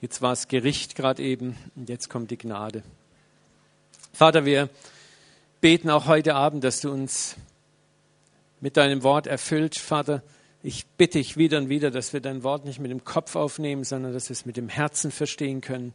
Jetzt 0.00 0.22
war 0.22 0.32
es 0.32 0.48
Gericht 0.48 0.94
gerade 0.94 1.22
eben 1.22 1.56
und 1.76 1.88
jetzt 1.88 2.10
kommt 2.10 2.30
die 2.30 2.38
Gnade. 2.38 2.82
Vater, 4.12 4.44
wir 4.44 4.68
beten 5.60 5.90
auch 5.90 6.06
heute 6.06 6.34
Abend, 6.34 6.62
dass 6.62 6.80
du 6.80 6.90
uns 6.90 7.36
mit 8.60 8.76
deinem 8.76 9.02
Wort 9.02 9.26
erfüllt. 9.26 9.76
Vater, 9.76 10.22
ich 10.62 10.86
bitte 10.86 11.18
dich 11.18 11.36
wieder 11.36 11.58
und 11.58 11.68
wieder, 11.68 11.90
dass 11.90 12.12
wir 12.12 12.20
dein 12.20 12.42
Wort 12.42 12.64
nicht 12.64 12.80
mit 12.80 12.90
dem 12.90 13.04
Kopf 13.04 13.36
aufnehmen, 13.36 13.84
sondern 13.84 14.12
dass 14.12 14.28
wir 14.28 14.34
es 14.34 14.46
mit 14.46 14.56
dem 14.56 14.68
Herzen 14.68 15.10
verstehen 15.10 15.60
können. 15.60 15.92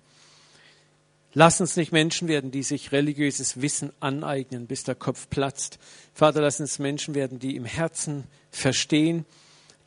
Lass 1.33 1.61
uns 1.61 1.75
nicht 1.75 1.91
Menschen 1.91 2.27
werden, 2.27 2.49
die 2.49 2.63
sich 2.63 2.91
religiöses 2.91 3.61
Wissen 3.61 3.91
aneignen, 3.99 4.65
bis 4.65 4.83
der 4.83 4.95
Kopf 4.95 5.29
platzt. 5.29 5.77
Vater, 6.13 6.41
lass 6.41 6.59
uns 6.59 6.79
Menschen 6.79 7.13
werden, 7.13 7.39
die 7.39 7.55
im 7.55 7.65
Herzen 7.65 8.23
verstehen, 8.49 9.25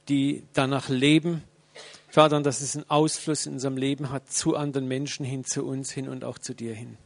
die 0.09 0.45
danach 0.53 0.89
leben. 0.89 1.43
Vater, 2.13 2.37
und 2.37 2.45
dass 2.45 2.61
es 2.61 2.77
einen 2.77 2.91
Ausfluss 2.91 3.47
in 3.47 3.55
unserem 3.55 3.79
Leben 3.79 4.11
hat 4.11 4.31
zu 4.31 4.55
anderen 4.55 4.87
Menschen 4.87 5.25
hin, 5.25 5.47
zu 5.47 5.65
uns 5.65 5.91
hin 5.91 6.11
und 6.11 6.25
auch 6.25 6.37
zu 6.37 6.55
dir 6.55 6.75
hin. 6.75 6.99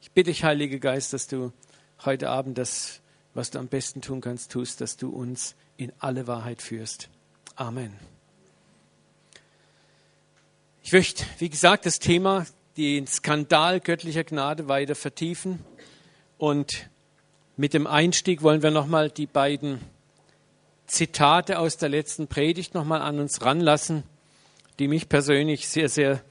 Ich 0.00 0.10
bitte 0.10 0.32
dich, 0.32 0.42
Heiliger 0.42 0.80
Geist, 0.80 1.12
dass 1.12 1.28
du 1.28 1.52
heute 2.04 2.28
Abend 2.28 2.58
das, 2.58 3.02
was 3.34 3.52
du 3.52 3.60
am 3.60 3.68
besten 3.68 4.00
tun 4.00 4.20
kannst, 4.20 4.50
tust, 4.50 4.80
dass 4.80 4.96
du 4.96 5.10
uns 5.10 5.54
in 5.76 5.92
alle 6.00 6.26
Wahrheit 6.26 6.60
führst. 6.60 7.08
Amen. 7.54 7.92
Ich 10.82 10.92
möchte, 10.92 11.24
wie 11.38 11.48
gesagt, 11.48 11.86
das 11.86 12.00
Thema, 12.00 12.44
den 12.76 13.06
Skandal 13.06 13.78
göttlicher 13.78 14.24
Gnade 14.24 14.66
weiter 14.66 14.96
vertiefen. 14.96 15.64
Und 16.36 16.90
mit 17.56 17.74
dem 17.74 17.86
Einstieg 17.86 18.42
wollen 18.42 18.64
wir 18.64 18.72
nochmal 18.72 19.08
die 19.08 19.26
beiden 19.26 19.80
Zitate 20.88 21.60
aus 21.60 21.76
der 21.76 21.90
letzten 21.90 22.26
Predigt 22.26 22.74
nochmal 22.74 23.02
an 23.02 23.20
uns 23.20 23.40
ranlassen, 23.42 24.02
die 24.82 24.88
mich 24.88 25.08
persönlich 25.08 25.68
sehr, 25.68 25.88
sehr 25.88 26.24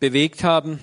bewegt 0.00 0.42
haben. 0.42 0.80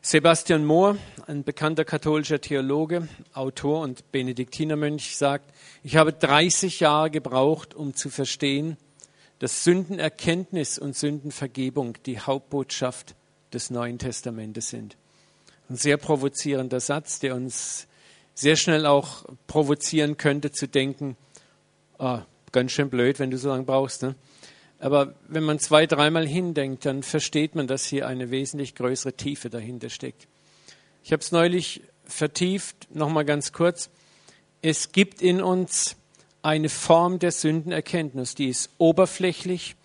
Sebastian 0.00 0.64
Mohr, 0.64 0.98
ein 1.26 1.42
bekannter 1.42 1.84
katholischer 1.84 2.40
Theologe, 2.40 3.08
Autor 3.32 3.80
und 3.80 4.12
Benediktinermönch, 4.12 5.16
sagt, 5.16 5.52
ich 5.82 5.96
habe 5.96 6.12
30 6.12 6.78
Jahre 6.78 7.10
gebraucht, 7.10 7.74
um 7.74 7.96
zu 7.96 8.08
verstehen, 8.08 8.76
dass 9.40 9.64
Sündenerkenntnis 9.64 10.78
und 10.78 10.94
Sündenvergebung 10.94 11.98
die 12.06 12.20
Hauptbotschaft 12.20 13.16
des 13.52 13.70
Neuen 13.70 13.98
Testamentes 13.98 14.68
sind. 14.68 14.96
Ein 15.68 15.74
sehr 15.74 15.96
provozierender 15.96 16.78
Satz, 16.78 17.18
der 17.18 17.34
uns 17.34 17.88
sehr 18.36 18.54
schnell 18.54 18.86
auch 18.86 19.24
provozieren 19.48 20.18
könnte 20.18 20.52
zu 20.52 20.68
denken, 20.68 21.16
oh, 21.98 22.20
ganz 22.52 22.70
schön 22.70 22.90
blöd, 22.90 23.18
wenn 23.18 23.32
du 23.32 23.38
so 23.38 23.48
lange 23.48 23.64
brauchst. 23.64 24.04
Ne? 24.04 24.14
Aber 24.78 25.14
wenn 25.26 25.44
man 25.44 25.58
zwei, 25.58 25.86
dreimal 25.86 26.26
hindenkt, 26.26 26.84
dann 26.84 27.02
versteht 27.02 27.54
man, 27.54 27.66
dass 27.66 27.86
hier 27.86 28.06
eine 28.06 28.30
wesentlich 28.30 28.74
größere 28.74 29.14
Tiefe 29.14 29.48
dahinter 29.48 29.88
steckt. 29.88 30.28
Ich 31.02 31.12
habe 31.12 31.22
es 31.22 31.32
neulich 31.32 31.82
vertieft, 32.04 32.94
nochmal 32.94 33.24
ganz 33.24 33.52
kurz. 33.52 33.90
Es 34.62 34.92
gibt 34.92 35.22
in 35.22 35.40
uns 35.40 35.96
eine 36.42 36.68
Form 36.68 37.18
der 37.18 37.32
Sündenerkenntnis, 37.32 38.34
die 38.34 38.48
ist 38.48 38.70
oberflächlich, 38.78 39.76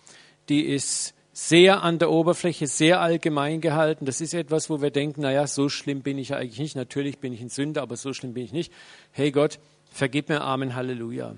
die 0.48 0.62
ist 0.62 1.14
sehr 1.32 1.82
an 1.82 1.98
der 1.98 2.10
Oberfläche, 2.10 2.66
sehr 2.66 3.00
allgemein 3.00 3.60
gehalten. 3.60 4.04
Das 4.04 4.20
ist 4.20 4.34
etwas, 4.34 4.68
wo 4.68 4.82
wir 4.82 4.90
denken, 4.90 5.22
naja, 5.22 5.46
so 5.46 5.68
schlimm 5.68 6.02
bin 6.02 6.18
ich 6.18 6.28
ja 6.28 6.36
eigentlich 6.36 6.58
nicht. 6.58 6.76
Natürlich 6.76 7.18
bin 7.18 7.32
ich 7.32 7.40
ein 7.40 7.48
Sünder, 7.48 7.82
aber 7.82 7.96
so 7.96 8.12
schlimm 8.12 8.34
bin 8.34 8.44
ich 8.44 8.52
nicht. 8.52 8.72
Hey 9.12 9.30
Gott, 9.30 9.58
vergib 9.90 10.28
mir, 10.28 10.42
Amen, 10.42 10.74
Halleluja. 10.74 11.34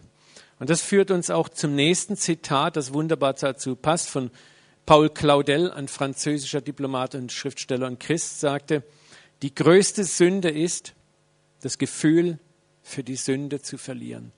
Und 0.64 0.70
das 0.70 0.80
führt 0.80 1.10
uns 1.10 1.28
auch 1.28 1.50
zum 1.50 1.74
nächsten 1.74 2.16
Zitat, 2.16 2.76
das 2.76 2.94
wunderbar 2.94 3.34
dazu 3.34 3.76
passt, 3.76 4.08
von 4.08 4.30
Paul 4.86 5.10
Claudel, 5.10 5.70
ein 5.70 5.88
französischer 5.88 6.62
Diplomat 6.62 7.14
und 7.14 7.30
Schriftsteller 7.32 7.86
und 7.86 8.00
Christ, 8.00 8.40
sagte, 8.40 8.82
die 9.42 9.54
größte 9.54 10.04
Sünde 10.04 10.48
ist, 10.48 10.94
das 11.60 11.76
Gefühl 11.76 12.38
für 12.82 13.04
die 13.04 13.16
Sünde 13.16 13.60
zu 13.60 13.76
verlieren. 13.76 14.32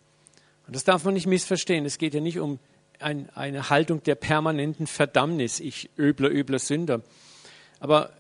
Und 0.66 0.75
das 0.75 0.82
darf 0.82 1.04
man 1.04 1.14
nicht 1.14 1.28
missverstehen. 1.28 1.87
Es 1.87 1.97
geht 1.97 2.12
ja 2.12 2.20
nicht 2.20 2.41
um 2.41 2.58
ein, 2.98 3.31
eine 3.37 3.70
Haltung 3.70 4.03
der 4.03 4.16
permanenten 4.16 4.88
Verdammnis, 4.88 5.60
ich 5.60 5.91
übler, 5.97 6.31
übler 6.31 6.58
Sünder. 6.58 7.03
Aber 7.78 8.10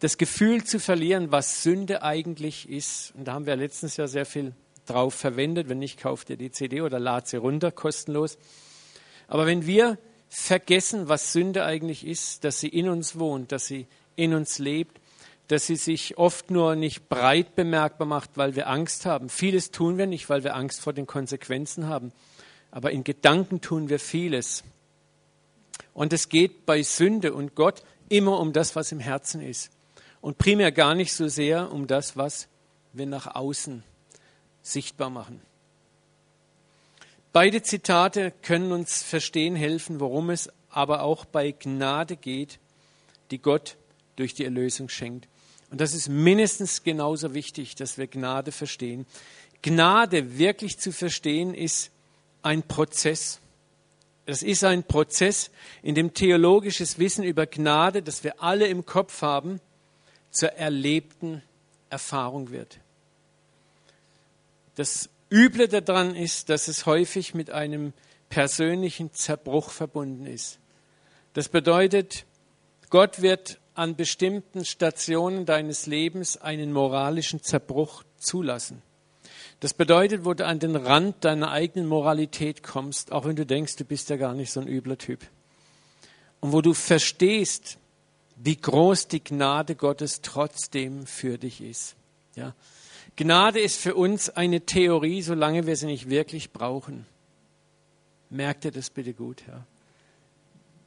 das 0.00 0.18
Gefühl 0.18 0.64
zu 0.64 0.78
verlieren, 0.78 1.32
was 1.32 1.62
Sünde 1.62 2.02
eigentlich 2.02 2.68
ist, 2.68 3.14
und 3.16 3.24
da 3.24 3.32
haben 3.32 3.46
wir 3.46 3.56
letztens 3.56 3.96
ja 3.96 4.06
sehr 4.06 4.26
viel 4.26 4.52
drauf 4.86 5.14
verwendet. 5.14 5.68
Wenn 5.68 5.78
nicht, 5.78 5.98
kauft 5.98 6.30
ihr 6.30 6.36
die 6.36 6.50
CD 6.50 6.80
oder 6.80 6.98
lad 6.98 7.28
sie 7.28 7.36
runter, 7.36 7.70
kostenlos. 7.70 8.38
Aber 9.28 9.46
wenn 9.46 9.66
wir 9.66 9.98
vergessen, 10.28 11.08
was 11.08 11.32
Sünde 11.32 11.64
eigentlich 11.64 12.06
ist, 12.06 12.44
dass 12.44 12.60
sie 12.60 12.68
in 12.68 12.88
uns 12.88 13.18
wohnt, 13.18 13.52
dass 13.52 13.66
sie 13.66 13.86
in 14.16 14.34
uns 14.34 14.58
lebt, 14.58 15.00
dass 15.48 15.66
sie 15.66 15.76
sich 15.76 16.16
oft 16.18 16.50
nur 16.50 16.74
nicht 16.74 17.08
breit 17.08 17.54
bemerkbar 17.54 18.06
macht, 18.06 18.30
weil 18.34 18.56
wir 18.56 18.68
Angst 18.68 19.06
haben. 19.06 19.28
Vieles 19.28 19.70
tun 19.70 19.98
wir 19.98 20.06
nicht, 20.06 20.28
weil 20.28 20.42
wir 20.42 20.56
Angst 20.56 20.80
vor 20.80 20.92
den 20.92 21.06
Konsequenzen 21.06 21.86
haben. 21.86 22.12
Aber 22.70 22.90
in 22.90 23.04
Gedanken 23.04 23.60
tun 23.60 23.88
wir 23.88 23.98
vieles. 23.98 24.64
Und 25.92 26.12
es 26.12 26.28
geht 26.28 26.66
bei 26.66 26.82
Sünde 26.82 27.34
und 27.34 27.54
Gott 27.54 27.84
immer 28.08 28.40
um 28.40 28.52
das, 28.52 28.74
was 28.74 28.90
im 28.90 29.00
Herzen 29.00 29.40
ist. 29.40 29.70
Und 30.20 30.38
primär 30.38 30.72
gar 30.72 30.94
nicht 30.94 31.12
so 31.12 31.28
sehr 31.28 31.70
um 31.70 31.86
das, 31.86 32.16
was 32.16 32.48
wir 32.92 33.06
nach 33.06 33.34
außen 33.34 33.84
sichtbar 34.64 35.10
machen. 35.10 35.40
Beide 37.32 37.62
Zitate 37.62 38.32
können 38.42 38.72
uns 38.72 39.02
verstehen 39.02 39.54
helfen, 39.54 40.00
worum 40.00 40.30
es 40.30 40.50
aber 40.70 41.02
auch 41.02 41.24
bei 41.24 41.52
Gnade 41.52 42.16
geht, 42.16 42.58
die 43.30 43.38
Gott 43.38 43.76
durch 44.16 44.34
die 44.34 44.44
Erlösung 44.44 44.88
schenkt. 44.88 45.28
Und 45.70 45.80
das 45.80 45.94
ist 45.94 46.08
mindestens 46.08 46.82
genauso 46.82 47.34
wichtig, 47.34 47.74
dass 47.74 47.98
wir 47.98 48.06
Gnade 48.06 48.52
verstehen. 48.52 49.06
Gnade 49.62 50.38
wirklich 50.38 50.78
zu 50.78 50.92
verstehen 50.92 51.54
ist 51.54 51.90
ein 52.42 52.62
Prozess. 52.62 53.40
Es 54.26 54.42
ist 54.42 54.64
ein 54.64 54.84
Prozess, 54.84 55.50
in 55.82 55.94
dem 55.94 56.14
theologisches 56.14 56.98
Wissen 56.98 57.24
über 57.24 57.46
Gnade, 57.46 58.02
das 58.02 58.24
wir 58.24 58.42
alle 58.42 58.66
im 58.68 58.86
Kopf 58.86 59.22
haben, 59.22 59.60
zur 60.30 60.50
erlebten 60.52 61.42
Erfahrung 61.90 62.50
wird. 62.50 62.78
Das 64.74 65.08
Üble 65.30 65.68
daran 65.68 66.14
ist, 66.14 66.48
dass 66.48 66.68
es 66.68 66.86
häufig 66.86 67.34
mit 67.34 67.50
einem 67.50 67.92
persönlichen 68.28 69.12
Zerbruch 69.12 69.70
verbunden 69.70 70.26
ist. 70.26 70.58
Das 71.32 71.48
bedeutet, 71.48 72.24
Gott 72.90 73.22
wird 73.22 73.58
an 73.74 73.96
bestimmten 73.96 74.64
Stationen 74.64 75.46
deines 75.46 75.86
Lebens 75.86 76.36
einen 76.36 76.72
moralischen 76.72 77.42
Zerbruch 77.42 78.04
zulassen. 78.18 78.82
Das 79.60 79.74
bedeutet, 79.74 80.24
wo 80.24 80.34
du 80.34 80.46
an 80.46 80.58
den 80.58 80.76
Rand 80.76 81.24
deiner 81.24 81.50
eigenen 81.50 81.88
Moralität 81.88 82.62
kommst, 82.62 83.12
auch 83.12 83.24
wenn 83.24 83.36
du 83.36 83.46
denkst, 83.46 83.76
du 83.76 83.84
bist 83.84 84.10
ja 84.10 84.16
gar 84.16 84.34
nicht 84.34 84.52
so 84.52 84.60
ein 84.60 84.68
übler 84.68 84.98
Typ. 84.98 85.20
Und 86.40 86.52
wo 86.52 86.60
du 86.60 86.74
verstehst, 86.74 87.78
wie 88.36 88.56
groß 88.56 89.08
die 89.08 89.22
Gnade 89.22 89.74
Gottes 89.74 90.20
trotzdem 90.20 91.06
für 91.06 91.38
dich 91.38 91.60
ist. 91.60 91.96
Ja. 92.36 92.54
Gnade 93.16 93.60
ist 93.60 93.80
für 93.80 93.94
uns 93.94 94.30
eine 94.30 94.62
Theorie, 94.62 95.22
solange 95.22 95.66
wir 95.66 95.76
sie 95.76 95.86
nicht 95.86 96.10
wirklich 96.10 96.52
brauchen. 96.52 97.06
Merkt 98.28 98.64
ihr 98.64 98.72
das 98.72 98.90
bitte 98.90 99.14
gut, 99.14 99.44
ja? 99.46 99.66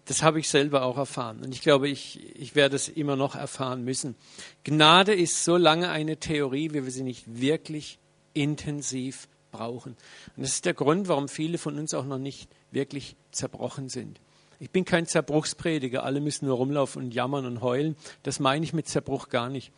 Das 0.05 0.23
habe 0.23 0.39
ich 0.39 0.47
selber 0.47 0.83
auch 0.83 0.97
erfahren. 0.97 1.41
Und 1.43 1.53
ich 1.53 1.61
glaube, 1.61 1.89
ich, 1.89 2.21
ich 2.39 2.55
werde 2.55 2.77
es 2.77 2.87
immer 2.87 3.17
noch 3.17 3.35
erfahren 3.35 3.83
müssen. 3.83 4.15
Gnade 4.63 5.13
ist 5.13 5.43
so 5.43 5.57
lange 5.57 5.89
eine 5.89 6.17
Theorie, 6.17 6.71
wie 6.71 6.85
wir 6.85 6.91
sie 6.91 7.03
nicht 7.03 7.41
wirklich 7.41 7.99
intensiv 8.33 9.27
brauchen. 9.51 9.97
Und 10.35 10.43
das 10.43 10.51
ist 10.51 10.65
der 10.65 10.73
Grund, 10.73 11.09
warum 11.09 11.27
viele 11.27 11.57
von 11.57 11.77
uns 11.77 11.93
auch 11.93 12.05
noch 12.05 12.19
nicht 12.19 12.49
wirklich 12.71 13.17
zerbrochen 13.31 13.89
sind. 13.89 14.21
Ich 14.59 14.71
bin 14.71 14.85
kein 14.85 15.07
Zerbruchsprediger. 15.07 16.03
Alle 16.03 16.21
müssen 16.21 16.47
nur 16.47 16.55
rumlaufen 16.55 17.03
und 17.03 17.13
jammern 17.13 17.45
und 17.45 17.61
heulen. 17.61 17.95
Das 18.23 18.39
meine 18.39 18.63
ich 18.63 18.73
mit 18.73 18.87
Zerbruch 18.87 19.29
gar 19.29 19.49
nicht. 19.49 19.71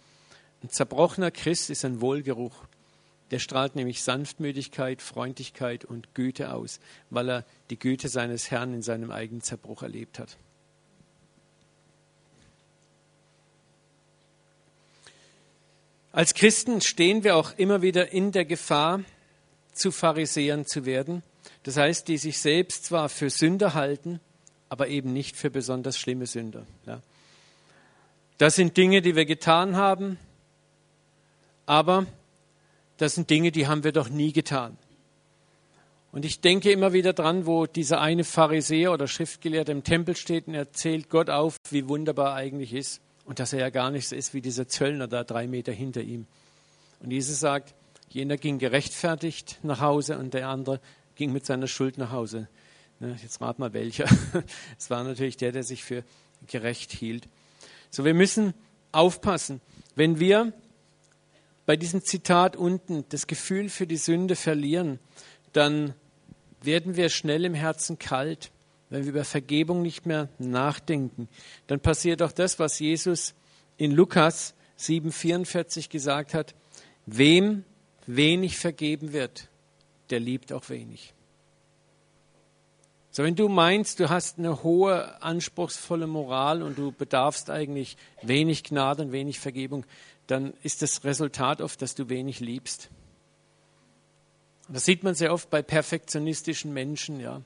Ein 0.61 0.69
zerbrochener 0.69 1.31
Christ 1.31 1.69
ist 1.69 1.85
ein 1.85 2.01
Wohlgeruch. 2.01 2.55
Der 3.31 3.39
strahlt 3.39 3.75
nämlich 3.75 4.01
Sanftmütigkeit, 4.01 5.01
Freundlichkeit 5.01 5.85
und 5.85 6.15
Güte 6.15 6.53
aus, 6.53 6.79
weil 7.09 7.29
er 7.29 7.45
die 7.69 7.77
Güte 7.77 8.09
seines 8.09 8.49
Herrn 8.49 8.73
in 8.73 8.81
seinem 8.81 9.11
eigenen 9.11 9.41
Zerbruch 9.41 9.83
erlebt 9.83 10.17
hat. 10.19 10.37
Als 16.11 16.33
Christen 16.33 16.81
stehen 16.81 17.23
wir 17.23 17.35
auch 17.35 17.53
immer 17.57 17.83
wieder 17.83 18.11
in 18.11 18.31
der 18.31 18.45
Gefahr, 18.45 19.03
zu 19.73 19.91
Pharisäern 19.91 20.65
zu 20.65 20.85
werden. 20.85 21.23
Das 21.63 21.77
heißt, 21.77 22.07
die 22.07 22.17
sich 22.17 22.39
selbst 22.39 22.85
zwar 22.85 23.09
für 23.09 23.29
Sünder 23.29 23.75
halten, 23.75 24.19
aber 24.69 24.87
eben 24.87 25.13
nicht 25.13 25.35
für 25.35 25.49
besonders 25.49 25.97
schlimme 25.97 26.25
Sünder. 26.25 26.65
Ja. 26.85 27.01
Das 28.37 28.55
sind 28.55 28.75
Dinge, 28.75 29.01
die 29.01 29.15
wir 29.15 29.25
getan 29.25 29.75
haben, 29.75 30.17
aber 31.69 32.07
das 32.97 33.13
sind 33.13 33.29
Dinge, 33.29 33.51
die 33.51 33.67
haben 33.67 33.83
wir 33.83 33.91
doch 33.91 34.09
nie 34.09 34.33
getan. 34.33 34.75
Und 36.11 36.25
ich 36.25 36.41
denke 36.41 36.71
immer 36.71 36.93
wieder 36.93 37.13
dran, 37.13 37.45
wo 37.45 37.67
dieser 37.67 38.01
eine 38.01 38.23
Pharisäer 38.23 38.91
oder 38.91 39.07
Schriftgelehrte 39.07 39.71
im 39.71 39.83
Tempel 39.83 40.15
steht 40.15 40.47
und 40.47 40.55
erzählt 40.55 41.11
Gott 41.11 41.29
auf, 41.29 41.57
wie 41.69 41.87
wunderbar 41.87 42.29
er 42.29 42.35
eigentlich 42.37 42.73
ist 42.73 43.01
und 43.23 43.37
dass 43.37 43.53
er 43.53 43.59
ja 43.59 43.69
gar 43.69 43.91
nicht 43.91 44.07
so 44.07 44.15
ist 44.15 44.33
wie 44.33 44.41
dieser 44.41 44.67
Zöllner 44.67 45.07
da 45.07 45.23
drei 45.23 45.45
Meter 45.45 45.71
hinter 45.71 46.01
ihm. 46.01 46.25
Und 47.01 47.11
Jesus 47.11 47.39
sagt, 47.39 47.75
jener 48.09 48.37
ging 48.37 48.57
gerechtfertigt 48.57 49.59
nach 49.61 49.79
Hause 49.79 50.17
und 50.17 50.33
der 50.33 50.49
andere 50.49 50.81
ging 51.13 51.31
mit 51.31 51.45
seiner 51.45 51.67
Schuld 51.67 51.99
nach 51.99 52.11
Hause. 52.11 52.47
Jetzt 53.21 53.41
rat 53.41 53.59
mal 53.59 53.73
welcher. 53.73 54.07
Es 54.79 54.89
war 54.89 55.03
natürlich 55.03 55.37
der, 55.37 55.51
der 55.51 55.63
sich 55.63 55.83
für 55.83 56.03
gerecht 56.47 56.91
hielt. 56.91 57.27
So, 57.91 58.05
wir 58.05 58.15
müssen 58.15 58.55
aufpassen. 58.91 59.61
Wenn 59.93 60.19
wir 60.19 60.51
bei 61.69 61.77
diesem 61.77 62.03
Zitat 62.03 62.55
unten 62.55 63.05
das 63.09 63.27
Gefühl 63.27 63.69
für 63.69 63.85
die 63.85 63.97
Sünde 63.97 64.35
verlieren, 64.35 64.97
dann 65.53 65.93
werden 66.63 66.95
wir 66.95 67.09
schnell 67.09 67.45
im 67.45 67.53
Herzen 67.53 67.99
kalt, 67.99 68.49
wenn 68.89 69.03
wir 69.03 69.11
über 69.11 69.23
Vergebung 69.23 69.83
nicht 69.83 70.07
mehr 70.07 70.29
nachdenken. 70.39 71.29
Dann 71.67 71.79
passiert 71.79 72.23
auch 72.23 72.31
das, 72.31 72.57
was 72.57 72.79
Jesus 72.79 73.35
in 73.77 73.91
Lukas 73.91 74.55
7,44 74.79 75.91
gesagt 75.91 76.33
hat: 76.33 76.55
Wem 77.05 77.65
wenig 78.07 78.57
vergeben 78.57 79.13
wird, 79.13 79.47
der 80.09 80.21
liebt 80.21 80.51
auch 80.51 80.69
wenig. 80.69 81.13
So, 83.11 83.21
wenn 83.23 83.35
du 83.35 83.47
meinst, 83.47 83.99
du 83.99 84.09
hast 84.09 84.39
eine 84.39 84.63
hohe, 84.63 85.21
anspruchsvolle 85.21 86.07
Moral 86.07 86.63
und 86.63 86.79
du 86.79 86.91
bedarfst 86.91 87.51
eigentlich 87.51 87.95
wenig 88.23 88.63
Gnade 88.63 89.03
und 89.03 89.11
wenig 89.11 89.39
Vergebung, 89.39 89.85
dann 90.29 90.53
ist 90.61 90.81
das 90.81 91.03
Resultat 91.03 91.61
oft, 91.61 91.81
dass 91.81 91.95
du 91.95 92.09
wenig 92.09 92.39
liebst. 92.39 92.89
Das 94.67 94.85
sieht 94.85 95.03
man 95.03 95.15
sehr 95.15 95.33
oft 95.33 95.49
bei 95.49 95.61
perfektionistischen 95.61 96.71
Menschen, 96.71 97.19
ja. 97.19 97.41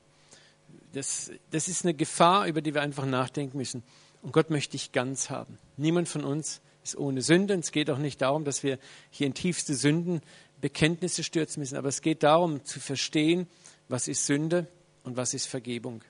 Das, 0.92 1.32
das 1.50 1.66
ist 1.68 1.84
eine 1.84 1.94
Gefahr, 1.94 2.46
über 2.46 2.60
die 2.60 2.74
wir 2.74 2.82
einfach 2.82 3.06
nachdenken 3.06 3.56
müssen. 3.56 3.82
Und 4.22 4.32
Gott 4.32 4.50
möchte 4.50 4.72
dich 4.72 4.92
ganz 4.92 5.28
haben. 5.28 5.58
Niemand 5.76 6.08
von 6.08 6.22
uns 6.22 6.60
ist 6.84 6.96
ohne 6.96 7.22
Sünde. 7.22 7.54
Und 7.54 7.60
es 7.60 7.72
geht 7.72 7.90
auch 7.90 7.98
nicht 7.98 8.22
darum, 8.22 8.44
dass 8.44 8.62
wir 8.62 8.78
hier 9.10 9.26
in 9.26 9.34
tiefste 9.34 9.74
Sündenbekenntnisse 9.74 11.24
stürzen 11.24 11.60
müssen. 11.60 11.76
Aber 11.76 11.88
es 11.88 12.00
geht 12.00 12.22
darum, 12.22 12.64
zu 12.64 12.78
verstehen, 12.78 13.48
was 13.88 14.06
ist 14.06 14.26
Sünde 14.26 14.68
und 15.02 15.16
was 15.16 15.34
ist 15.34 15.46
Vergebung. 15.46 16.04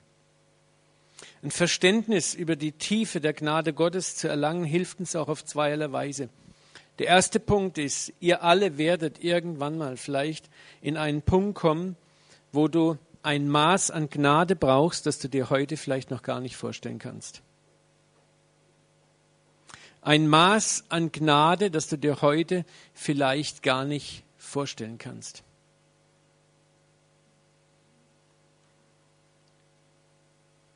Ein 1.41 1.51
Verständnis 1.51 2.35
über 2.35 2.55
die 2.55 2.73
Tiefe 2.73 3.21
der 3.21 3.33
Gnade 3.33 3.73
Gottes 3.73 4.15
zu 4.17 4.27
erlangen, 4.27 4.65
hilft 4.65 4.99
uns 4.99 5.15
auch 5.15 5.29
auf 5.29 5.43
zweierlei 5.43 5.91
Weise. 5.91 6.29
Der 6.99 7.07
erste 7.07 7.39
Punkt 7.39 7.77
ist, 7.77 8.13
ihr 8.19 8.43
alle 8.43 8.77
werdet 8.77 9.23
irgendwann 9.23 9.77
mal 9.77 9.97
vielleicht 9.97 10.49
in 10.81 10.95
einen 10.97 11.21
Punkt 11.21 11.55
kommen, 11.55 11.97
wo 12.51 12.67
du 12.67 12.97
ein 13.21 13.49
Maß 13.49 13.91
an 13.91 14.09
Gnade 14.09 14.55
brauchst, 14.55 15.05
das 15.05 15.19
du 15.19 15.27
dir 15.27 15.49
heute 15.49 15.77
vielleicht 15.77 16.11
noch 16.11 16.21
gar 16.21 16.39
nicht 16.39 16.55
vorstellen 16.55 16.99
kannst. 16.99 17.41
Ein 20.01 20.27
Maß 20.27 20.85
an 20.89 21.11
Gnade, 21.11 21.71
das 21.71 21.87
du 21.87 21.97
dir 21.97 22.21
heute 22.21 22.63
vielleicht 22.93 23.63
gar 23.63 23.83
nicht 23.83 24.23
vorstellen 24.37 24.99
kannst. 24.99 25.43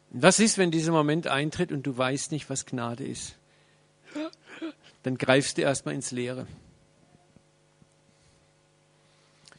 Was 0.09 0.39
ist, 0.39 0.57
wenn 0.57 0.71
dieser 0.71 0.91
Moment 0.91 1.27
eintritt 1.27 1.71
und 1.71 1.83
du 1.83 1.95
weißt 1.95 2.31
nicht, 2.31 2.49
was 2.49 2.65
Gnade 2.65 3.05
ist? 3.05 3.35
Dann 5.03 5.17
greifst 5.17 5.57
du 5.57 5.61
erstmal 5.61 5.95
ins 5.95 6.11
Leere. 6.11 6.47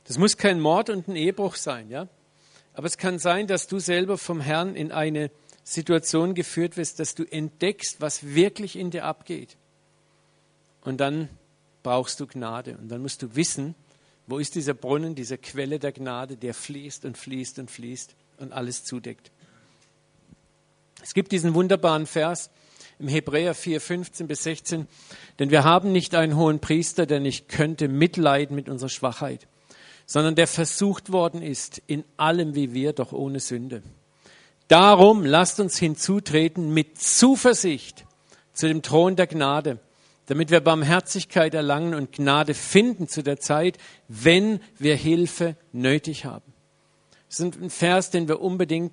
Das 0.05 0.19
muss 0.19 0.37
kein 0.37 0.61
Mord 0.61 0.91
und 0.91 1.09
ein 1.09 1.17
Ehebruch 1.17 1.55
sein, 1.55 1.89
ja? 1.89 2.09
Aber 2.75 2.87
es 2.87 2.99
kann 2.99 3.19
sein, 3.19 3.47
dass 3.47 3.67
du 3.67 3.79
selber 3.79 4.19
vom 4.19 4.41
Herrn 4.41 4.75
in 4.75 4.93
eine 4.93 5.31
Situation 5.65 6.35
geführt 6.35 6.77
wirst, 6.77 6.99
dass 6.99 7.15
du 7.15 7.25
entdeckst, 7.25 8.01
was 8.01 8.25
wirklich 8.25 8.77
in 8.77 8.91
dir 8.91 9.05
abgeht. 9.05 9.57
Und 10.83 10.99
dann 10.99 11.29
brauchst 11.83 12.21
du 12.21 12.27
Gnade. 12.27 12.77
Und 12.79 12.89
dann 12.89 13.03
musst 13.03 13.23
du 13.23 13.35
wissen, 13.37 13.75
wo 14.27 14.39
ist 14.39 14.55
dieser 14.55 14.75
Brunnen, 14.75 15.15
diese 15.15 15.39
Quelle 15.39 15.79
der 15.79 15.93
Gnade, 15.93 16.37
der 16.37 16.55
fließt 16.55 17.05
und 17.05 17.19
fließt 17.19 17.59
und 17.59 17.71
fließt 17.71 18.15
und 18.39 18.53
alles 18.53 18.85
zudeckt. 18.85 19.31
Es 21.03 21.15
gibt 21.15 21.33
diesen 21.33 21.55
wunderbaren 21.55 22.07
Vers 22.07 22.51
im 23.01 23.09
Hebräer 23.09 23.55
4, 23.55 23.81
15 23.81 24.27
bis 24.27 24.43
16, 24.45 24.87
denn 25.39 25.51
wir 25.51 25.65
haben 25.65 25.91
nicht 25.91 26.15
einen 26.15 26.37
hohen 26.37 26.61
Priester, 26.61 27.07
der 27.07 27.19
nicht 27.19 27.49
könnte 27.49 27.89
mitleiden 27.89 28.55
mit 28.55 28.69
unserer 28.69 28.91
Schwachheit, 28.91 29.47
sondern 30.07 30.35
der 30.35 30.47
versucht 30.47 31.11
worden 31.11 31.43
ist 31.43 31.81
in 31.87 32.05
allem 32.17 32.55
wie 32.55 32.75
wir, 32.75 32.93
doch 32.93 33.13
ohne 33.13 33.41
Sünde. 33.41 33.83
Darum 34.69 35.25
lasst 35.25 35.59
uns 35.59 35.79
hinzutreten 35.79 36.73
mit 36.73 37.01
Zuversicht 37.01 38.05
zu 38.53 38.69
dem 38.69 38.83
Thron 38.83 39.17
der 39.17 39.27
Gnade, 39.27 39.79
damit 40.27 40.51
wir 40.51 40.61
Barmherzigkeit 40.61 41.55
erlangen 41.55 41.95
und 41.95 42.13
Gnade 42.13 42.55
finden 42.55 43.09
zu 43.09 43.23
der 43.23 43.41
Zeit, 43.41 43.79
wenn 44.07 44.61
wir 44.79 44.95
Hilfe 44.95 45.57
nötig 45.73 46.25
haben. 46.25 46.53
Das 47.29 47.41
ist 47.41 47.61
ein 47.61 47.71
Vers, 47.71 48.11
den 48.11 48.29
wir 48.29 48.41
unbedingt 48.41 48.93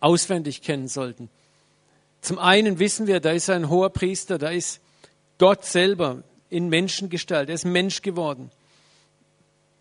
auswendig 0.00 0.62
kennen 0.62 0.88
sollten. 0.88 1.30
Zum 2.20 2.38
einen 2.38 2.78
wissen 2.78 3.06
wir, 3.06 3.20
da 3.20 3.30
ist 3.30 3.48
ein 3.50 3.68
hoher 3.68 3.90
Priester, 3.90 4.38
da 4.38 4.50
ist 4.50 4.80
Gott 5.38 5.64
selber 5.64 6.22
in 6.50 6.68
Menschengestalt, 6.68 7.48
er 7.48 7.54
ist 7.54 7.64
Mensch 7.64 8.02
geworden. 8.02 8.50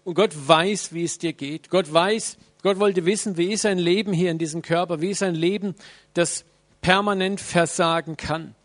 Und 0.03 0.13
Gott 0.13 0.33
weiß, 0.35 0.93
wie 0.93 1.03
es 1.03 1.17
dir 1.17 1.33
geht. 1.33 1.69
Gott 1.69 1.91
weiß, 1.91 2.37
Gott 2.63 2.79
wollte 2.79 3.05
wissen, 3.05 3.37
wie 3.37 3.51
ist 3.51 3.65
ein 3.65 3.77
Leben 3.77 4.13
hier 4.13 4.31
in 4.31 4.37
diesem 4.37 4.61
Körper, 4.61 5.01
wie 5.01 5.09
ist 5.09 5.23
ein 5.23 5.35
Leben, 5.35 5.75
das 6.13 6.45
permanent 6.81 7.41
versagen 7.41 8.17
kann. 8.17 8.55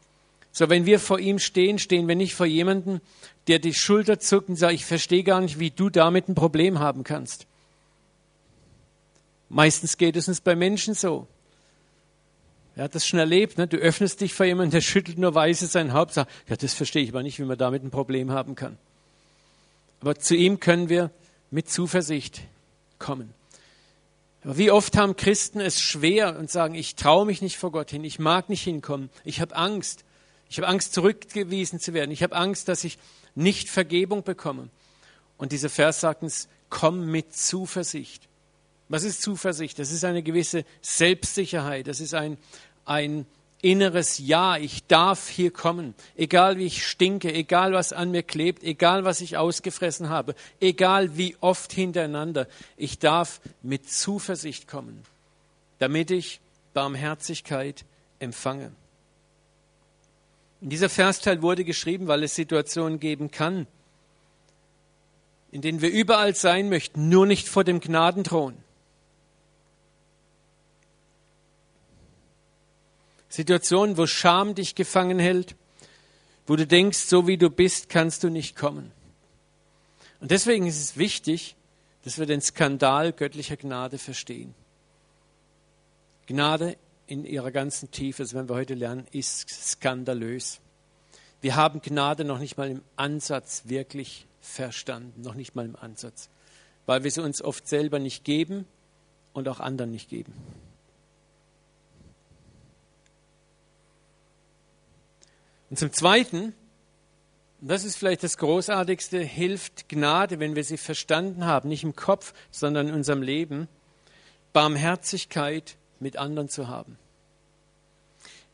So, 0.52 0.68
wenn 0.68 0.86
wir 0.86 1.00
vor 1.00 1.18
ihm 1.18 1.38
stehen, 1.38 1.78
stehen 1.78 2.06
wir 2.08 2.14
nicht 2.14 2.34
vor 2.34 2.46
jemandem, 2.46 3.00
der 3.48 3.58
die 3.58 3.75
Schulter 3.75 4.20
zuckt 4.20 4.50
und 4.50 4.56
sagt, 4.56 4.75
ich 4.75 4.84
verstehe 4.84 5.25
gar 5.25 5.40
nicht, 5.40 5.58
wie 5.58 5.70
du 5.70 5.88
damit 5.88 6.28
ein 6.28 6.34
Problem 6.34 6.78
haben 6.78 7.04
kannst. 7.04 7.46
Meistens 9.48 9.96
geht 9.96 10.16
es 10.16 10.28
uns 10.28 10.40
bei 10.40 10.54
Menschen 10.54 10.94
so. 10.94 11.26
Er 12.74 12.84
hat 12.84 12.94
das 12.94 13.06
schon 13.06 13.19
erlebt. 13.19 13.58
Ne? 13.58 13.66
Du 13.66 13.76
öffnest 13.76 14.20
dich 14.20 14.34
vor 14.34 14.46
jemandem, 14.46 14.72
der 14.72 14.80
schüttelt 14.80 15.19
nur 15.19 15.34
weise 15.34 15.66
sein 15.66 15.92
Haupt, 15.92 16.14
sagt, 16.14 16.30
ja, 16.48 16.56
das 16.56 16.74
verstehe 16.74 17.02
ich 17.02 17.10
aber 17.10 17.22
nicht, 17.22 17.38
wie 17.38 17.44
man 17.44 17.58
damit 17.58 17.82
ein 17.84 17.90
Problem 17.90 18.30
haben 18.30 18.54
kann. 18.54 18.78
Aber 20.00 20.16
zu 20.16 20.34
ihm 20.34 20.58
können 20.58 20.88
wir 20.88 21.10
mit 21.50 21.69
Zuversicht 21.70 22.42
kommen. 22.98 23.34
Aber 24.42 24.58
wie 24.58 24.70
oft 24.70 24.96
haben 24.96 25.16
Christen 25.16 25.60
es 25.60 25.80
schwer 25.80 26.36
und 26.38 26.50
sagen, 26.50 26.74
ich 26.74 26.96
traue 26.96 27.26
mich 27.26 27.42
nicht 27.42 27.56
vor 27.56 27.70
Gott 27.70 27.90
hin, 27.90 28.02
ich 28.02 28.19
mag 28.19 28.48
nicht 28.48 28.62
hinkommen, 28.62 29.10
ich 29.25 29.40
habe 29.40 29.54
Angst. 29.54 30.04
Ich 30.52 30.58
habe 30.58 30.68
Angst, 30.68 30.92
zurückgewiesen 30.92 31.80
zu 31.80 31.94
werden. 31.94 32.11
Ich 32.11 32.23
habe 32.23 32.37
Angst, 32.37 32.68
dass 32.68 32.85
ich 32.85 32.99
nicht 33.35 33.70
Vergebung 33.70 34.23
bekomme. 34.23 34.68
Und 35.38 35.52
dieser 35.52 35.70
Vers 35.70 36.00
sagt 36.00 36.23
uns, 36.23 36.47
komm 36.68 37.11
mit 37.11 37.35
Zuversicht. 37.35 38.28
Was 38.92 39.04
ist 39.04 39.22
Zuversicht? 39.22 39.78
Das 39.78 39.90
ist 39.90 40.04
eine 40.04 40.22
gewisse 40.22 40.66
Selbstsicherheit. 40.82 41.87
Das 41.87 41.99
ist 41.99 42.12
ein, 42.12 42.37
ein 42.84 43.25
inneres 43.62 44.18
Ja. 44.18 44.58
Ich 44.58 44.87
darf 44.87 45.30
hier 45.30 45.50
kommen. 45.50 45.94
Egal 46.14 46.58
wie 46.58 46.66
ich 46.66 46.87
stinke, 46.87 47.32
egal 47.32 47.72
was 47.72 47.94
an 47.94 48.11
mir 48.11 48.22
klebt, 48.22 48.62
egal 48.62 49.04
was 49.04 49.22
ich 49.22 49.38
ausgefressen 49.38 50.11
habe, 50.11 50.34
egal 50.61 51.16
wie 51.16 51.38
oft 51.40 51.72
hintereinander. 51.72 52.46
Ich 52.76 52.99
darf 52.99 53.40
mit 53.62 53.88
Zuversicht 53.88 54.68
kommen, 54.68 55.02
damit 55.78 56.11
ich 56.11 56.40
Barmherzigkeit 56.75 57.87
empfange. 58.18 58.72
In 60.61 60.68
dieser 60.68 60.90
Versteil 60.90 61.40
wurde 61.40 61.64
geschrieben, 61.64 62.08
weil 62.08 62.25
es 62.25 62.34
Situationen 62.34 63.00
geben 63.00 63.30
kann, 63.30 63.66
in 65.50 65.62
denen 65.62 65.80
wir 65.80 65.90
überall 65.90 66.34
sein 66.34 66.68
möchten, 66.68 67.08
nur 67.08 67.25
nicht 67.25 67.49
vor 67.49 67.64
dem 67.64 67.80
Gnadenthron. 67.80 68.62
Situationen, 73.32 73.96
wo 73.96 74.06
Scham 74.06 74.54
dich 74.54 74.74
gefangen 74.74 75.18
hält, 75.18 75.56
wo 76.46 76.54
du 76.54 76.66
denkst, 76.66 76.98
so 76.98 77.26
wie 77.26 77.38
du 77.38 77.48
bist, 77.48 77.88
kannst 77.88 78.24
du 78.24 78.28
nicht 78.28 78.56
kommen. 78.56 78.92
Und 80.20 80.30
deswegen 80.30 80.66
ist 80.66 80.78
es 80.78 80.98
wichtig, 80.98 81.56
dass 82.04 82.18
wir 82.18 82.26
den 82.26 82.42
Skandal 82.42 83.10
göttlicher 83.14 83.56
Gnade 83.56 83.96
verstehen. 83.96 84.54
Gnade 86.26 86.76
in 87.06 87.24
ihrer 87.24 87.50
ganzen 87.52 87.90
Tiefe, 87.90 88.22
das 88.22 88.34
werden 88.34 88.50
wir 88.50 88.54
heute 88.54 88.74
lernen, 88.74 89.06
ist 89.12 89.48
skandalös. 89.48 90.60
Wir 91.40 91.56
haben 91.56 91.80
Gnade 91.80 92.24
noch 92.24 92.38
nicht 92.38 92.58
mal 92.58 92.70
im 92.70 92.82
Ansatz 92.96 93.62
wirklich 93.64 94.26
verstanden, 94.42 95.22
noch 95.22 95.34
nicht 95.34 95.54
mal 95.54 95.64
im 95.64 95.76
Ansatz, 95.76 96.28
weil 96.84 97.02
wir 97.02 97.10
sie 97.10 97.22
uns 97.22 97.40
oft 97.40 97.66
selber 97.66 97.98
nicht 97.98 98.24
geben 98.24 98.66
und 99.32 99.48
auch 99.48 99.58
anderen 99.58 99.90
nicht 99.90 100.10
geben. 100.10 100.34
Und 105.73 105.79
zum 105.79 105.91
Zweiten, 105.91 106.52
und 107.62 107.69
das 107.69 107.85
ist 107.85 107.97
vielleicht 107.97 108.23
das 108.23 108.37
Großartigste, 108.37 109.21
hilft 109.21 109.88
Gnade, 109.88 110.38
wenn 110.38 110.55
wir 110.55 110.64
sie 110.64 110.76
verstanden 110.76 111.47
haben, 111.47 111.71
nicht 111.71 111.83
im 111.83 111.97
Kopf, 111.97 112.35
sondern 112.50 112.88
in 112.88 112.95
unserem 112.95 113.23
Leben, 113.23 113.69
Barmherzigkeit 114.52 115.79
mit 115.99 116.19
anderen 116.19 116.50
zu 116.50 116.69
haben. 116.69 116.99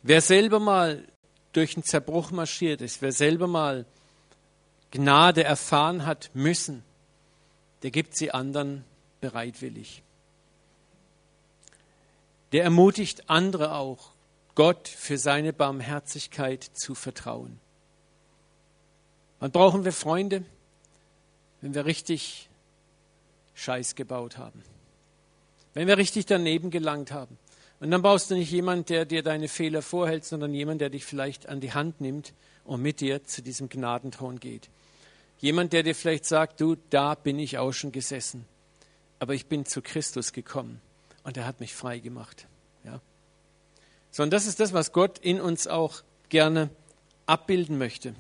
Wer 0.05 0.21
selber 0.21 0.61
mal 0.61 1.09
durch 1.51 1.75
einen 1.75 1.83
Zerbruch 1.83 2.31
marschiert 2.31 2.83
ist, 2.83 3.03
wer 3.03 3.11
selber 3.11 3.49
mal 3.49 3.85
Gnade 4.93 5.43
erfahren 5.43 6.07
hat 6.07 6.31
müssen, 6.35 6.85
der 7.83 7.91
gibt 7.91 8.17
sie 8.17 8.31
anderen 8.31 8.85
bereitwillig. 9.21 10.05
Der 12.53 12.63
ermutigt 12.63 13.29
andere 13.29 13.75
auch, 13.75 14.13
Gott 14.59 14.89
für 14.89 15.19
seine 15.19 15.53
Barmherzigkeit 15.53 16.65
zu 16.65 16.97
vertrauen. 16.97 17.61
Wann 19.39 19.53
brauchen 19.53 19.85
wir 19.85 19.93
Freunde? 19.93 20.45
Wenn 21.61 21.75
wir 21.75 21.85
richtig 21.85 22.49
Scheiß 23.55 23.95
gebaut 23.95 24.37
haben. 24.37 24.65
Wenn 25.75 25.87
wir 25.87 25.97
richtig 25.97 26.27
daneben 26.27 26.73
gelangt 26.73 27.13
haben. 27.13 27.39
Und 27.79 27.93
dann 27.93 28.03
brauchst 28.03 28.33
du 28.33 28.35
nicht 28.35 28.51
jemanden, 28.51 28.87
der 28.87 29.05
dir 29.05 29.23
deine 29.23 29.47
Fehler 29.47 29.81
vorhält, 29.81 30.25
sondern 30.25 30.53
jemand, 30.53 30.81
der 30.81 30.91
dich 30.91 31.05
vielleicht 31.05 31.49
an 31.49 31.61
die 31.61 31.73
Hand 31.73 32.01
nimmt 32.01 32.35
und 32.65 32.83
mit 32.83 33.01
dir 33.01 33.23
zu 33.23 33.43
diesem 33.43 33.69
Gnadenthron 33.69 34.41
geht. 34.41 34.71
Jemand, 35.39 35.73
der 35.73 35.85
dir 35.85 35.95
vielleicht 35.95 36.25
sagt, 36.25 36.61
du, 36.61 36.75
da 36.91 37.15
bin 37.15 37.39
ich 37.39 37.59
auch 37.59 37.71
schon 37.71 37.93
gesessen, 37.93 38.45
aber 39.21 39.35
ich 39.35 39.47
bin 39.47 39.67
zu 39.67 39.83
Christus 39.83 40.33
gekommen 40.33 40.81
und 41.23 41.37
er 41.37 41.47
hat 41.47 41.61
mich 41.61 41.77
frei 41.77 42.01
gemacht. 42.01 42.49
Ja? 44.09 44.13
So, 44.13 44.23
und 44.23 44.31
das 44.31 44.47
ist 44.47 44.61
das, 44.61 44.73
was 44.73 44.93
Gott 44.93 45.19
in 45.19 45.41
uns 45.41 45.67
auch 45.67 46.03
gerne 46.29 46.71
abbilden 47.27 47.79
möchte. 47.79 48.15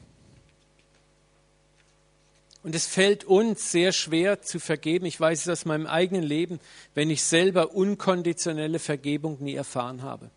Und 2.62 2.74
es 2.74 2.86
fällt 2.86 3.24
uns 3.24 3.70
sehr 3.70 3.92
schwer 3.92 4.42
zu 4.42 4.58
vergeben. 4.58 5.06
Ich 5.06 5.18
weiß 5.18 5.42
es 5.42 5.48
aus 5.48 5.64
meinem 5.64 5.86
eigenen 5.86 6.22
Leben, 6.22 6.60
wenn 6.94 7.08
ich 7.08 7.22
selber 7.22 7.72
unkonditionelle 7.72 8.78
Vergebung 8.78 9.42
nie 9.42 9.54
erfahren 9.54 10.02
habe. 10.02 10.30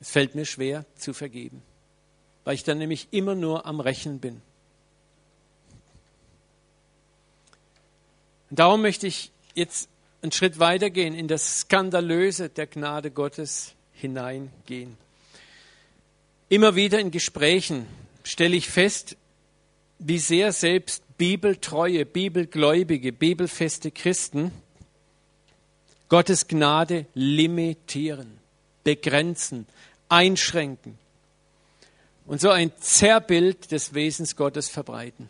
Es 0.00 0.10
fällt 0.10 0.34
mir 0.34 0.44
schwer 0.44 0.84
zu 0.96 1.12
vergeben, 1.12 1.62
weil 2.44 2.54
ich 2.54 2.64
dann 2.64 2.78
nämlich 2.78 3.08
immer 3.12 3.34
nur 3.34 3.66
am 3.66 3.80
Rechnen 3.80 4.20
bin. 4.20 4.42
Und 8.50 8.58
darum 8.58 8.82
möchte 8.82 9.06
ich 9.06 9.32
jetzt 9.54 9.88
einen 10.22 10.32
Schritt 10.32 10.58
weitergehen, 10.58 11.14
in 11.14 11.28
das 11.28 11.60
Skandalöse 11.60 12.48
der 12.48 12.66
Gnade 12.66 13.10
Gottes 13.10 13.74
hineingehen. 13.92 14.96
Immer 16.48 16.74
wieder 16.74 16.98
in 16.98 17.10
Gesprächen 17.10 17.86
stelle 18.24 18.56
ich 18.56 18.68
fest, 18.68 19.16
wie 19.98 20.18
sehr 20.18 20.52
selbst 20.52 21.02
bibeltreue, 21.18 22.06
bibelgläubige, 22.06 23.12
bibelfeste 23.12 23.90
Christen 23.90 24.52
Gottes 26.08 26.48
Gnade 26.48 27.06
limitieren, 27.14 28.38
begrenzen, 28.82 29.66
einschränken 30.08 30.98
und 32.24 32.40
so 32.40 32.50
ein 32.50 32.72
Zerrbild 32.78 33.72
des 33.72 33.92
Wesens 33.94 34.36
Gottes 34.36 34.68
verbreiten. 34.68 35.28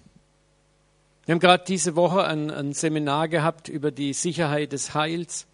Wir 1.28 1.34
haben 1.34 1.40
gerade 1.40 1.64
diese 1.66 1.94
Woche 1.94 2.24
ein, 2.24 2.50
ein, 2.50 2.72
Seminar 2.72 3.28
gehabt 3.28 3.68
über 3.68 3.90
die 3.90 4.14
Sicherheit 4.14 4.72
des 4.72 4.94
Heils. 4.94 5.46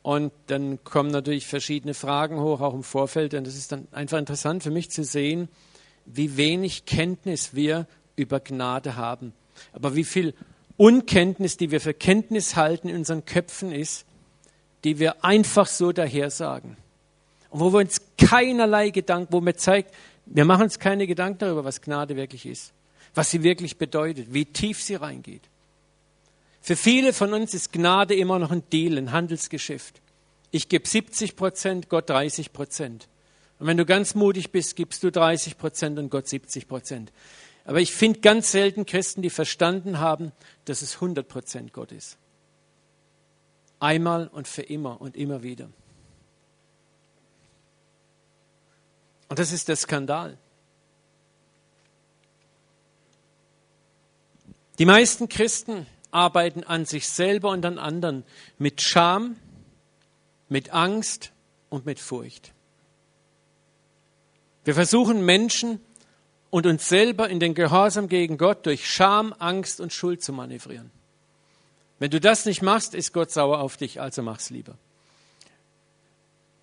Und 0.00 0.32
dann 0.46 0.82
kommen 0.82 1.10
natürlich 1.10 1.46
verschiedene 1.46 1.92
Fragen 1.92 2.40
hoch, 2.40 2.62
auch 2.62 2.72
im 2.72 2.82
Vorfeld. 2.82 3.34
Und 3.34 3.46
es 3.46 3.54
ist 3.54 3.70
dann 3.70 3.86
einfach 3.92 4.16
interessant 4.16 4.62
für 4.62 4.70
mich 4.70 4.90
zu 4.90 5.04
sehen, 5.04 5.50
wie 6.06 6.38
wenig 6.38 6.86
Kenntnis 6.86 7.54
wir 7.54 7.86
über 8.16 8.40
Gnade 8.40 8.96
haben. 8.96 9.34
Aber 9.74 9.94
wie 9.94 10.04
viel 10.04 10.32
Unkenntnis, 10.78 11.58
die 11.58 11.70
wir 11.70 11.82
für 11.82 11.92
Kenntnis 11.92 12.56
halten 12.56 12.88
in 12.88 12.96
unseren 12.96 13.26
Köpfen 13.26 13.72
ist, 13.72 14.06
die 14.84 14.98
wir 14.98 15.22
einfach 15.22 15.66
so 15.66 15.92
daher 15.92 16.30
sagen. 16.30 16.78
Und 17.50 17.60
wo 17.60 17.74
wir 17.74 17.80
uns 17.80 18.00
keinerlei 18.16 18.88
Gedanken, 18.88 19.34
wo 19.34 19.42
mir 19.42 19.54
zeigt, 19.54 19.94
wir 20.24 20.46
machen 20.46 20.62
uns 20.62 20.78
keine 20.78 21.06
Gedanken 21.06 21.40
darüber, 21.40 21.62
was 21.62 21.82
Gnade 21.82 22.16
wirklich 22.16 22.46
ist, 22.46 22.72
was 23.14 23.30
sie 23.30 23.42
wirklich 23.42 23.76
bedeutet, 23.78 24.32
wie 24.32 24.44
tief 24.44 24.82
sie 24.82 24.94
reingeht. 24.94 25.42
Für 26.60 26.76
viele 26.76 27.12
von 27.12 27.34
uns 27.34 27.54
ist 27.54 27.72
Gnade 27.72 28.14
immer 28.14 28.38
noch 28.38 28.50
ein 28.50 28.62
Deal, 28.70 28.96
ein 28.96 29.12
Handelsgeschäft. 29.12 30.00
Ich 30.50 30.68
gebe 30.68 30.86
70 30.86 31.34
Prozent, 31.34 31.88
Gott 31.88 32.08
30 32.08 32.52
Prozent. 32.52 33.08
Und 33.58 33.66
wenn 33.66 33.76
du 33.76 33.84
ganz 33.84 34.14
mutig 34.14 34.52
bist, 34.52 34.76
gibst 34.76 35.02
du 35.02 35.10
30 35.10 35.58
Prozent 35.58 35.98
und 35.98 36.10
Gott 36.10 36.28
70 36.28 36.68
Prozent. 36.68 37.12
Aber 37.64 37.80
ich 37.80 37.92
finde 37.92 38.20
ganz 38.20 38.52
selten 38.52 38.86
Christen, 38.86 39.22
die 39.22 39.30
verstanden 39.30 39.98
haben, 39.98 40.32
dass 40.64 40.82
es 40.82 40.98
100% 40.98 41.70
Gott 41.72 41.92
ist. 41.92 42.18
Einmal 43.78 44.28
und 44.28 44.46
für 44.46 44.62
immer 44.62 45.00
und 45.00 45.16
immer 45.16 45.42
wieder. 45.42 45.68
Und 49.28 49.38
das 49.38 49.50
ist 49.50 49.68
der 49.68 49.76
Skandal. 49.76 50.38
Die 54.78 54.86
meisten 54.86 55.28
Christen 55.28 55.86
arbeiten 56.10 56.64
an 56.64 56.84
sich 56.84 57.08
selber 57.08 57.50
und 57.50 57.64
an 57.64 57.78
anderen 57.78 58.24
mit 58.58 58.80
Scham, 58.80 59.36
mit 60.48 60.72
Angst 60.72 61.32
und 61.68 61.86
mit 61.86 61.98
Furcht. 61.98 62.52
Wir 64.64 64.74
versuchen 64.74 65.24
Menschen 65.24 65.80
und 66.50 66.66
uns 66.66 66.88
selber 66.88 67.28
in 67.28 67.40
den 67.40 67.54
Gehorsam 67.54 68.08
gegen 68.08 68.38
Gott 68.38 68.66
durch 68.66 68.88
Scham, 68.88 69.34
Angst 69.38 69.80
und 69.80 69.92
Schuld 69.92 70.22
zu 70.22 70.32
manövrieren. 70.32 70.90
Wenn 71.98 72.10
du 72.10 72.20
das 72.20 72.46
nicht 72.46 72.62
machst, 72.62 72.94
ist 72.94 73.12
Gott 73.12 73.30
sauer 73.30 73.60
auf 73.60 73.76
dich, 73.76 74.00
also 74.00 74.22
mach's 74.22 74.50
lieber. 74.50 74.76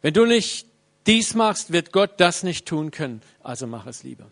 Wenn 0.02 0.14
du 0.14 0.26
nicht 0.26 0.68
dies 1.08 1.34
machst, 1.34 1.72
wird 1.72 1.92
Gott 1.92 2.20
das 2.20 2.44
nicht 2.44 2.68
tun 2.68 2.92
können, 2.92 3.22
also 3.42 3.66
mach 3.66 3.88
es 3.88 4.04
lieber. 4.04 4.30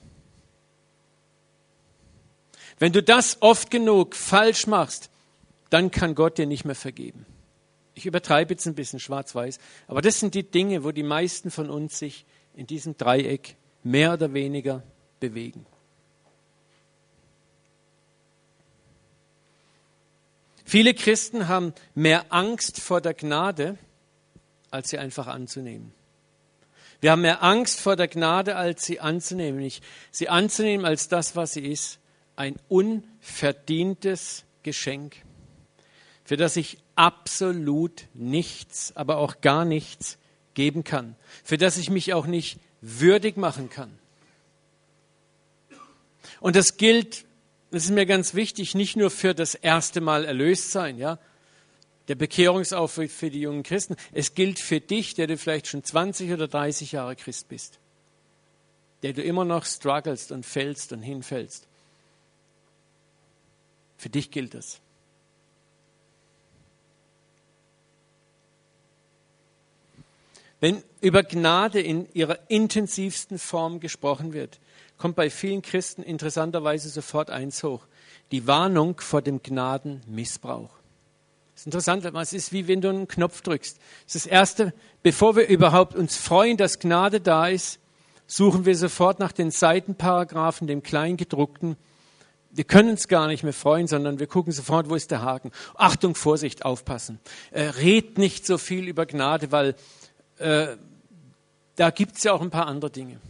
Wenn 2.79 2.93
du 2.93 3.01
das 3.01 3.41
oft 3.41 3.71
genug 3.71 4.15
falsch 4.15 4.67
machst, 4.67 5.09
dann 5.69 5.91
kann 5.91 6.15
Gott 6.15 6.37
dir 6.37 6.45
nicht 6.45 6.65
mehr 6.65 6.75
vergeben. 6.75 7.25
Ich 7.95 8.05
übertreibe 8.05 8.53
jetzt 8.53 8.67
ein 8.67 8.75
bisschen 8.75 8.99
schwarz-weiß, 8.99 9.59
aber 9.87 10.01
das 10.01 10.19
sind 10.19 10.35
die 10.35 10.43
Dinge, 10.43 10.83
wo 10.83 10.91
die 10.91 11.03
meisten 11.03 11.49
von 11.49 11.69
uns 11.69 11.97
sich 11.97 12.25
in 12.53 12.67
diesem 12.67 12.95
Dreieck 12.97 13.55
mehr 13.83 14.13
oder 14.13 14.33
weniger 14.33 14.83
bewegen. 15.19 15.65
Viele 20.63 20.93
Christen 20.93 21.47
haben 21.47 21.73
mehr 21.95 22.25
Angst 22.29 22.81
vor 22.81 22.99
der 22.99 23.13
Gnade, 23.13 23.77
als 24.69 24.89
sie 24.89 24.97
einfach 24.97 25.27
anzunehmen. 25.27 25.93
Wir 26.99 27.11
haben 27.11 27.21
mehr 27.21 27.41
Angst 27.41 27.79
vor 27.79 27.95
der 27.95 28.07
Gnade, 28.07 28.55
als 28.55 28.85
sie 28.85 28.99
anzunehmen. 28.99 29.61
Nicht 29.61 29.83
sie 30.11 30.29
anzunehmen 30.29 30.85
als 30.85 31.07
das, 31.07 31.35
was 31.35 31.53
sie 31.53 31.65
ist, 31.65 31.99
ein 32.37 32.55
unverdientes 32.69 34.45
Geschenk, 34.63 35.17
für 36.23 36.37
das 36.37 36.55
ich 36.55 36.77
absolut 36.95 38.05
nichts, 38.13 38.95
aber 38.95 39.17
auch 39.17 39.41
gar 39.41 39.65
nichts 39.65 40.17
geben 40.53 40.83
kann, 40.83 41.15
für 41.43 41.57
das 41.57 41.77
ich 41.77 41.89
mich 41.89 42.13
auch 42.13 42.25
nicht 42.25 42.59
würdig 42.81 43.37
machen 43.37 43.69
kann. 43.69 43.91
Und 46.39 46.55
das 46.55 46.77
gilt, 46.77 47.25
das 47.71 47.85
ist 47.85 47.91
mir 47.91 48.05
ganz 48.05 48.33
wichtig, 48.33 48.75
nicht 48.75 48.95
nur 48.95 49.09
für 49.09 49.33
das 49.33 49.55
erste 49.55 50.01
Mal 50.01 50.25
erlöst 50.25 50.71
sein, 50.71 50.97
ja. 50.97 51.19
Der 52.07 52.15
Bekehrungsaufruf 52.15 53.11
für 53.11 53.29
die 53.29 53.41
jungen 53.41 53.63
Christen. 53.63 53.97
Es 54.13 54.33
gilt 54.33 54.59
für 54.59 54.79
dich, 54.79 55.13
der 55.15 55.27
du 55.27 55.37
vielleicht 55.37 55.67
schon 55.67 55.83
20 55.83 56.31
oder 56.31 56.47
30 56.47 56.93
Jahre 56.93 57.17
Christ 57.17 57.49
bist. 57.49 57.79
Der 59.03 59.11
du 59.11 59.21
immer 59.21 59.43
noch 59.43 59.65
strugglest 59.65 60.31
und 60.31 60.45
fällst 60.45 60.93
und 60.93 61.01
hinfällst. 61.01 61.66
Für 63.97 64.09
dich 64.09 64.31
gilt 64.31 64.53
das. 64.53 64.79
Wenn 70.59 70.83
über 71.01 71.23
Gnade 71.23 71.79
in 71.79 72.11
ihrer 72.13 72.39
intensivsten 72.47 73.37
Form 73.37 73.79
gesprochen 73.79 74.33
wird, 74.33 74.59
kommt 74.97 75.15
bei 75.15 75.29
vielen 75.29 75.61
Christen 75.61 76.01
interessanterweise 76.01 76.89
sofort 76.89 77.29
eins 77.29 77.63
hoch. 77.63 77.85
Die 78.31 78.47
Warnung 78.47 78.99
vor 78.99 79.21
dem 79.21 79.41
Gnadenmissbrauch. 79.41 80.71
Das 81.53 81.61
ist 81.61 81.67
interessant, 81.67 82.05
es 82.05 82.33
ist 82.33 82.51
wie 82.53 82.67
wenn 82.67 82.81
du 82.81 82.89
einen 82.89 83.07
Knopf 83.07 83.41
drückst. 83.41 83.77
Das 84.05 84.15
ist 84.15 84.25
das 84.25 84.31
Erste, 84.31 84.73
bevor 85.03 85.35
wir 85.35 85.47
überhaupt 85.47 85.95
uns 85.95 86.17
freuen, 86.17 86.57
dass 86.57 86.79
Gnade 86.79 87.21
da 87.21 87.47
ist, 87.47 87.79
suchen 88.27 88.65
wir 88.65 88.75
sofort 88.75 89.19
nach 89.19 89.31
den 89.31 89.51
Seitenparagraphen, 89.51 90.67
dem 90.67 90.83
Kleingedruckten. 90.83 91.77
Wir 92.57 92.65
können 92.65 92.89
uns 92.89 93.07
gar 93.07 93.27
nicht 93.27 93.43
mehr 93.43 93.53
freuen, 93.53 93.87
sondern 93.87 94.19
wir 94.19 94.27
gucken 94.27 94.51
sofort, 94.51 94.89
wo 94.89 94.95
ist 94.95 95.11
der 95.11 95.21
Haken. 95.21 95.51
Achtung, 95.75 96.13
Vorsicht, 96.13 96.65
aufpassen. 96.65 97.19
Äh, 97.51 97.61
red 97.61 98.17
nicht 98.17 98.45
so 98.45 98.57
viel 98.57 98.89
über 98.89 99.05
Gnade, 99.05 99.53
weil 99.53 99.75
äh, 100.39 100.75
da 101.77 101.91
gibt 101.91 102.17
es 102.17 102.23
ja 102.23 102.33
auch 102.33 102.41
ein 102.41 102.49
paar 102.49 102.67
andere 102.67 102.91
Dinge 102.91 103.21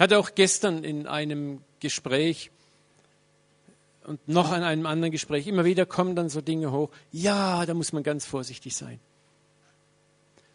hatte 0.00 0.18
auch 0.18 0.34
gestern 0.34 0.82
in 0.82 1.06
einem 1.06 1.60
Gespräch 1.78 2.50
und 4.04 4.26
noch 4.26 4.50
an 4.50 4.62
einem 4.62 4.86
anderen 4.86 5.12
Gespräch, 5.12 5.46
immer 5.46 5.66
wieder 5.66 5.84
kommen 5.84 6.16
dann 6.16 6.30
so 6.30 6.40
Dinge 6.40 6.72
hoch. 6.72 6.88
Ja, 7.12 7.66
da 7.66 7.74
muss 7.74 7.92
man 7.92 8.02
ganz 8.02 8.24
vorsichtig 8.24 8.74
sein. 8.74 8.98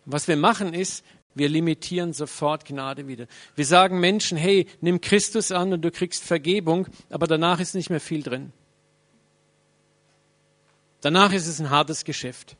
was 0.06 0.28
wir 0.28 0.36
machen 0.36 0.74
ist, 0.74 1.06
wir 1.36 1.50
limitieren 1.50 2.14
sofort 2.14 2.66
Gnade 2.66 3.08
wieder. 3.08 3.28
Wir 3.56 3.66
sagen 3.66 4.00
Menschen, 4.00 4.38
hey, 4.38 4.68
nimm 4.82 5.02
Christus 5.02 5.52
an 5.52 5.74
und 5.74 5.82
du 5.82 5.92
kriegst 5.92 6.24
Vergebung, 6.24 6.88
aber 7.10 7.28
danach 7.28 7.60
ist 7.60 7.76
nicht 7.76 7.90
mehr 7.90 8.00
viel 8.00 8.24
drin. 8.24 8.54
Danach 11.02 11.34
ist 11.34 11.46
es 11.46 11.60
ein 11.60 11.70
hartes 11.70 12.06
Geschäft. 12.06 12.56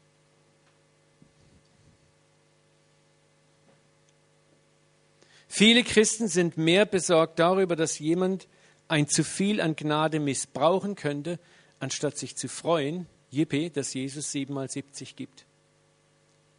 Viele 5.48 5.84
Christen 5.84 6.28
sind 6.28 6.58
mehr 6.58 6.86
besorgt 6.86 7.40
darüber, 7.40 7.78
dass 7.78 7.98
jemand 7.98 8.48
ein 8.90 9.08
zu 9.08 9.24
viel 9.24 9.62
an 9.62 9.78
Gnade 9.78 10.20
missbrauchen 10.20 10.96
könnte, 10.96 11.40
anstatt 11.80 12.18
sich 12.18 12.36
zu 12.36 12.50
freuen, 12.50 13.08
Jippe, 13.30 13.70
dass 13.70 13.94
Jesus 13.94 14.32
siebenmal 14.32 14.70
siebzig 14.70 15.16
gibt. 15.16 15.46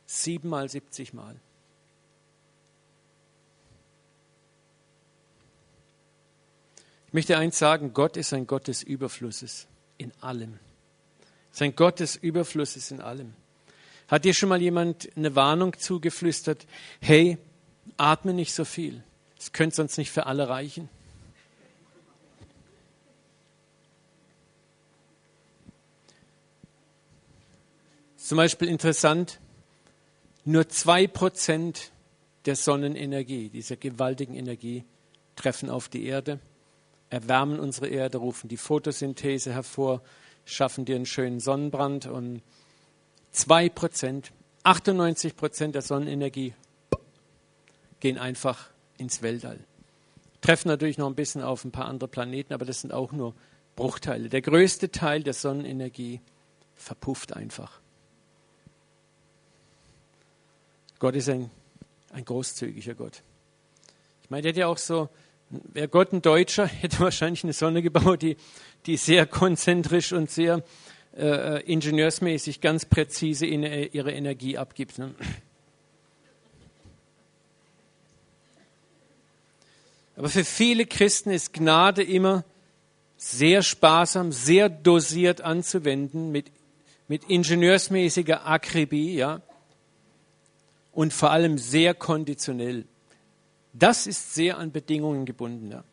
Siebenmal 0.07 0.71
siebzig 0.71 1.13
Mal. 1.13 1.37
Ich 7.06 7.06
möchte 7.17 7.39
eins 7.39 7.59
sagen, 7.59 7.95
Gott 7.95 8.19
ist 8.19 8.35
ein 8.35 8.47
Gott 8.47 8.69
des 8.69 8.83
Überflusses 8.83 9.69
in 9.97 10.13
allem. 10.21 10.59
Sein 11.51 11.75
Gott 11.75 12.01
des 12.01 12.15
Überflusses 12.15 12.91
in 12.91 13.01
allem. 13.01 13.33
Hat 14.07 14.27
dir 14.27 14.35
schon 14.35 14.51
mal 14.51 14.61
jemand 14.61 15.09
eine 15.17 15.35
Warnung 15.35 15.79
zugeflüstert? 15.79 16.67
Hey, 17.01 17.39
atme 17.97 18.35
nicht 18.35 18.53
so 18.53 18.67
viel. 18.67 19.03
Es 19.39 19.53
könnte 19.53 19.77
sonst 19.77 19.97
nicht 19.97 20.11
für 20.11 20.27
alle 20.27 20.51
reichen. 20.51 20.91
Zum 28.19 28.37
Beispiel 28.37 28.69
interessant, 28.69 29.41
nur 30.45 30.69
zwei 30.69 31.07
Prozent 31.07 31.93
der 32.45 32.57
Sonnenenergie, 32.57 33.49
dieser 33.49 33.77
gewaltigen 33.77 34.35
Energie, 34.35 34.85
treffen 35.35 35.71
auf 35.71 35.89
die 35.89 36.05
Erde, 36.05 36.41
erwärmen 37.11 37.61
unsere 37.61 37.89
Erde, 37.89 38.19
rufen 38.19 38.49
die 38.49 38.57
Photosynthese 38.57 39.53
hervor, 39.53 40.03
schaffen 40.45 40.85
dir 40.85 40.97
einen 40.97 41.07
schönen 41.07 41.41
Sonnenbrand 41.41 42.07
und 42.07 42.43
zwei 43.33 43.69
Prozent, 43.69 44.33
98 44.65 45.37
Prozent 45.37 45.75
der 45.75 45.83
Sonnenenergie 45.83 46.55
gehen 48.01 48.19
einfach 48.19 48.71
ins 48.99 49.23
Weltall. 49.23 49.61
Treffen 50.41 50.69
natürlich 50.69 50.99
noch 50.99 51.09
ein 51.09 51.15
bisschen 51.15 51.43
auf 51.43 51.65
ein 51.65 51.73
paar 51.73 51.87
andere 51.87 52.09
Planeten, 52.09 52.53
aber 52.53 52.65
das 52.65 52.81
sind 52.81 52.93
auch 52.93 53.13
nur 53.13 53.35
Bruchteile. 53.75 54.29
Der 54.29 54.43
größte 54.43 54.91
Teil 54.91 55.23
der 55.23 55.35
Sonnenenergie 55.35 56.21
verpufft 56.75 57.35
einfach. 57.35 57.81
Gott 60.99 61.15
ist 61.15 61.29
ein, 61.29 61.51
ein 62.11 62.25
großzügiger 62.25 62.95
Gott. 62.95 63.23
Ich 64.23 64.31
meine, 64.31 64.43
der 64.43 64.53
hat 64.53 64.57
ja 64.57 64.67
auch 64.67 64.79
so, 64.79 65.09
wäre 65.51 65.89
Gott 65.89 66.13
ein 66.13 66.23
Deutscher, 66.23 66.67
hätte 66.81 67.01
wahrscheinlich 67.01 67.45
eine 67.45 67.53
Sonne 67.53 67.83
gebaut, 67.83 68.23
die, 68.23 68.37
die 68.87 68.97
sehr 68.97 69.27
konzentrisch 69.27 70.13
und 70.13 70.31
sehr 70.31 70.63
äh, 71.17 71.63
ingenieursmäßig 71.63 72.61
ganz 72.61 72.85
präzise 72.85 73.47
in, 73.47 73.63
äh, 73.63 73.85
ihre 73.87 74.13
Energie 74.13 74.59
abgibt. 74.59 74.99
Ne? 74.99 75.15
Aber 80.17 80.29
für 80.29 80.45
viele 80.45 80.87
Christen 80.87 81.31
ist 81.31 81.53
Gnade 81.53 82.03
immer 82.03 82.45
sehr 83.19 83.63
sparsam, 83.63 84.33
sehr 84.33 84.69
dosiert 84.69 85.41
anzuwenden, 85.41 86.33
mit, 86.33 86.51
mit 87.09 87.25
ingenieursmäßiger 87.25 88.47
Akribie, 88.47 89.15
ja 89.15 89.43
und 90.97 91.13
vor 91.13 91.31
allem 91.31 91.59
sehr 91.59 91.93
konditionell. 91.93 92.87
Das 93.79 94.07
ist 94.07 94.35
sehr 94.35 94.59
an 94.59 94.73
Bedingungen 94.73 95.27
gebunden. 95.27 95.71
Ja. 95.71 95.85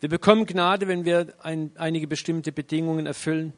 Wir 0.00 0.08
bekommen 0.08 0.46
Gnade, 0.46 0.88
wenn 0.88 1.04
wir 1.04 1.34
ein, 1.42 1.72
einige 1.76 2.06
bestimmte 2.06 2.52
Bedingungen 2.52 3.06
erfüllen. 3.06 3.52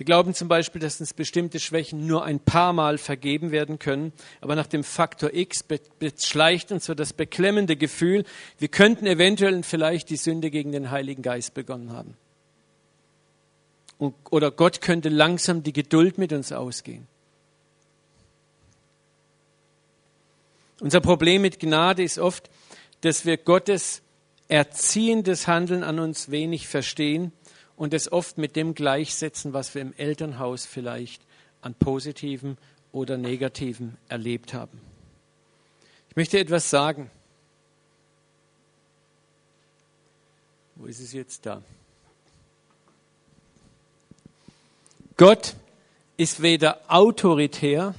Wir 0.00 0.06
glauben 0.06 0.32
zum 0.32 0.48
Beispiel, 0.48 0.80
dass 0.80 0.98
uns 0.98 1.12
bestimmte 1.12 1.60
Schwächen 1.60 2.06
nur 2.06 2.24
ein 2.24 2.40
paar 2.40 2.72
Mal 2.72 2.96
vergeben 2.96 3.50
werden 3.50 3.78
können, 3.78 4.14
aber 4.40 4.56
nach 4.56 4.66
dem 4.66 4.82
Faktor 4.82 5.34
X 5.34 5.62
beschleicht 5.98 6.72
uns 6.72 6.86
so 6.86 6.94
das 6.94 7.12
beklemmende 7.12 7.76
Gefühl, 7.76 8.24
wir 8.58 8.68
könnten 8.68 9.06
eventuell 9.06 9.62
vielleicht 9.62 10.08
die 10.08 10.16
Sünde 10.16 10.50
gegen 10.50 10.72
den 10.72 10.90
Heiligen 10.90 11.20
Geist 11.20 11.52
begonnen 11.52 11.92
haben. 11.92 12.16
oder 14.30 14.50
Gott 14.50 14.80
könnte 14.80 15.10
langsam 15.10 15.62
die 15.62 15.74
Geduld 15.74 16.16
mit 16.16 16.32
uns 16.32 16.50
ausgehen. 16.50 17.06
Unser 20.80 21.00
Problem 21.02 21.42
mit 21.42 21.60
Gnade 21.60 22.02
ist 22.02 22.18
oft, 22.18 22.48
dass 23.02 23.26
wir 23.26 23.36
Gottes 23.36 24.00
erziehendes 24.48 25.46
Handeln 25.46 25.84
an 25.84 25.98
uns 25.98 26.30
wenig 26.30 26.68
verstehen 26.68 27.32
und 27.76 27.92
es 27.92 28.10
oft 28.10 28.38
mit 28.38 28.56
dem 28.56 28.74
gleichsetzen, 28.74 29.52
was 29.52 29.74
wir 29.74 29.82
im 29.82 29.92
Elternhaus 29.96 30.64
vielleicht 30.64 31.22
an 31.60 31.74
positiven 31.74 32.56
oder 32.92 33.18
negativen 33.18 33.98
erlebt 34.08 34.54
haben. 34.54 34.80
Ich 36.08 36.16
möchte 36.16 36.38
etwas 36.38 36.70
sagen. 36.70 37.10
Wo 40.76 40.86
ist 40.86 41.00
es 41.00 41.12
jetzt 41.12 41.44
da? 41.44 41.62
Gott 45.18 45.54
ist 46.16 46.40
weder 46.40 46.80
autoritär, 46.88 47.94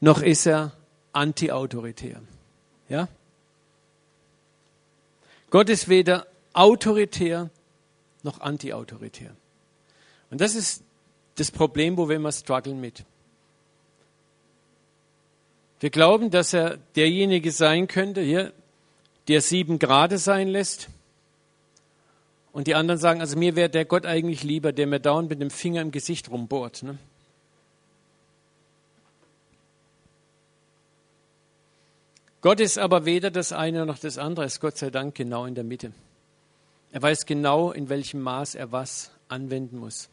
noch 0.00 0.22
ist 0.22 0.46
er 0.46 0.72
antiautoritär. 1.12 2.20
Ja? 2.88 3.08
Gott 5.50 5.68
ist 5.68 5.88
weder 5.88 6.26
autoritär 6.52 7.50
noch 8.22 8.40
antiautoritär. 8.40 9.34
Und 10.30 10.40
das 10.40 10.54
ist 10.54 10.82
das 11.36 11.50
Problem, 11.50 11.96
wo 11.96 12.08
wir 12.08 12.16
immer 12.16 12.32
strugglen 12.32 12.80
mit. 12.80 13.04
Wir 15.80 15.90
glauben, 15.90 16.30
dass 16.30 16.52
er 16.52 16.78
derjenige 16.96 17.52
sein 17.52 17.86
könnte, 17.86 18.20
hier, 18.20 18.52
der 19.28 19.40
sieben 19.40 19.78
Grade 19.78 20.18
sein 20.18 20.48
lässt. 20.48 20.88
Und 22.52 22.66
die 22.66 22.74
anderen 22.74 22.98
sagen, 22.98 23.20
also 23.20 23.38
mir 23.38 23.54
wäre 23.54 23.68
der 23.68 23.84
Gott 23.84 24.04
eigentlich 24.04 24.42
lieber, 24.42 24.72
der 24.72 24.86
mir 24.86 24.98
dauernd 24.98 25.30
mit 25.30 25.40
dem 25.40 25.50
Finger 25.50 25.80
im 25.80 25.92
Gesicht 25.92 26.30
rumbohrt. 26.30 26.82
Ne? 26.82 26.98
Gott 32.40 32.60
ist 32.60 32.78
aber 32.78 33.04
weder 33.04 33.30
das 33.30 33.52
eine 33.52 33.84
noch 33.84 33.98
das 33.98 34.16
andere, 34.16 34.44
er 34.44 34.46
ist 34.46 34.60
Gott 34.60 34.78
sei 34.78 34.90
Dank 34.90 35.14
genau 35.14 35.44
in 35.44 35.54
der 35.54 35.64
Mitte. 35.64 35.92
Er 36.92 37.02
weiß 37.02 37.26
genau, 37.26 37.72
in 37.72 37.88
welchem 37.88 38.20
Maß 38.20 38.54
er 38.54 38.72
was 38.72 39.10
anwenden 39.28 39.78
muss. 39.78 40.08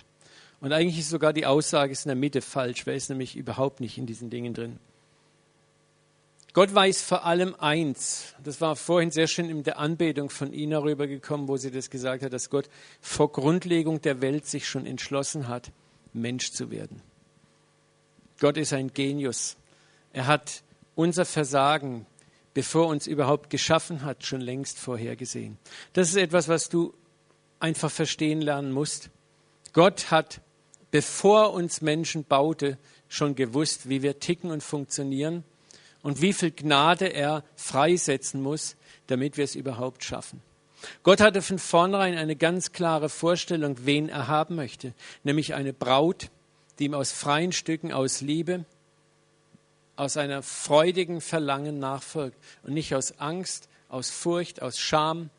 Und 0.60 0.74
eigentlich 0.74 1.00
ist 1.00 1.10
sogar 1.10 1.34
die 1.34 1.46
Aussage 1.46 1.92
ist 1.92 2.06
in 2.06 2.10
der 2.10 2.16
Mitte 2.16 2.42
falsch, 2.42 2.88
weil 2.88 2.96
er 2.96 2.98
ist 2.98 3.10
nämlich 3.10 3.36
überhaupt 3.36 3.80
nicht 3.80 3.98
in 3.98 4.08
diesen 4.08 4.30
Dingen 4.30 4.54
drin. 4.54 4.80
Gott 6.54 6.74
weiß 6.74 7.02
vor 7.02 7.26
allem 7.26 7.54
eins. 7.60 8.34
Das 8.42 8.62
war 8.62 8.78
vorhin 8.78 9.12
sehr 9.12 9.28
schön 9.28 9.50
in 9.50 9.64
der 9.64 9.78
Anbetung 9.78 10.30
von 10.30 10.54
Ina 10.54 10.80
rübergekommen, 10.80 11.50
wo 11.50 11.58
sie 11.58 11.70
das 11.70 11.90
gesagt 11.90 12.24
hat, 12.24 12.32
dass 12.32 12.50
Gott 12.50 12.70
vor 13.02 13.32
Grundlegung 13.32 14.02
der 14.02 14.22
Welt 14.22 14.48
sich 14.48 14.68
schon 14.68 14.86
entschlossen 14.86 15.50
hat, 15.50 15.72
Mensch 16.14 16.52
zu 16.52 16.72
werden. 16.72 17.02
Gott 18.40 18.58
ist 18.58 18.72
ein 18.72 18.94
Genius. 18.94 19.58
Er 20.14 20.28
hat 20.28 20.64
unser 20.96 21.26
Versagen, 21.26 22.06
bevor 22.56 22.88
uns 22.88 23.06
überhaupt 23.06 23.52
geschaffen 23.52 24.04
hat, 24.04 24.26
schon 24.26 24.42
längst 24.42 24.80
vorhergesehen. 24.80 25.60
Das 25.94 26.10
ist 26.10 26.16
etwas, 26.16 26.48
was 26.48 26.70
du 26.70 26.96
einfach 27.60 27.92
verstehen 27.92 28.42
lernen 28.42 28.72
musst. 28.72 29.10
Gott 29.74 30.10
hat, 30.10 30.42
bevor 30.90 31.54
uns 31.54 31.82
Menschen 31.82 32.24
baute, 32.24 32.80
schon 33.10 33.36
gewusst, 33.36 33.90
wie 33.90 34.02
wir 34.02 34.20
ticken 34.20 34.52
und 34.52 34.64
funktionieren 34.64 35.44
und 36.02 36.22
wie 36.22 36.32
viel 36.32 36.52
Gnade 36.52 37.08
er 37.08 37.44
freisetzen 37.58 38.42
muss, 38.42 38.78
damit 39.08 39.36
wir 39.36 39.44
es 39.44 39.56
überhaupt 39.56 40.04
schaffen. 40.04 40.42
Gott 41.04 41.20
hatte 41.20 41.42
von 41.42 41.60
vornherein 41.60 42.18
eine 42.18 42.38
ganz 42.38 42.72
klare 42.72 43.10
Vorstellung, 43.10 43.76
wen 43.82 44.08
er 44.08 44.28
haben 44.28 44.56
möchte, 44.56 44.94
nämlich 45.24 45.56
eine 45.56 45.74
Braut, 45.74 46.30
die 46.80 46.86
ihm 46.86 46.94
aus 46.94 47.12
freien 47.12 47.52
Stücken, 47.52 47.92
aus 47.92 48.22
Liebe, 48.22 48.64
aus 49.96 50.18
einer 50.18 50.44
freudigen 50.44 51.22
Verlangen 51.22 51.80
nachfolgt 51.80 52.38
und 52.64 52.74
nicht 52.74 52.94
aus 52.96 53.20
Angst, 53.20 53.70
aus 53.90 54.10
Furcht, 54.10 54.62
aus 54.62 54.78
Scham 54.78 55.30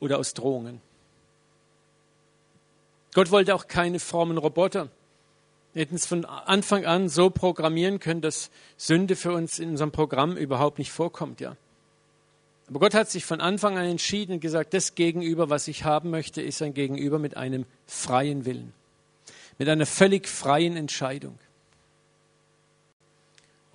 oder 0.00 0.18
aus 0.18 0.34
Drohungen. 0.34 0.80
Gott 3.14 3.30
wollte 3.30 3.54
auch 3.54 3.66
keine 3.66 3.98
frommen 3.98 4.38
Roboter. 4.38 4.88
Wir 5.72 5.82
hätten 5.82 5.96
es 5.96 6.06
von 6.06 6.24
Anfang 6.24 6.86
an 6.86 7.08
so 7.08 7.30
programmieren 7.30 8.00
können, 8.00 8.20
dass 8.20 8.50
Sünde 8.76 9.16
für 9.16 9.32
uns 9.32 9.58
in 9.58 9.70
unserem 9.70 9.92
Programm 9.92 10.36
überhaupt 10.36 10.78
nicht 10.78 10.90
vorkommt, 10.90 11.40
ja. 11.40 11.56
Aber 12.68 12.80
Gott 12.80 12.94
hat 12.94 13.10
sich 13.10 13.24
von 13.24 13.40
Anfang 13.40 13.78
an 13.78 13.84
entschieden 13.84 14.32
und 14.32 14.40
gesagt, 14.40 14.74
das 14.74 14.94
Gegenüber, 14.94 15.50
was 15.50 15.68
ich 15.68 15.84
haben 15.84 16.10
möchte, 16.10 16.42
ist 16.42 16.62
ein 16.62 16.74
Gegenüber 16.74 17.18
mit 17.18 17.36
einem 17.36 17.64
freien 17.86 18.44
Willen, 18.44 18.72
mit 19.58 19.68
einer 19.68 19.86
völlig 19.86 20.28
freien 20.28 20.76
Entscheidung. 20.76 21.38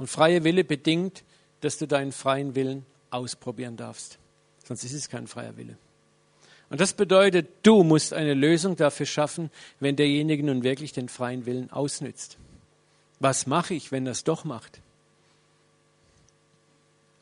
Und 0.01 0.07
freie 0.07 0.43
Wille 0.43 0.63
bedingt, 0.63 1.23
dass 1.59 1.77
du 1.77 1.85
deinen 1.85 2.11
freien 2.11 2.55
Willen 2.55 2.87
ausprobieren 3.11 3.77
darfst. 3.77 4.17
Sonst 4.63 4.83
ist 4.83 4.93
es 4.93 5.09
kein 5.09 5.27
freier 5.27 5.57
Wille. 5.57 5.77
Und 6.71 6.81
das 6.81 6.93
bedeutet, 6.93 7.47
du 7.61 7.83
musst 7.83 8.11
eine 8.11 8.33
Lösung 8.33 8.75
dafür 8.75 9.05
schaffen, 9.05 9.51
wenn 9.79 9.95
derjenige 9.95 10.41
nun 10.41 10.63
wirklich 10.63 10.91
den 10.91 11.07
freien 11.07 11.45
Willen 11.45 11.71
ausnützt. 11.71 12.37
Was 13.19 13.45
mache 13.45 13.75
ich, 13.75 13.91
wenn 13.91 14.07
es 14.07 14.23
doch 14.23 14.43
macht? 14.43 14.81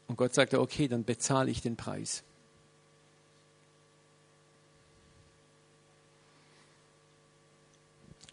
Und 0.08 0.16
Gott 0.16 0.34
sagte, 0.34 0.62
okay, 0.62 0.88
dann 0.88 1.04
bezahle 1.04 1.52
ich 1.52 1.62
den 1.62 1.76
Preis. 1.76 2.24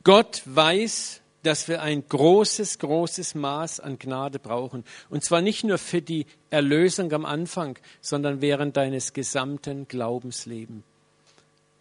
Gott 0.04 0.42
weiß, 0.44 1.20
dass 1.46 1.68
wir 1.68 1.80
ein 1.82 2.06
großes, 2.06 2.78
großes 2.78 3.34
Maß 3.34 3.80
an 3.80 3.98
Gnade 3.98 4.38
brauchen. 4.38 4.84
Und 5.08 5.24
zwar 5.24 5.40
nicht 5.40 5.64
nur 5.64 5.78
für 5.78 6.02
die 6.02 6.26
Erlösung 6.50 7.12
am 7.12 7.24
Anfang, 7.24 7.78
sondern 8.00 8.40
während 8.40 8.76
deines 8.76 9.12
gesamten 9.12 9.88
Glaubenslebens. 9.88 10.82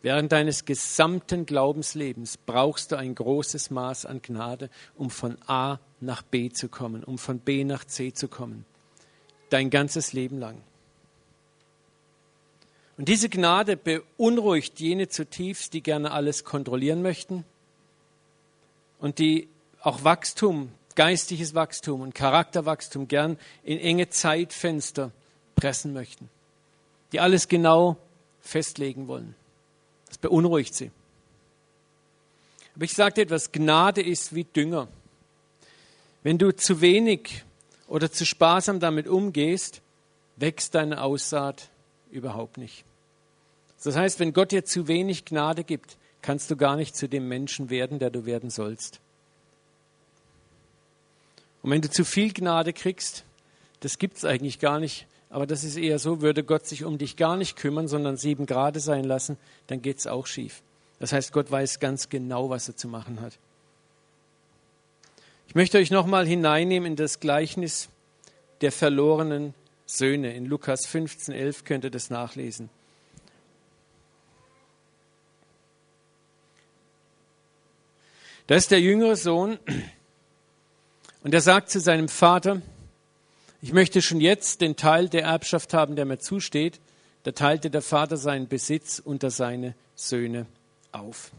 Während 0.02 0.32
deines 0.32 0.66
gesamten 0.66 1.48
Glaubenslebens 1.48 2.38
brauchst 2.38 2.92
du 2.92 2.96
ein 2.96 3.16
großes 3.16 3.72
Maß 3.72 4.06
an 4.06 4.22
Gnade, 4.22 4.70
um 4.96 5.10
von 5.10 5.38
A 5.48 5.80
nach 6.00 6.22
B 6.22 6.50
zu 6.50 6.70
kommen, 6.70 7.04
um 7.04 7.18
von 7.18 7.40
B 7.40 7.64
nach 7.64 7.86
C 7.86 8.14
zu 8.14 8.28
kommen 8.28 8.66
dein 9.50 9.70
ganzes 9.70 10.14
Leben 10.14 10.40
lang. 10.40 10.62
Und 12.98 13.10
diese 13.10 13.30
Gnade 13.30 13.76
beunruhigt 13.76 14.80
jene 14.80 15.10
zutiefst, 15.10 15.74
die 15.74 15.82
gerne 15.82 16.12
alles 16.12 16.44
kontrollieren 16.44 17.02
möchten 17.02 17.44
und 19.00 19.20
die 19.20 19.50
auch 19.86 20.04
Wachstum, 20.04 20.72
geistiges 20.96 21.54
Wachstum 21.54 22.02
und 22.02 22.16
Charakterwachstum 22.16 23.08
gern 23.08 23.38
in 23.64 23.80
enge 23.80 24.10
Zeitfenster 24.10 25.12
pressen 25.56 25.94
möchten, 25.94 26.30
die 27.12 27.20
alles 27.20 27.48
genau 27.48 27.98
festlegen 28.42 29.08
wollen. 29.08 29.36
Das 30.08 30.18
beunruhigt 30.18 30.74
sie. 30.74 30.92
Aber 32.76 32.84
ich 32.84 32.96
dir 32.96 33.24
etwas, 33.24 33.52
Gnade 33.52 34.02
ist 34.02 34.34
wie 34.34 34.44
Dünger. 34.44 34.88
Wenn 36.24 36.40
du 36.40 36.52
zu 36.56 36.82
wenig 36.82 37.44
oder 37.88 38.12
zu 38.12 38.26
sparsam 38.26 38.80
damit 38.80 39.08
umgehst, 39.08 39.82
wächst 40.36 40.74
deine 40.74 41.02
Aussaat 41.02 41.70
überhaupt 42.10 42.58
nicht. 42.58 42.84
Das 43.84 43.96
heißt, 43.96 44.20
wenn 44.20 44.34
Gott 44.34 44.52
dir 44.52 44.66
zu 44.66 44.88
wenig 44.88 45.26
Gnade 45.26 45.64
gibt, 45.64 45.98
kannst 46.24 46.50
du 46.50 46.56
gar 46.56 46.76
nicht 46.76 46.96
zu 46.96 47.08
dem 47.08 47.28
Menschen 47.28 47.70
werden, 47.70 48.00
der 48.00 48.10
du 48.10 48.26
werden 48.26 48.50
sollst. 48.50 49.00
Und 51.66 51.72
wenn 51.72 51.82
du 51.82 51.90
zu 51.90 52.06
viel 52.06 52.32
Gnade 52.32 52.74
kriegst, 52.74 53.24
das 53.80 53.98
gibt 53.98 54.18
es 54.18 54.24
eigentlich 54.24 54.60
gar 54.60 54.80
nicht, 54.80 55.08
aber 55.32 55.48
das 55.48 55.64
ist 55.64 55.78
eher 55.78 55.98
so, 55.98 56.22
würde 56.22 56.44
Gott 56.44 56.68
sich 56.68 56.84
um 56.84 57.00
dich 57.00 57.16
gar 57.18 57.38
nicht 57.38 57.56
kümmern, 57.56 57.88
sondern 57.88 58.18
sieben 58.18 58.46
Grade 58.46 58.80
sein 58.80 59.04
lassen, 59.04 59.36
dann 59.66 59.82
geht 59.82 59.98
es 59.98 60.06
auch 60.06 60.28
schief. 60.28 60.62
Das 61.00 61.12
heißt, 61.12 61.34
Gott 61.34 61.50
weiß 61.50 61.80
ganz 61.80 62.10
genau, 62.10 62.52
was 62.52 62.68
er 62.68 62.76
zu 62.76 62.88
machen 62.88 63.20
hat. 63.20 63.40
Ich 65.48 65.56
möchte 65.56 65.80
euch 65.80 65.90
nochmal 65.90 66.28
hineinnehmen 66.28 66.92
in 66.92 66.96
das 66.98 67.20
Gleichnis 67.20 67.90
der 68.62 68.72
verlorenen 68.72 69.56
Söhne. 69.88 70.36
In 70.36 70.46
Lukas 70.46 70.86
15, 70.86 71.34
11 71.34 71.64
könnt 71.64 71.84
ihr 71.84 71.90
das 71.90 72.12
nachlesen. 72.12 72.70
Da 78.46 78.54
ist 78.54 78.70
der 78.70 78.82
jüngere 78.82 79.16
Sohn 79.16 79.58
und 81.26 81.34
er 81.34 81.42
sagt 81.42 81.72
zu 81.72 81.80
seinem 81.80 82.08
Vater, 82.08 82.62
ich 83.60 83.74
möchte 83.74 84.04
schon 84.04 84.22
jetzt 84.22 84.62
den 84.62 84.76
Teil 84.76 85.10
der 85.10 85.24
Erbschaft 85.24 85.74
haben, 85.74 85.96
der 85.96 86.06
mir 86.06 86.20
zusteht. 86.20 86.80
Da 87.24 87.32
teilte 87.32 87.72
der 87.72 87.82
Vater 87.82 88.16
seinen 88.16 88.48
Besitz 88.48 89.00
unter 89.04 89.32
seine 89.32 89.74
Söhne 89.96 90.46
auf. 90.92 91.32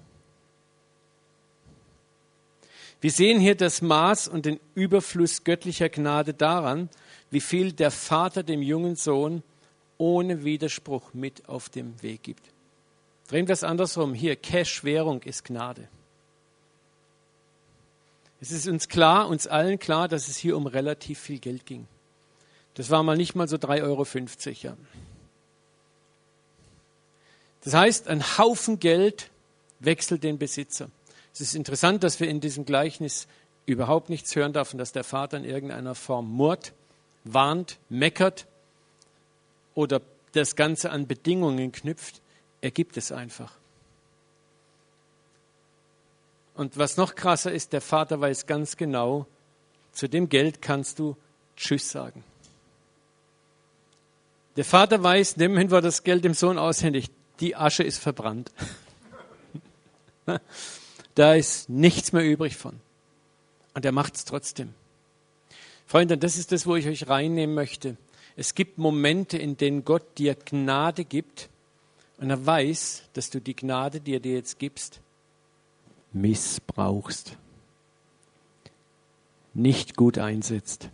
Wir 3.01 3.13
sehen 3.13 3.39
hier 3.39 3.55
das 3.55 3.81
Maß 3.81 4.27
und 4.27 4.45
den 4.45 4.59
Überfluss 4.75 5.45
göttlicher 5.45 5.89
Gnade 5.89 6.35
daran, 6.35 6.89
wie 7.31 7.41
viel 7.41 7.71
der 7.71 7.93
Vater 7.93 8.43
dem 8.43 8.63
jungen 8.63 8.97
Sohn 8.97 9.45
ohne 9.99 10.43
Widerspruch 10.43 11.15
mit 11.15 11.49
auf 11.49 11.69
dem 11.69 12.03
Weg 12.03 12.25
gibt. 12.25 12.43
Drehen 13.29 13.47
wir 13.47 13.53
es 13.53 13.63
andersrum. 13.63 14.15
Hier, 14.15 14.35
Cash-Währung 14.35 15.23
ist 15.23 15.45
Gnade. 15.45 15.87
Es 18.47 18.53
ist 18.53 18.69
uns 18.69 18.89
klar, 18.89 19.27
uns 19.27 19.49
allen 19.49 19.81
klar, 19.81 20.07
dass 20.07 20.29
es 20.29 20.37
hier 20.37 20.57
um 20.57 20.69
relativ 20.69 21.19
viel 21.19 21.41
Geld 21.41 21.67
ging. 21.67 21.89
Das 22.75 22.91
war 22.91 23.03
mal 23.03 23.17
nicht 23.17 23.35
mal 23.35 23.49
so 23.49 23.57
3,50 23.57 23.83
Euro. 23.83 24.07
Ja. 24.63 24.77
Das 27.65 27.75
heißt, 27.75 28.07
ein 28.07 28.39
Haufen 28.39 28.79
Geld 28.79 29.33
wechselt 29.81 30.23
den 30.23 30.39
Besitzer. 30.39 30.91
Es 31.35 31.41
ist 31.41 31.57
interessant, 31.57 32.05
dass 32.05 32.21
wir 32.21 32.29
in 32.29 32.39
diesem 32.39 32.65
Gleichnis 32.65 33.27
überhaupt 33.67 34.11
nichts 34.11 34.37
hören 34.37 34.53
dürfen, 34.53 34.79
dass 34.79 34.93
der 34.93 35.03
Vater 35.03 35.39
in 35.39 35.45
irgendeiner 35.45 35.97
Form 35.97 36.31
murrt, 36.31 36.73
warnt, 37.25 37.79
meckert 37.89 38.47
oder 39.75 40.01
das 40.35 40.55
Ganze 40.55 40.91
an 40.91 41.09
Bedingungen 41.09 41.73
knüpft. 41.73 42.21
Er 42.61 42.71
gibt 42.71 42.97
es 42.97 43.11
einfach. 43.11 43.59
Und 46.57 46.79
was 46.79 46.97
noch 46.97 47.15
krasser 47.15 47.53
ist, 47.53 47.73
der 47.73 47.83
Vater 47.83 48.21
weiß 48.21 48.47
ganz 48.47 48.77
genau, 48.77 49.27
zu 49.93 50.09
dem 50.09 50.29
Geld 50.29 50.63
kannst 50.63 50.99
du 50.99 51.17
Tschüss 51.57 51.91
sagen. 51.91 52.25
Der 54.57 54.65
Vater 54.65 55.03
weiß, 55.03 55.37
nimm 55.37 55.71
wir 55.71 55.81
das 55.83 56.03
Geld 56.03 56.25
dem 56.25 56.35
Sohn 56.35 56.59
aushändigt. 56.59 57.13
Die 57.41 57.55
Asche 57.55 57.83
ist 57.83 57.99
verbrannt. 57.99 58.51
Da 61.15 61.35
ist 61.35 61.71
nichts 61.71 62.13
mehr 62.13 62.25
übrig 62.25 62.59
von. 62.59 62.79
Und 63.73 63.87
er 63.87 63.93
macht 63.93 64.17
es 64.17 64.27
trotzdem. 64.27 64.75
Freunde, 65.87 66.19
das 66.19 66.37
ist 66.37 66.53
das, 66.53 66.67
wo 66.67 66.77
ich 66.77 66.87
euch 66.87 67.09
reinnehmen 67.09 67.55
möchte. 67.55 67.97
Es 68.37 68.55
gibt 68.55 68.77
Momente, 68.77 69.39
in 69.39 69.57
denen 69.57 69.83
Gott 69.87 70.19
dir 70.19 70.35
Gnade 70.35 71.07
gibt 71.07 71.49
und 72.19 72.29
er 72.29 72.45
weiß, 72.45 73.05
dass 73.15 73.31
du 73.31 73.41
die 73.41 73.57
Gnade, 73.57 74.01
die 74.01 74.13
er 74.13 74.21
dir 74.21 74.35
jetzt 74.35 74.59
gibst, 74.59 75.01
missbrauchst, 76.13 77.37
nicht 79.55 79.97
gut 79.97 80.19
einsetzt. 80.19 80.89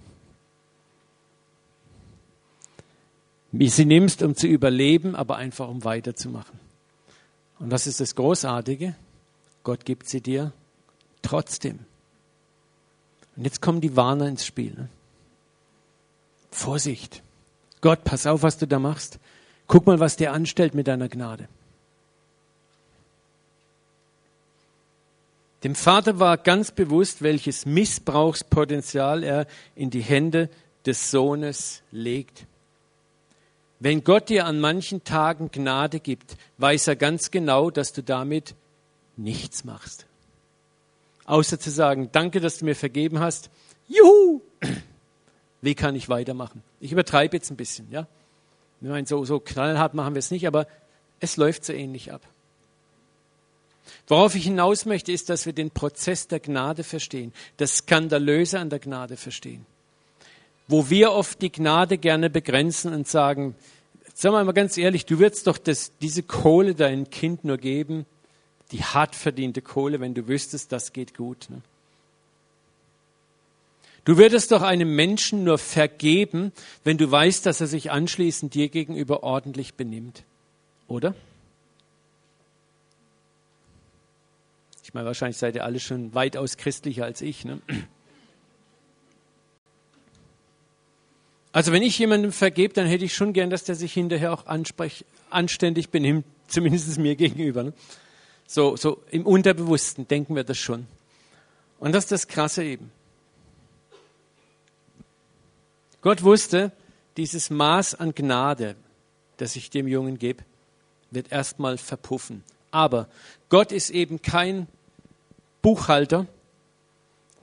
Wie 3.50 3.68
sie 3.68 3.84
nimmst, 3.84 4.22
um 4.22 4.34
zu 4.34 4.46
überleben, 4.46 5.14
aber 5.14 5.36
einfach 5.36 5.68
um 5.68 5.84
weiterzumachen. 5.84 6.58
Und 7.58 7.70
das 7.70 7.86
ist 7.86 8.00
das 8.00 8.14
Großartige. 8.14 8.94
Gott 9.62 9.84
gibt 9.84 10.08
sie 10.08 10.20
dir 10.20 10.52
trotzdem. 11.20 11.80
Und 13.36 13.44
jetzt 13.44 13.60
kommen 13.60 13.80
die 13.80 13.96
Warner 13.96 14.26
ins 14.26 14.46
Spiel. 14.46 14.72
Ne? 14.72 14.88
Vorsicht. 16.50 17.22
Gott, 17.80 18.04
pass 18.04 18.26
auf, 18.26 18.42
was 18.42 18.58
du 18.58 18.66
da 18.66 18.78
machst. 18.78 19.18
Guck 19.66 19.86
mal, 19.86 20.00
was 20.00 20.16
der 20.16 20.32
anstellt 20.32 20.74
mit 20.74 20.86
deiner 20.86 21.08
Gnade. 21.08 21.48
Dem 25.64 25.74
Vater 25.76 26.18
war 26.18 26.38
ganz 26.38 26.72
bewusst, 26.72 27.22
welches 27.22 27.66
Missbrauchspotenzial 27.66 29.22
er 29.22 29.46
in 29.76 29.90
die 29.90 30.00
Hände 30.00 30.48
des 30.86 31.10
Sohnes 31.10 31.82
legt. 31.92 32.46
Wenn 33.78 34.02
Gott 34.04 34.28
dir 34.28 34.46
an 34.46 34.60
manchen 34.60 35.04
Tagen 35.04 35.50
Gnade 35.50 36.00
gibt, 36.00 36.36
weiß 36.58 36.88
er 36.88 36.96
ganz 36.96 37.30
genau, 37.30 37.70
dass 37.70 37.92
du 37.92 38.02
damit 38.02 38.54
nichts 39.16 39.64
machst. 39.64 40.06
Außer 41.24 41.58
zu 41.58 41.70
sagen, 41.70 42.08
danke, 42.12 42.40
dass 42.40 42.58
du 42.58 42.64
mir 42.64 42.74
vergeben 42.74 43.20
hast. 43.20 43.50
Juhu! 43.88 44.40
Wie 45.60 45.74
kann 45.76 45.94
ich 45.94 46.08
weitermachen? 46.08 46.62
Ich 46.80 46.90
übertreibe 46.90 47.36
jetzt 47.36 47.50
ein 47.50 47.56
bisschen, 47.56 47.90
ja. 47.90 48.08
Ich 48.80 48.88
meine, 48.88 49.06
so, 49.06 49.24
so 49.24 49.38
knallhart 49.38 49.94
machen 49.94 50.14
wir 50.14 50.18
es 50.18 50.32
nicht, 50.32 50.46
aber 50.48 50.66
es 51.20 51.36
läuft 51.36 51.64
so 51.64 51.72
ähnlich 51.72 52.12
ab. 52.12 52.22
Worauf 54.08 54.34
ich 54.34 54.44
hinaus 54.44 54.84
möchte, 54.84 55.12
ist, 55.12 55.28
dass 55.28 55.46
wir 55.46 55.52
den 55.52 55.70
Prozess 55.70 56.28
der 56.28 56.40
Gnade 56.40 56.84
verstehen, 56.84 57.32
das 57.56 57.78
Skandalöse 57.78 58.58
an 58.58 58.70
der 58.70 58.78
Gnade 58.78 59.16
verstehen. 59.16 59.64
Wo 60.68 60.90
wir 60.90 61.12
oft 61.12 61.40
die 61.42 61.52
Gnade 61.52 61.98
gerne 61.98 62.30
begrenzen 62.30 62.92
und 62.92 63.08
sagen, 63.08 63.54
sagen 64.14 64.34
wir 64.34 64.44
mal 64.44 64.52
ganz 64.52 64.76
ehrlich, 64.76 65.06
du 65.06 65.18
würdest 65.18 65.46
doch 65.46 65.58
das, 65.58 65.92
diese 66.00 66.22
Kohle 66.22 66.74
deinem 66.74 67.10
Kind 67.10 67.44
nur 67.44 67.58
geben, 67.58 68.06
die 68.72 68.82
hart 68.82 69.14
verdiente 69.14 69.62
Kohle, 69.62 70.00
wenn 70.00 70.14
du 70.14 70.26
wüsstest, 70.28 70.72
das 70.72 70.92
geht 70.92 71.16
gut. 71.16 71.46
Ne? 71.50 71.60
Du 74.04 74.16
würdest 74.16 74.50
doch 74.50 74.62
einem 74.62 74.96
Menschen 74.96 75.44
nur 75.44 75.58
vergeben, 75.58 76.52
wenn 76.82 76.98
du 76.98 77.10
weißt, 77.10 77.46
dass 77.46 77.60
er 77.60 77.68
sich 77.68 77.92
anschließend 77.92 78.52
dir 78.54 78.68
gegenüber 78.68 79.22
ordentlich 79.22 79.74
benimmt. 79.74 80.24
Oder? 80.88 81.14
Ich 84.92 84.94
meine, 84.94 85.06
wahrscheinlich 85.06 85.38
seid 85.38 85.54
ihr 85.54 85.64
alle 85.64 85.80
schon 85.80 86.12
weitaus 86.12 86.58
christlicher 86.58 87.06
als 87.06 87.22
ich. 87.22 87.46
Ne? 87.46 87.62
Also 91.50 91.72
wenn 91.72 91.82
ich 91.82 91.98
jemandem 91.98 92.30
vergebe, 92.30 92.74
dann 92.74 92.86
hätte 92.86 93.06
ich 93.06 93.14
schon 93.14 93.32
gern, 93.32 93.48
dass 93.48 93.64
der 93.64 93.74
sich 93.74 93.94
hinterher 93.94 94.34
auch 94.34 94.44
anständig 95.30 95.88
benimmt, 95.88 96.26
zumindest 96.46 96.98
mir 96.98 97.16
gegenüber. 97.16 97.62
Ne? 97.62 97.72
So, 98.46 98.76
so 98.76 99.02
im 99.10 99.24
Unterbewussten 99.24 100.06
denken 100.06 100.36
wir 100.36 100.44
das 100.44 100.58
schon. 100.58 100.86
Und 101.78 101.92
das 101.92 102.04
ist 102.04 102.12
das 102.12 102.28
Krasse 102.28 102.62
eben. 102.62 102.92
Gott 106.02 106.22
wusste, 106.22 106.70
dieses 107.16 107.48
Maß 107.48 107.94
an 107.94 108.14
Gnade, 108.14 108.76
das 109.38 109.56
ich 109.56 109.70
dem 109.70 109.88
Jungen 109.88 110.18
gebe, 110.18 110.44
wird 111.10 111.32
erstmal 111.32 111.78
verpuffen. 111.78 112.44
Aber 112.70 113.08
Gott 113.48 113.72
ist 113.72 113.88
eben 113.88 114.20
kein 114.20 114.68
Buchhalter, 115.62 116.26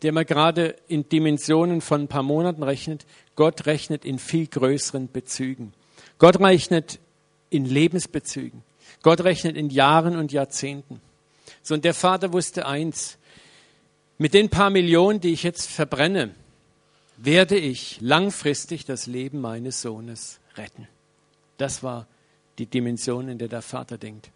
der 0.01 0.12
mal 0.12 0.25
gerade 0.25 0.75
in 0.88 1.08
Dimensionen 1.10 1.82
von 1.82 2.01
ein 2.01 2.08
paar 2.08 2.23
Monaten 2.23 2.63
rechnet. 2.63 3.05
Gott 3.36 3.65
rechnet 3.65 4.05
in 4.05 4.19
viel 4.19 4.47
größeren 4.47 5.12
Bezügen. 5.12 5.73
Gott 6.19 6.39
rechnet 6.39 6.99
in 7.49 7.65
Lebensbezügen. 7.65 8.63
Gott 9.01 9.21
rechnet 9.21 9.55
in 9.55 9.69
Jahren 9.69 10.17
und 10.17 10.32
Jahrzehnten. 10.32 11.01
So, 11.63 11.73
und 11.73 11.86
der 11.86 11.93
Vater 11.93 12.34
wusste 12.34 12.65
eins. 12.65 13.17
Mit 14.17 14.34
den 14.34 14.49
paar 14.49 14.69
Millionen, 14.69 15.21
die 15.21 15.32
ich 15.32 15.43
jetzt 15.43 15.69
verbrenne, 15.69 16.32
werde 17.15 17.58
ich 17.58 17.99
langfristig 18.01 18.86
das 18.86 19.08
Leben 19.08 19.39
meines 19.39 19.82
Sohnes 19.82 20.39
retten. 20.55 20.88
Das 21.58 21.84
war 21.84 22.08
die 22.58 22.65
Dimension, 22.65 23.29
in 23.29 23.38
der 23.38 23.47
der 23.47 23.62
Vater 23.62 23.97
denkt. 23.97 24.29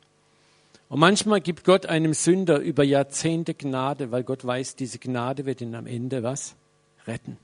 Und 0.93 0.99
manchmal 0.99 1.41
gibt 1.41 1.63
Gott 1.63 1.88
einem 1.88 2.13
Sünder 2.13 2.60
über 2.60 2.84
Jahrzehnte 2.84 3.56
Gnade, 3.56 4.12
weil 4.12 4.23
Gott 4.23 4.45
weiß, 4.45 4.75
diese 4.75 4.99
Gnade 4.99 5.47
wird 5.47 5.60
ihn 5.60 5.73
am 5.73 5.88
Ende 5.88 6.21
was? 6.21 6.53
Retten. 7.08 7.39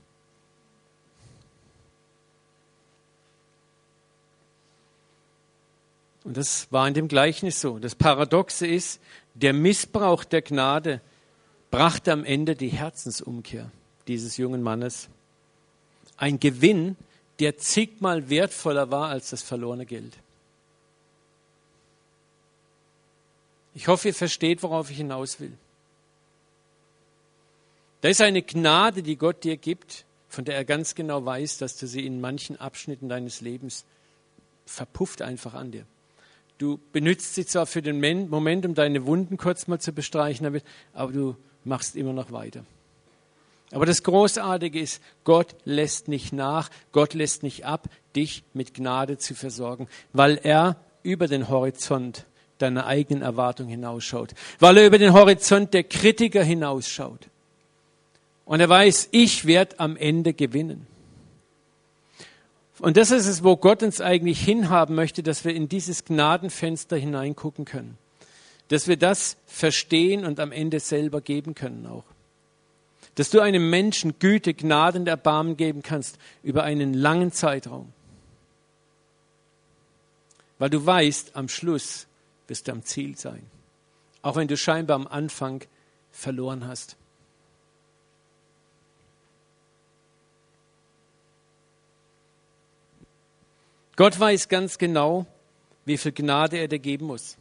Und 6.22 6.36
das 6.36 6.70
war 6.70 6.86
in 6.86 6.94
dem 6.94 7.08
Gleichnis 7.08 7.60
so. 7.60 7.80
Das 7.80 7.96
Paradoxe 7.96 8.68
ist, 8.68 9.00
der 9.34 9.52
Missbrauch 9.52 10.22
der 10.22 10.42
Gnade 10.42 11.00
brachte 11.72 12.12
am 12.12 12.24
Ende 12.24 12.54
die 12.54 12.68
Herzensumkehr 12.68 13.72
dieses 14.06 14.36
jungen 14.36 14.62
Mannes 14.62 15.08
ein 16.16 16.38
Gewinn, 16.38 16.96
der 17.40 17.58
zigmal 17.58 18.30
wertvoller 18.30 18.92
war 18.92 19.08
als 19.08 19.30
das 19.30 19.42
verlorene 19.42 19.86
Geld. 19.86 20.18
Ich 23.74 23.88
hoffe, 23.88 24.08
ihr 24.08 24.14
versteht, 24.14 24.62
worauf 24.62 24.90
ich 24.90 24.96
hinaus 24.96 25.40
will. 25.40 25.52
Da 28.00 28.08
ist 28.08 28.20
eine 28.20 28.42
Gnade, 28.42 29.02
die 29.02 29.16
Gott 29.16 29.44
dir 29.44 29.56
gibt, 29.56 30.04
von 30.28 30.44
der 30.44 30.54
er 30.54 30.64
ganz 30.64 30.94
genau 30.94 31.24
weiß, 31.24 31.58
dass 31.58 31.76
du 31.76 31.86
sie 31.86 32.06
in 32.06 32.20
manchen 32.20 32.58
Abschnitten 32.58 33.08
deines 33.08 33.40
Lebens 33.40 33.84
verpufft 34.64 35.22
einfach 35.22 35.54
an 35.54 35.72
dir. 35.72 35.84
Du 36.58 36.78
benutzt 36.92 37.34
sie 37.34 37.46
zwar 37.46 37.66
für 37.66 37.82
den 37.82 38.28
Moment, 38.28 38.66
um 38.66 38.74
deine 38.74 39.06
Wunden 39.06 39.36
kurz 39.36 39.66
mal 39.66 39.80
zu 39.80 39.92
bestreichen, 39.92 40.60
aber 40.92 41.12
du 41.12 41.36
machst 41.64 41.96
immer 41.96 42.12
noch 42.12 42.32
weiter. 42.32 42.64
Aber 43.72 43.86
das 43.86 44.02
Großartige 44.02 44.80
ist, 44.80 45.00
Gott 45.24 45.54
lässt 45.64 46.08
nicht 46.08 46.32
nach, 46.32 46.70
Gott 46.92 47.14
lässt 47.14 47.42
nicht 47.42 47.64
ab, 47.64 47.88
dich 48.16 48.42
mit 48.52 48.74
Gnade 48.74 49.18
zu 49.18 49.34
versorgen, 49.34 49.88
weil 50.12 50.38
er 50.42 50.76
über 51.02 51.28
den 51.28 51.48
Horizont 51.48 52.26
deiner 52.62 52.86
eigenen 52.86 53.22
Erwartung 53.22 53.68
hinausschaut, 53.68 54.34
weil 54.58 54.76
er 54.78 54.86
über 54.86 54.98
den 54.98 55.12
Horizont 55.12 55.74
der 55.74 55.84
Kritiker 55.84 56.42
hinausschaut. 56.42 57.28
Und 58.44 58.60
er 58.60 58.68
weiß, 58.68 59.08
ich 59.12 59.46
werde 59.46 59.78
am 59.78 59.96
Ende 59.96 60.32
gewinnen. 60.34 60.86
Und 62.78 62.96
das 62.96 63.10
ist 63.10 63.26
es, 63.26 63.44
wo 63.44 63.56
Gott 63.56 63.82
uns 63.82 64.00
eigentlich 64.00 64.40
hinhaben 64.40 64.94
möchte, 64.94 65.22
dass 65.22 65.44
wir 65.44 65.54
in 65.54 65.68
dieses 65.68 66.04
Gnadenfenster 66.04 66.96
hineingucken 66.96 67.64
können. 67.64 67.98
Dass 68.68 68.88
wir 68.88 68.96
das 68.96 69.36
verstehen 69.46 70.24
und 70.24 70.40
am 70.40 70.52
Ende 70.52 70.80
selber 70.80 71.20
geben 71.20 71.54
können 71.54 71.86
auch 71.86 72.04
dass 73.14 73.30
du 73.30 73.40
einem 73.40 73.68
Menschen 73.70 74.18
Güte, 74.18 74.54
Gnade 74.54 74.98
und 74.98 75.06
Erbarmen 75.06 75.56
geben 75.56 75.82
kannst 75.82 76.18
über 76.42 76.62
einen 76.62 76.94
langen 76.94 77.32
Zeitraum. 77.32 77.92
Weil 80.58 80.70
du 80.70 80.84
weißt, 80.84 81.36
am 81.36 81.48
Schluss 81.48 82.06
wirst 82.50 82.68
du 82.68 82.72
am 82.72 82.84
Ziel 82.84 83.16
sein. 83.16 83.48
Auch 84.20 84.36
wenn 84.36 84.48
du 84.48 84.56
scheinbar 84.56 84.96
am 84.96 85.06
Anfang 85.06 85.62
verloren 86.10 86.66
hast. 86.66 86.96
Gott 93.96 94.18
weiß 94.18 94.48
ganz 94.48 94.78
genau, 94.78 95.26
wie 95.84 95.96
viel 95.96 96.12
Gnade 96.12 96.58
er 96.58 96.68
dir 96.68 96.78
geben 96.78 97.06
muss. 97.06 97.36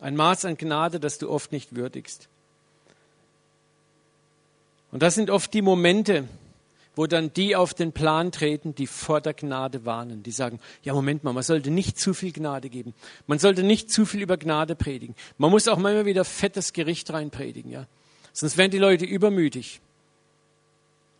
Ein 0.00 0.16
Maß 0.16 0.46
an 0.46 0.56
Gnade, 0.56 1.00
das 1.00 1.18
du 1.18 1.28
oft 1.30 1.52
nicht 1.52 1.74
würdigst. 1.74 2.28
Und 4.90 5.02
das 5.02 5.14
sind 5.14 5.30
oft 5.30 5.52
die 5.52 5.62
Momente, 5.62 6.28
wo 6.96 7.06
dann 7.06 7.32
die 7.32 7.56
auf 7.56 7.74
den 7.74 7.92
Plan 7.92 8.32
treten, 8.32 8.74
die 8.74 8.86
vor 8.86 9.20
der 9.20 9.34
Gnade 9.34 9.84
warnen. 9.84 10.22
Die 10.22 10.30
sagen, 10.30 10.60
ja, 10.82 10.94
Moment 10.94 11.24
mal, 11.24 11.32
man 11.32 11.42
sollte 11.42 11.70
nicht 11.70 11.98
zu 11.98 12.14
viel 12.14 12.32
Gnade 12.32 12.68
geben. 12.68 12.94
Man 13.26 13.38
sollte 13.38 13.62
nicht 13.62 13.90
zu 13.90 14.06
viel 14.06 14.22
über 14.22 14.36
Gnade 14.36 14.74
predigen. 14.74 15.14
Man 15.38 15.50
muss 15.50 15.68
auch 15.68 15.78
manchmal 15.78 16.06
wieder 16.06 16.24
fettes 16.24 16.72
Gericht 16.72 17.12
reinpredigen, 17.12 17.70
ja. 17.70 17.86
Sonst 18.32 18.56
werden 18.56 18.72
die 18.72 18.78
Leute 18.78 19.04
übermütig. 19.04 19.80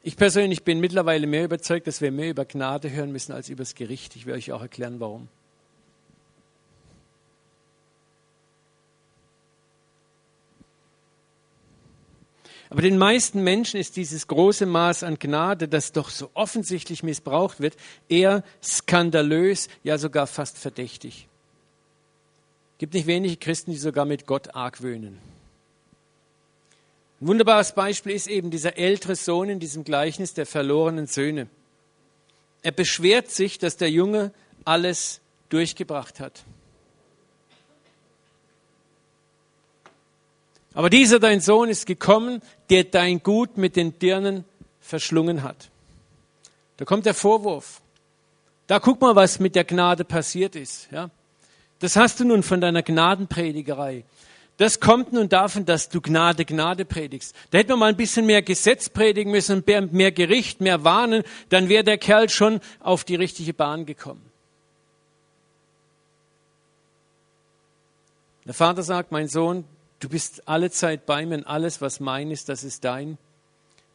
Ich 0.02 0.16
persönlich 0.16 0.64
bin 0.64 0.80
mittlerweile 0.80 1.26
mehr 1.26 1.44
überzeugt, 1.44 1.86
dass 1.86 2.00
wir 2.00 2.12
mehr 2.12 2.30
über 2.30 2.44
Gnade 2.44 2.90
hören 2.90 3.12
müssen 3.12 3.32
als 3.32 3.48
über 3.48 3.62
das 3.62 3.74
Gericht. 3.74 4.16
Ich 4.16 4.26
werde 4.26 4.38
euch 4.38 4.52
auch 4.52 4.60
erklären, 4.60 5.00
warum. 5.00 5.28
Aber 12.74 12.82
den 12.82 12.98
meisten 12.98 13.44
Menschen 13.44 13.78
ist 13.78 13.94
dieses 13.94 14.26
große 14.26 14.66
Maß 14.66 15.04
an 15.04 15.20
Gnade, 15.20 15.68
das 15.68 15.92
doch 15.92 16.10
so 16.10 16.28
offensichtlich 16.34 17.04
missbraucht 17.04 17.60
wird, 17.60 17.76
eher 18.08 18.42
skandalös, 18.60 19.68
ja 19.84 19.96
sogar 19.96 20.26
fast 20.26 20.58
verdächtig. 20.58 21.28
Es 22.72 22.78
gibt 22.78 22.94
nicht 22.94 23.06
wenige 23.06 23.36
Christen, 23.36 23.70
die 23.70 23.76
sogar 23.76 24.06
mit 24.06 24.26
Gott 24.26 24.56
argwöhnen. 24.56 25.20
Ein 27.20 27.28
wunderbares 27.28 27.76
Beispiel 27.76 28.10
ist 28.10 28.26
eben 28.26 28.50
dieser 28.50 28.76
ältere 28.76 29.14
Sohn 29.14 29.50
in 29.50 29.60
diesem 29.60 29.84
Gleichnis 29.84 30.34
der 30.34 30.44
verlorenen 30.44 31.06
Söhne. 31.06 31.46
Er 32.62 32.72
beschwert 32.72 33.30
sich, 33.30 33.58
dass 33.58 33.76
der 33.76 33.92
Junge 33.92 34.32
alles 34.64 35.20
durchgebracht 35.48 36.18
hat. 36.18 36.42
Aber 40.74 40.90
dieser 40.90 41.20
dein 41.20 41.40
Sohn 41.40 41.68
ist 41.68 41.86
gekommen, 41.86 42.42
der 42.70 42.84
dein 42.84 43.22
Gut 43.22 43.56
mit 43.56 43.76
den 43.76 43.98
Dirnen 43.98 44.44
verschlungen 44.80 45.42
hat. 45.42 45.70
Da 46.76 46.84
kommt 46.84 47.06
der 47.06 47.14
Vorwurf. 47.14 47.80
Da 48.66 48.78
guck 48.80 49.00
mal, 49.00 49.14
was 49.14 49.38
mit 49.38 49.54
der 49.54 49.64
Gnade 49.64 50.04
passiert 50.04 50.56
ist. 50.56 50.88
Ja? 50.90 51.10
Das 51.80 51.96
hast 51.96 52.20
du 52.20 52.24
nun 52.24 52.42
von 52.42 52.60
deiner 52.60 52.82
Gnadenpredigerei. 52.82 54.04
Das 54.56 54.78
kommt 54.78 55.12
nun 55.12 55.28
davon, 55.28 55.66
dass 55.66 55.88
du 55.88 56.00
Gnade, 56.00 56.44
Gnade 56.44 56.84
predigst. 56.84 57.34
Da 57.50 57.58
hätten 57.58 57.70
wir 57.70 57.76
mal 57.76 57.88
ein 57.88 57.96
bisschen 57.96 58.24
mehr 58.24 58.40
Gesetz 58.40 58.88
predigen 58.88 59.32
müssen, 59.32 59.64
mehr 59.90 60.12
Gericht, 60.12 60.60
mehr 60.60 60.84
Warnen, 60.84 61.24
dann 61.48 61.68
wäre 61.68 61.82
der 61.82 61.98
Kerl 61.98 62.28
schon 62.28 62.60
auf 62.78 63.02
die 63.02 63.16
richtige 63.16 63.52
Bahn 63.52 63.84
gekommen. 63.84 64.22
Der 68.46 68.54
Vater 68.54 68.82
sagt, 68.82 69.10
mein 69.10 69.26
Sohn, 69.26 69.64
Du 70.04 70.10
bist 70.10 70.46
alle 70.46 70.70
Zeit 70.70 71.06
bei 71.06 71.24
mir 71.24 71.36
und 71.36 71.46
alles, 71.46 71.80
was 71.80 71.98
mein 71.98 72.30
ist, 72.30 72.50
das 72.50 72.62
ist 72.62 72.84
dein. 72.84 73.16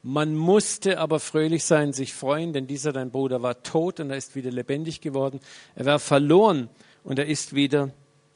Man 0.01 0.35
musste 0.35 0.97
aber 0.97 1.19
fröhlich 1.19 1.63
sein, 1.63 1.93
sich 1.93 2.15
freuen, 2.15 2.51
denn 2.51 2.65
dieser 2.65 2.91
dein 2.91 3.11
Bruder 3.11 3.43
war 3.43 3.61
tot 3.61 3.99
und 3.99 4.09
er 4.09 4.17
ist 4.17 4.33
wieder 4.33 4.49
lebendig 4.49 5.01
geworden. 5.01 5.39
Er 5.75 5.85
war 5.85 5.99
verloren 5.99 6.67
und 7.03 7.19
er 7.19 7.27
ist 7.27 7.53
wieder 7.53 7.91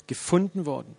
gefunden 0.05 0.67
worden. 0.67 0.95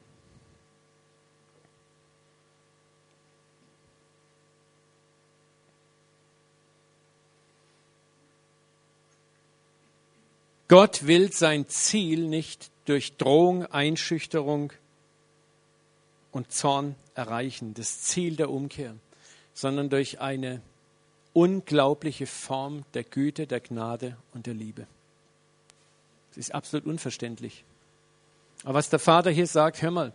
Gott 10.66 11.06
will 11.06 11.32
sein 11.32 11.68
Ziel 11.68 12.26
nicht 12.26 12.72
durch 12.86 13.16
Drohung, 13.16 13.64
Einschüchterung, 13.66 14.72
und 16.34 16.50
Zorn 16.52 16.96
erreichen, 17.14 17.74
das 17.74 18.02
Ziel 18.02 18.36
der 18.36 18.50
Umkehr, 18.50 18.94
sondern 19.54 19.88
durch 19.88 20.20
eine 20.20 20.60
unglaubliche 21.32 22.26
Form 22.26 22.84
der 22.92 23.04
Güte, 23.04 23.46
der 23.46 23.60
Gnade 23.60 24.16
und 24.32 24.46
der 24.46 24.54
Liebe. 24.54 24.86
Es 26.32 26.36
ist 26.36 26.54
absolut 26.54 26.86
unverständlich. 26.86 27.64
Aber 28.64 28.74
was 28.74 28.90
der 28.90 28.98
Vater 28.98 29.30
hier 29.30 29.46
sagt, 29.46 29.80
hör 29.80 29.92
mal, 29.92 30.12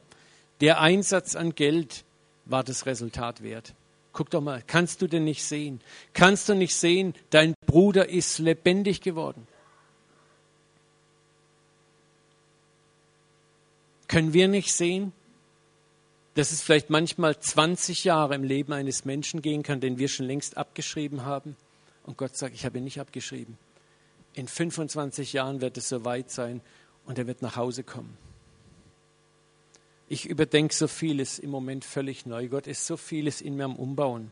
der 0.60 0.82
Einsatz 0.82 1.36
an 1.36 1.56
Geld 1.56 2.04
war 2.44 2.66
das 2.66 2.86
Resultat 2.86 3.42
wert. 3.42 3.74
Guck 4.12 4.30
doch 4.30 4.42
mal, 4.42 4.62
kannst 4.66 5.02
du 5.02 5.08
denn 5.08 5.24
nicht 5.24 5.44
sehen? 5.46 5.80
Kannst 6.14 6.50
du 6.50 6.54
nicht 6.54 6.76
sehen, 6.76 7.14
dein 7.30 7.54
Bruder 7.66 8.10
ist 8.10 8.40
lebendig 8.40 9.00
geworden? 9.00 9.48
Können 14.10 14.34
wir 14.34 14.50
nicht 14.50 14.74
sehen, 14.74 15.14
dass 16.36 16.52
es 16.52 16.62
vielleicht 16.62 16.90
manchmal 16.90 17.40
20 17.40 18.04
Jahre 18.04 18.36
im 18.36 18.44
Leben 18.44 18.74
eines 18.74 19.06
Menschen 19.06 19.42
gehen 19.42 19.64
kann, 19.64 19.82
den 19.82 19.98
wir 19.98 20.08
schon 20.08 20.26
längst 20.26 20.58
abgeschrieben 20.58 21.26
haben? 21.26 21.56
Und 22.04 22.18
Gott 22.18 22.36
sagt, 22.36 22.56
ich 22.56 22.66
habe 22.66 22.78
ihn 22.78 22.84
nicht 22.84 23.00
abgeschrieben. 23.00 23.58
In 24.34 24.48
25 24.48 25.34
Jahren 25.34 25.62
wird 25.62 25.78
es 25.78 25.90
soweit 25.90 26.32
sein 26.32 26.62
und 27.06 27.18
er 27.18 27.28
wird 27.28 27.42
nach 27.42 27.56
Hause 27.56 27.84
kommen. 27.84 28.18
Ich 30.08 30.28
überdenke 30.28 30.74
so 30.74 30.88
vieles 30.88 31.38
im 31.38 31.52
Moment 31.52 31.86
völlig 31.86 32.26
neu. 32.26 32.48
Gott 32.48 32.68
ist 32.68 32.88
so 32.88 32.98
vieles 32.98 33.42
in 33.42 33.56
mir 33.56 33.66
am 33.66 33.76
Umbauen. 33.76 34.32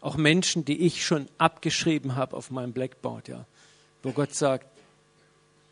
Auch 0.00 0.16
Menschen, 0.16 0.64
die 0.64 0.86
ich 0.86 1.04
schon 1.04 1.28
abgeschrieben 1.38 2.16
habe 2.16 2.36
auf 2.36 2.50
meinem 2.50 2.72
Blackboard, 2.72 3.28
ja, 3.28 3.46
wo 4.02 4.12
Gott 4.12 4.34
sagt, 4.34 4.66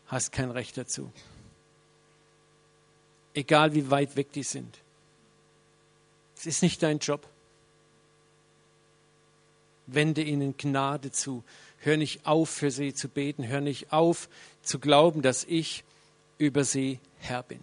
hast 0.07 0.31
kein 0.31 0.51
Recht 0.51 0.77
dazu. 0.77 1.11
Egal 3.33 3.73
wie 3.73 3.89
weit 3.91 4.15
weg 4.15 4.31
die 4.31 4.43
sind. 4.43 4.79
Ist 6.47 6.63
nicht 6.63 6.81
dein 6.81 6.99
Job. 6.99 7.27
Wende 9.85 10.21
ihnen 10.21 10.55
Gnade 10.55 11.11
zu. 11.11 11.43
Hör 11.79 11.97
nicht 11.97 12.25
auf, 12.25 12.49
für 12.49 12.71
sie 12.71 12.93
zu 12.93 13.09
beten. 13.09 13.45
Hör 13.45 13.59
nicht 13.59 13.91
auf, 13.91 14.29
zu 14.61 14.79
glauben, 14.79 15.21
dass 15.21 15.43
ich 15.43 15.83
über 16.37 16.63
sie 16.63 17.01
Herr 17.19 17.43
bin. 17.43 17.59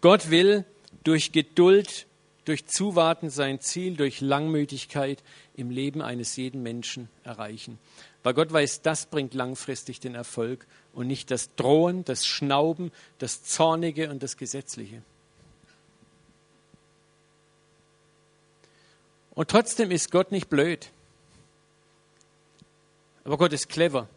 Gott 0.00 0.30
will 0.30 0.64
durch 1.02 1.32
Geduld, 1.32 2.05
durch 2.46 2.66
Zuwarten 2.66 3.28
sein 3.28 3.60
Ziel, 3.60 3.96
durch 3.96 4.20
Langmütigkeit 4.20 5.22
im 5.54 5.70
Leben 5.70 6.00
eines 6.00 6.36
jeden 6.36 6.62
Menschen 6.62 7.08
erreichen. 7.24 7.78
Weil 8.22 8.34
Gott 8.34 8.52
weiß, 8.52 8.82
das 8.82 9.06
bringt 9.06 9.34
langfristig 9.34 10.00
den 10.00 10.14
Erfolg 10.14 10.66
und 10.92 11.06
nicht 11.06 11.30
das 11.30 11.54
Drohen, 11.56 12.04
das 12.04 12.24
Schnauben, 12.24 12.90
das 13.18 13.44
Zornige 13.44 14.10
und 14.10 14.22
das 14.22 14.36
Gesetzliche. 14.36 15.02
Und 19.34 19.50
trotzdem 19.50 19.90
ist 19.90 20.10
Gott 20.10 20.32
nicht 20.32 20.48
blöd. 20.48 20.90
Aber 23.24 23.36
Gott 23.36 23.52
ist 23.52 23.68
clever. 23.68 24.08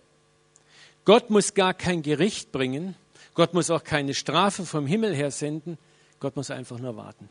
Gott 1.04 1.30
muss 1.30 1.54
gar 1.54 1.74
kein 1.74 2.04
Gericht 2.04 2.52
bringen, 2.52 2.96
Gott 3.34 3.54
muss 3.54 3.70
auch 3.70 3.84
keine 3.84 4.14
Strafe 4.14 4.66
vom 4.66 4.86
Himmel 4.86 5.16
her 5.16 5.32
senden. 5.32 5.78
Gott 6.20 6.36
muss 6.36 6.52
einfach 6.52 6.78
nur 6.78 6.98
warten. 6.98 7.30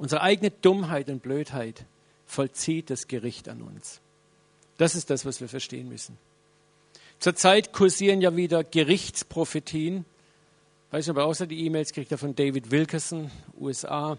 Unsere 0.00 0.22
eigene 0.22 0.50
Dummheit 0.50 1.10
und 1.10 1.22
Blödheit 1.22 1.84
vollzieht 2.24 2.88
das 2.88 3.06
Gericht 3.06 3.50
an 3.50 3.60
uns. 3.60 4.00
Das 4.78 4.94
ist 4.94 5.10
das, 5.10 5.26
was 5.26 5.42
wir 5.42 5.48
verstehen 5.50 5.90
müssen. 5.90 6.16
Zurzeit 7.18 7.74
kursieren 7.74 8.22
ja 8.22 8.34
wieder 8.34 8.64
Gerichtsprophetien. 8.64 10.06
Weiß 10.90 11.06
nicht, 11.06 11.10
ob 11.10 11.18
er 11.18 11.26
außer 11.26 11.46
die 11.46 11.66
E-Mails 11.66 11.92
kriegt 11.92 12.18
von 12.18 12.34
David 12.34 12.70
Wilkerson, 12.70 13.30
USA, 13.60 14.16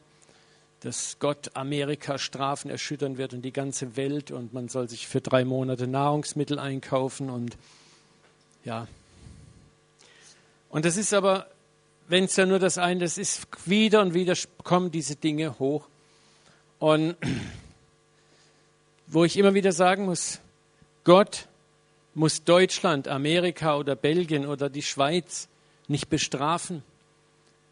dass 0.82 1.18
Gott 1.18 1.50
Amerika 1.56 2.20
Strafen 2.20 2.70
erschüttern 2.70 3.18
wird 3.18 3.34
und 3.34 3.42
die 3.42 3.52
ganze 3.52 3.96
Welt 3.96 4.30
und 4.30 4.54
man 4.54 4.70
soll 4.70 4.88
sich 4.88 5.08
für 5.08 5.20
drei 5.20 5.46
Monate 5.46 5.88
Nahrungsmittel 5.88 6.60
einkaufen 6.60 7.32
und 7.32 7.58
ja, 8.64 8.88
und 10.70 10.86
das 10.86 10.96
ist 10.96 11.12
aber, 11.12 11.48
wenn 12.12 12.26
es 12.26 12.36
ja 12.36 12.46
nur 12.46 12.60
das 12.60 12.78
eine, 12.78 13.00
das 13.00 13.18
ist 13.18 13.48
wieder 13.66 14.02
und 14.02 14.14
wieder 14.14 14.34
kommen 14.66 14.92
diese 14.92 15.16
Dinge 15.16 15.58
hoch. 15.60 15.88
Und 16.78 17.16
wo 19.08 19.24
ich 19.24 19.38
immer 19.38 19.54
wieder 19.54 19.72
sagen 19.72 20.04
muss, 20.04 20.42
Gott 21.06 21.48
muss 22.14 22.44
Deutschland, 22.44 23.08
Amerika 23.08 23.78
oder 23.78 23.96
Belgien 23.96 24.46
oder 24.46 24.70
die 24.70 24.82
Schweiz 24.82 25.48
nicht 25.88 26.10
bestrafen. 26.10 26.84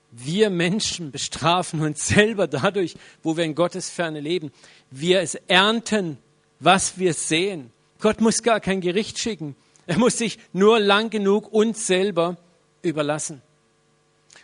Wir 0.09 0.49
Menschen 0.49 1.11
bestrafen 1.11 1.81
uns 1.81 2.07
selber 2.07 2.47
dadurch, 2.47 2.95
wo 3.21 3.35
wir 3.35 3.43
in 3.43 3.55
Gottes 3.55 3.89
Ferne 3.89 4.21
leben. 4.21 4.53
Wir 4.89 5.19
es 5.19 5.35
ernten, 5.35 6.17
was 6.61 6.97
wir 6.97 7.13
sehen. 7.13 7.71
Gott 7.99 8.21
muss 8.21 8.41
gar 8.41 8.61
kein 8.61 8.79
Gericht 8.79 9.19
schicken. 9.19 9.57
Er 9.85 9.97
muss 9.97 10.17
sich 10.17 10.39
nur 10.53 10.79
lang 10.79 11.09
genug 11.09 11.51
uns 11.51 11.85
selber 11.85 12.37
überlassen. 12.81 13.41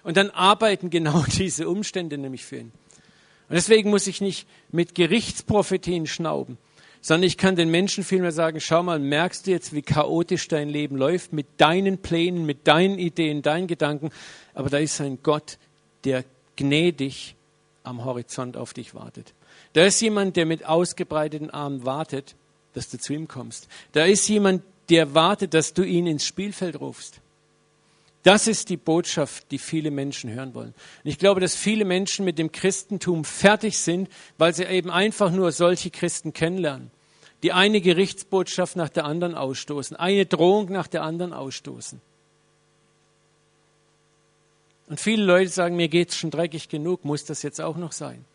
Und 0.06 0.18
dann 0.18 0.30
arbeiten 0.30 0.90
genau 0.90 1.26
diese 1.38 1.68
Umstände 1.68 2.18
nämlich 2.18 2.46
für 2.46 2.58
ihn. 2.58 2.72
Und 3.50 3.56
deswegen 3.56 3.90
muss 3.90 4.08
ich 4.08 4.22
nicht 4.22 4.48
mit 4.72 4.96
Gerichtsprophetien 4.96 6.08
schnauben, 6.08 6.58
sondern 7.02 7.28
ich 7.28 7.38
kann 7.38 7.56
den 7.56 7.70
Menschen 7.70 8.04
vielmehr 8.04 8.32
sagen, 8.32 8.60
schau 8.60 8.82
mal, 8.82 9.00
merkst 9.00 9.46
du 9.46 9.52
jetzt, 9.52 9.74
wie 9.74 9.82
chaotisch 9.82 10.48
dein 10.48 10.70
Leben 10.70 10.96
läuft 10.96 11.34
mit 11.34 11.48
deinen 11.58 11.98
Plänen, 11.98 12.46
mit 12.46 12.68
deinen 12.68 12.98
Ideen, 12.98 13.42
deinen 13.42 13.68
Gedanken, 13.68 14.12
aber 14.54 14.70
da 14.70 14.78
ist 14.78 15.02
ein 15.02 15.20
Gott, 15.22 15.58
der 16.06 16.24
gnädig 16.56 17.36
am 17.84 18.06
Horizont 18.06 18.58
auf 18.58 18.74
dich 18.74 18.96
wartet. 18.96 19.34
Da 19.74 19.86
ist 19.86 20.02
jemand, 20.02 20.36
der 20.38 20.46
mit 20.46 20.66
ausgebreiteten 20.66 21.50
Armen 21.50 21.86
wartet, 21.86 22.36
dass 22.74 22.90
du 22.90 22.98
zu 22.98 23.14
ihm 23.14 23.28
kommst. 23.28 23.68
Da 23.92 24.06
ist 24.06 24.28
jemand, 24.28 24.64
der 24.90 25.14
wartet, 25.14 25.54
dass 25.54 25.74
du 25.74 25.84
ihn 25.84 26.08
ins 26.08 26.26
Spielfeld 26.26 26.80
rufst. 26.80 27.22
Das 28.26 28.48
ist 28.48 28.70
die 28.70 28.78
Botschaft, 28.78 29.52
die 29.52 29.60
viele 29.60 29.92
Menschen 29.92 30.32
hören 30.32 30.56
wollen. 30.56 30.74
Und 31.04 31.12
ich 31.12 31.20
glaube, 31.20 31.42
dass 31.42 31.56
viele 31.56 31.86
Menschen 31.86 32.26
mit 32.26 32.40
dem 32.40 32.52
Christentum 32.52 33.24
fertig 33.24 33.78
sind, 33.78 34.10
weil 34.40 34.52
sie 34.52 34.64
eben 34.64 34.90
einfach 34.90 35.30
nur 35.30 35.52
solche 35.52 35.92
Christen 35.92 36.34
kennenlernen, 36.34 36.90
die 37.44 37.54
eine 37.54 37.82
Gerichtsbotschaft 37.82 38.78
nach 38.78 38.90
der 38.90 39.06
anderen 39.06 39.36
ausstoßen, 39.36 39.96
eine 39.96 40.26
Drohung 40.26 40.72
nach 40.72 40.88
der 40.88 41.04
anderen 41.04 41.34
ausstoßen. 41.34 42.02
Und 44.88 45.00
viele 45.00 45.24
Leute 45.24 45.52
sagen, 45.52 45.76
mir 45.76 45.88
geht's 45.88 46.18
schon 46.18 46.32
dreckig 46.32 46.68
genug, 46.68 47.06
muss 47.06 47.26
das 47.26 47.44
jetzt 47.44 47.62
auch 47.62 47.78
noch 47.78 47.92
sein? 47.92 48.26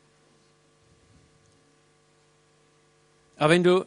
Aber 3.38 3.50
wenn 3.50 3.64
du 3.64 3.85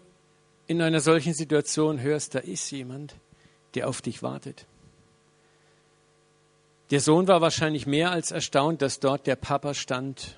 in 0.67 0.81
einer 0.81 0.99
solchen 0.99 1.33
Situation 1.33 2.01
hörst, 2.01 2.35
da 2.35 2.39
ist 2.39 2.71
jemand, 2.71 3.15
der 3.75 3.87
auf 3.87 4.01
dich 4.01 4.21
wartet. 4.21 4.65
Der 6.93 7.01
Sohn 7.01 7.27
war 7.27 7.41
wahrscheinlich 7.41 7.87
mehr 7.87 8.11
als 8.11 8.29
erstaunt, 8.29 8.83
dass 8.83 8.99
dort 8.99 9.25
der 9.25 9.35
Papa 9.35 9.73
stand 9.73 10.37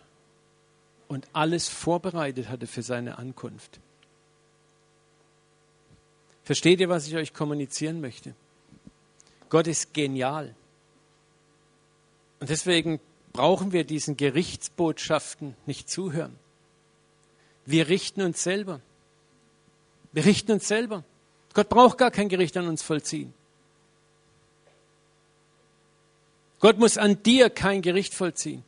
und 1.10 1.28
alles 1.34 1.68
vorbereitet 1.68 2.48
hatte 2.48 2.66
für 2.66 2.82
seine 2.82 3.18
Ankunft. 3.18 3.82
Versteht 6.46 6.80
ihr, 6.80 6.88
was 6.88 7.08
ich 7.08 7.18
euch 7.18 7.34
kommunizieren 7.34 8.00
möchte? 8.00 8.36
Gott 9.50 9.68
ist 9.68 9.94
genial. 9.94 10.56
Und 12.40 12.50
deswegen 12.50 13.02
brauchen 13.34 13.74
wir 13.74 13.84
diesen 13.84 14.16
Gerichtsbotschaften 14.16 15.58
nicht 15.66 15.90
zuhören. 15.90 16.38
Wir 17.66 17.90
richten 17.90 18.22
uns 18.22 18.42
selber. 18.42 18.80
Wir 20.14 20.24
richten 20.24 20.54
uns 20.54 20.70
selber. 20.70 21.04
Gott 21.54 21.68
braucht 21.68 21.98
gar 21.98 22.12
kein 22.12 22.30
Gericht 22.30 22.56
an 22.56 22.70
uns 22.70 22.82
vollziehen. 22.82 23.34
Gott 26.66 26.80
muss 26.80 26.98
an 26.98 27.22
dir 27.22 27.52
kein 27.52 27.84
Gericht 27.84 28.16
vollziehen. 28.16 28.64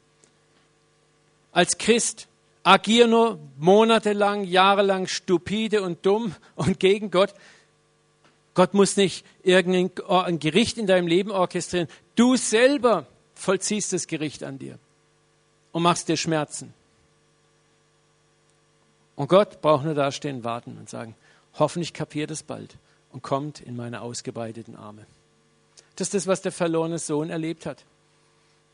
Als 1.51 1.79
Christ 1.79 2.27
agier 2.62 3.07
nur 3.07 3.39
monatelang, 3.57 4.43
jahrelang 4.43 5.07
stupide 5.07 5.81
und 5.81 6.05
dumm 6.05 6.36
und 6.55 6.79
gegen 6.79 7.10
Gott. 7.10 7.33
Gott 8.53 8.75
muss 8.75 8.97
nicht 8.97 9.25
irgendein 9.41 10.37
Gericht 10.37 10.77
in 10.77 10.85
deinem 10.85 11.08
Leben 11.08 11.31
orchestrieren. 11.31 11.87
Du 12.13 12.35
selber 12.35 13.08
vollziehst 13.33 13.93
das 13.93 14.06
Gericht 14.06 14.43
an 14.43 14.60
dir 14.60 14.77
und 15.71 15.81
machst 15.81 16.08
dir 16.08 16.17
Schmerzen. 16.17 16.75
Und 19.15 19.27
Gott 19.27 19.60
braucht 19.60 19.85
nur 19.85 19.95
dastehen, 19.95 20.43
warten 20.43 20.77
und 20.77 20.87
sagen, 20.87 21.15
hoffentlich 21.58 21.93
kapiert 21.95 22.29
es 22.29 22.43
bald 22.43 22.77
und 23.12 23.23
kommt 23.23 23.60
in 23.60 23.75
meine 23.75 24.02
ausgebreiteten 24.02 24.75
Arme. 24.75 25.08
Das 25.98 26.08
ist 26.08 26.13
das, 26.13 26.27
was 26.27 26.41
der 26.41 26.52
verlorene 26.52 27.00
Sohn 27.00 27.29
erlebt 27.29 27.65
hat. 27.65 27.83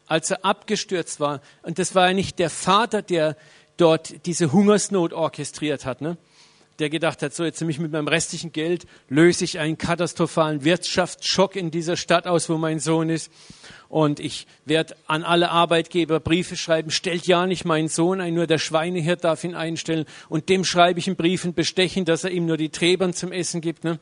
Als 0.07 0.29
er 0.29 0.45
abgestürzt 0.45 1.19
war, 1.19 1.41
und 1.63 1.79
das 1.79 1.95
war 1.95 2.09
ja 2.09 2.13
nicht 2.13 2.37
der 2.37 2.49
Vater, 2.49 3.01
der 3.01 3.35
dort 3.77 4.25
diese 4.25 4.51
Hungersnot 4.51 5.13
orchestriert 5.13 5.85
hat, 5.85 6.01
ne? 6.01 6.17
der 6.79 6.89
gedacht 6.89 7.21
hat, 7.21 7.33
so 7.33 7.43
jetzt 7.45 7.61
nämlich 7.61 7.79
mit 7.79 7.91
meinem 7.91 8.07
restlichen 8.07 8.51
Geld 8.51 8.85
löse 9.07 9.45
ich 9.45 9.59
einen 9.59 9.77
katastrophalen 9.77 10.63
Wirtschaftsschock 10.63 11.55
in 11.55 11.71
dieser 11.71 11.95
Stadt 11.95 12.27
aus, 12.27 12.49
wo 12.49 12.57
mein 12.57 12.79
Sohn 12.79 13.09
ist. 13.09 13.31
Und 13.89 14.19
ich 14.19 14.47
werde 14.65 14.95
an 15.05 15.23
alle 15.23 15.51
Arbeitgeber 15.51 16.19
Briefe 16.19 16.57
schreiben, 16.57 16.89
stellt 16.89 17.27
ja 17.27 17.45
nicht 17.45 17.63
meinen 17.63 17.89
Sohn 17.89 18.19
ein, 18.19 18.33
nur 18.33 18.47
der 18.47 18.57
Schweinehirt 18.57 19.23
darf 19.23 19.43
ihn 19.43 19.55
einstellen. 19.55 20.05
Und 20.29 20.49
dem 20.49 20.65
schreibe 20.65 20.99
ich 20.99 21.07
einen 21.07 21.15
Brief 21.15 21.45
und 21.45 21.55
bestechen, 21.55 22.05
dass 22.05 22.23
er 22.23 22.31
ihm 22.31 22.47
nur 22.47 22.57
die 22.57 22.69
Träbern 22.69 23.13
zum 23.13 23.31
Essen 23.31 23.61
gibt. 23.61 23.83
Ne? 23.83 23.99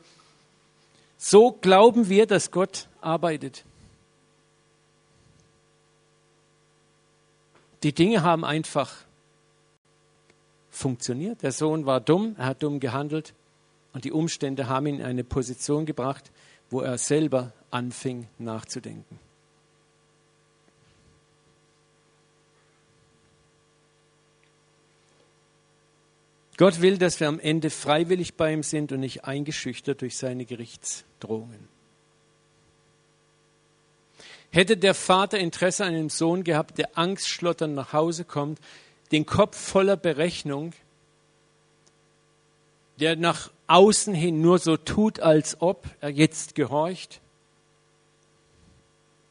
So 1.24 1.52
glauben 1.52 2.08
wir, 2.08 2.26
dass 2.26 2.50
Gott 2.50 2.88
arbeitet. 3.00 3.64
Die 7.84 7.92
Dinge 7.92 8.24
haben 8.24 8.44
einfach 8.44 8.92
funktioniert. 10.68 11.44
Der 11.44 11.52
Sohn 11.52 11.86
war 11.86 12.00
dumm, 12.00 12.34
er 12.38 12.46
hat 12.46 12.64
dumm 12.64 12.80
gehandelt 12.80 13.34
und 13.92 14.02
die 14.02 14.10
Umstände 14.10 14.68
haben 14.68 14.86
ihn 14.86 14.96
in 14.96 15.04
eine 15.04 15.22
Position 15.22 15.86
gebracht, 15.86 16.32
wo 16.70 16.80
er 16.80 16.98
selber 16.98 17.52
anfing 17.70 18.26
nachzudenken. 18.38 19.20
Gott 26.56 26.80
will, 26.80 26.98
dass 26.98 27.18
wir 27.20 27.28
am 27.28 27.40
Ende 27.40 27.70
freiwillig 27.70 28.34
bei 28.34 28.52
ihm 28.52 28.62
sind 28.62 28.92
und 28.92 29.00
nicht 29.00 29.24
eingeschüchtert 29.24 30.02
durch 30.02 30.16
seine 30.16 30.44
Gerichtsdrohungen. 30.44 31.68
Hätte 34.50 34.76
der 34.76 34.94
Vater 34.94 35.38
Interesse 35.38 35.84
an 35.84 35.94
einem 35.94 36.10
Sohn 36.10 36.44
gehabt, 36.44 36.76
der 36.76 36.98
angstschlotternd 36.98 37.74
nach 37.74 37.94
Hause 37.94 38.24
kommt, 38.24 38.60
den 39.10 39.24
Kopf 39.24 39.58
voller 39.58 39.96
Berechnung, 39.96 40.74
der 43.00 43.16
nach 43.16 43.50
außen 43.66 44.14
hin 44.14 44.42
nur 44.42 44.58
so 44.58 44.76
tut, 44.76 45.20
als 45.20 45.60
ob 45.62 45.88
er 46.00 46.10
jetzt 46.10 46.54
gehorcht. 46.54 47.20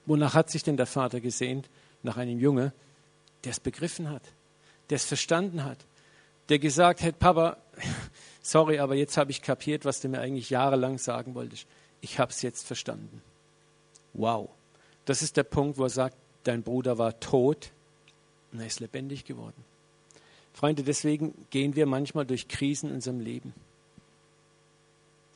Wonach 0.07 0.33
hat 0.33 0.49
sich 0.49 0.63
denn 0.63 0.77
der 0.77 0.87
Vater 0.87 1.21
gesehnt? 1.21 1.69
Nach 2.01 2.17
einem 2.17 2.39
Junge, 2.39 2.73
der 3.43 3.51
es 3.51 3.59
begriffen 3.59 4.09
hat, 4.09 4.23
der 4.89 4.95
es 4.95 5.05
verstanden 5.05 5.63
hat, 5.63 5.77
der 6.51 6.59
gesagt 6.59 7.01
hat, 7.01 7.17
Papa, 7.17 7.55
sorry, 8.41 8.79
aber 8.79 8.95
jetzt 8.95 9.15
habe 9.15 9.31
ich 9.31 9.41
kapiert, 9.41 9.85
was 9.85 10.01
du 10.01 10.09
mir 10.09 10.19
eigentlich 10.19 10.49
jahrelang 10.49 10.97
sagen 10.97 11.33
wolltest. 11.33 11.65
Ich 12.01 12.19
habe 12.19 12.31
es 12.31 12.41
jetzt 12.41 12.67
verstanden. 12.67 13.21
Wow. 14.13 14.49
Das 15.05 15.21
ist 15.21 15.37
der 15.37 15.43
Punkt, 15.43 15.77
wo 15.77 15.83
er 15.83 15.89
sagt, 15.89 16.17
dein 16.43 16.61
Bruder 16.61 16.97
war 16.97 17.17
tot 17.21 17.71
und 18.51 18.59
er 18.59 18.67
ist 18.67 18.81
lebendig 18.81 19.23
geworden. 19.23 19.63
Freunde, 20.51 20.83
deswegen 20.83 21.47
gehen 21.51 21.77
wir 21.77 21.85
manchmal 21.85 22.25
durch 22.25 22.49
Krisen 22.49 22.89
in 22.89 22.95
unserem 22.95 23.21
Leben, 23.21 23.53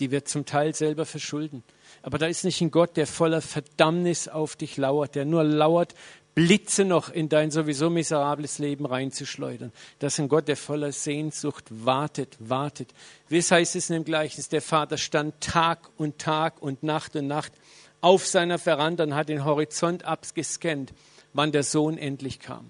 die 0.01 0.11
wir 0.11 0.25
zum 0.25 0.45
Teil 0.45 0.75
selber 0.75 1.05
verschulden. 1.05 1.63
Aber 2.01 2.17
da 2.17 2.25
ist 2.25 2.43
nicht 2.43 2.59
ein 2.59 2.71
Gott, 2.71 2.97
der 2.97 3.07
voller 3.07 3.41
Verdammnis 3.41 4.27
auf 4.27 4.57
dich 4.57 4.75
lauert, 4.75 5.15
der 5.15 5.23
nur 5.23 5.45
lauert, 5.45 5.95
Blitze 6.35 6.83
noch 6.83 7.09
in 7.09 7.29
dein 7.29 7.49
sowieso 7.49 7.89
miserables 7.89 8.59
Leben 8.59 8.85
reinzuschleudern. 8.85 9.71
Das 9.99 10.13
ist 10.13 10.19
ein 10.19 10.27
Gott, 10.27 10.49
der 10.49 10.57
voller 10.57 10.91
Sehnsucht 10.91 11.63
wartet, 11.69 12.35
wartet. 12.39 12.93
Wie 13.29 13.37
es 13.37 13.51
heißt 13.51 13.77
es 13.77 13.89
in 13.89 13.93
dem 13.93 14.03
Gleichnis, 14.03 14.49
der 14.49 14.61
Vater 14.61 14.97
stand 14.97 15.39
Tag 15.39 15.89
und 15.97 16.19
Tag 16.19 16.61
und 16.61 16.83
Nacht 16.83 17.15
und 17.15 17.27
Nacht 17.27 17.53
auf 18.01 18.27
seiner 18.27 18.59
Veranda 18.59 19.05
und 19.05 19.15
hat 19.15 19.29
den 19.29 19.45
Horizont 19.45 20.03
abgescannt, 20.03 20.93
wann 21.33 21.53
der 21.53 21.63
Sohn 21.63 21.97
endlich 21.97 22.39
kam. 22.41 22.69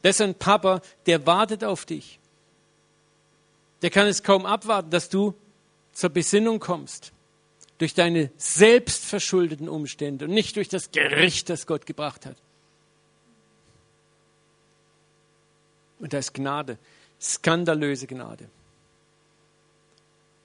Das 0.00 0.16
ist 0.16 0.22
ein 0.22 0.34
Papa, 0.34 0.80
der 1.04 1.26
wartet 1.26 1.62
auf 1.62 1.84
dich. 1.84 2.18
Der 3.82 3.90
kann 3.90 4.06
es 4.06 4.22
kaum 4.22 4.46
abwarten, 4.46 4.90
dass 4.90 5.10
du 5.10 5.34
zur 5.92 6.08
Besinnung 6.08 6.58
kommst. 6.58 7.12
Durch 7.78 7.94
deine 7.94 8.30
selbstverschuldeten 8.36 9.68
Umstände 9.68 10.26
und 10.26 10.32
nicht 10.32 10.56
durch 10.56 10.68
das 10.68 10.90
Gericht, 10.90 11.50
das 11.50 11.66
Gott 11.66 11.86
gebracht 11.86 12.26
hat. 12.26 12.36
Und 15.98 16.12
da 16.12 16.18
ist 16.18 16.34
Gnade, 16.34 16.78
skandalöse 17.20 18.06
Gnade. 18.06 18.48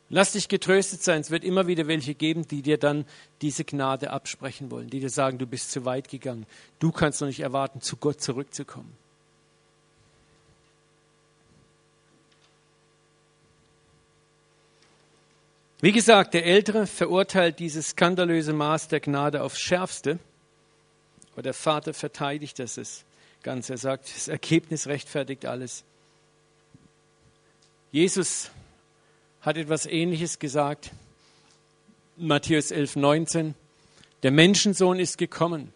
Lass 0.10 0.32
dich 0.32 0.48
getröstet 0.48 1.04
sein. 1.04 1.22
Es 1.22 1.30
wird 1.30 1.44
immer 1.44 1.68
wieder 1.68 1.88
welche 1.88 2.16
geben, 2.16 2.48
die 2.48 2.64
dir 2.64 2.80
dann 2.80 3.06
diese 3.42 3.64
Gnade 3.64 4.10
absprechen 4.10 4.72
wollen, 4.72 4.90
die 4.90 5.00
dir 5.00 5.10
sagen, 5.10 5.38
du 5.38 5.46
bist 5.46 5.72
zu 5.72 5.86
weit 5.86 6.10
gegangen. 6.10 6.48
Du 6.80 6.92
kannst 6.92 7.22
noch 7.22 7.28
nicht 7.28 7.42
erwarten, 7.42 7.82
zu 7.82 7.96
Gott 7.98 8.20
zurückzukommen. 8.20 8.92
Wie 15.82 15.94
gesagt, 15.94 16.34
der 16.34 16.46
Ältere 16.46 16.88
verurteilt 16.88 17.60
dieses 17.60 17.90
skandalöse 17.90 18.52
Maß 18.52 18.90
der 18.90 19.00
Gnade 19.00 19.42
aufs 19.42 19.60
Schärfste, 19.60 20.20
aber 21.32 21.42
der 21.42 21.54
Vater 21.54 21.94
verteidigt 21.94 22.60
das 22.60 23.06
Ganze. 23.44 23.74
Er 23.74 23.78
sagt, 23.78 24.14
das 24.14 24.28
Ergebnis 24.28 24.88
rechtfertigt 24.88 25.46
alles. 25.46 25.86
Jesus 27.94 28.52
hat 29.40 29.56
etwas 29.56 29.86
Ähnliches 29.86 30.38
gesagt. 30.38 30.92
Matthäus 32.18 32.72
11, 32.72 32.98
19. 32.98 33.56
Der 34.24 34.32
Menschensohn 34.32 35.00
ist 35.00 35.18
gekommen. 35.18 35.72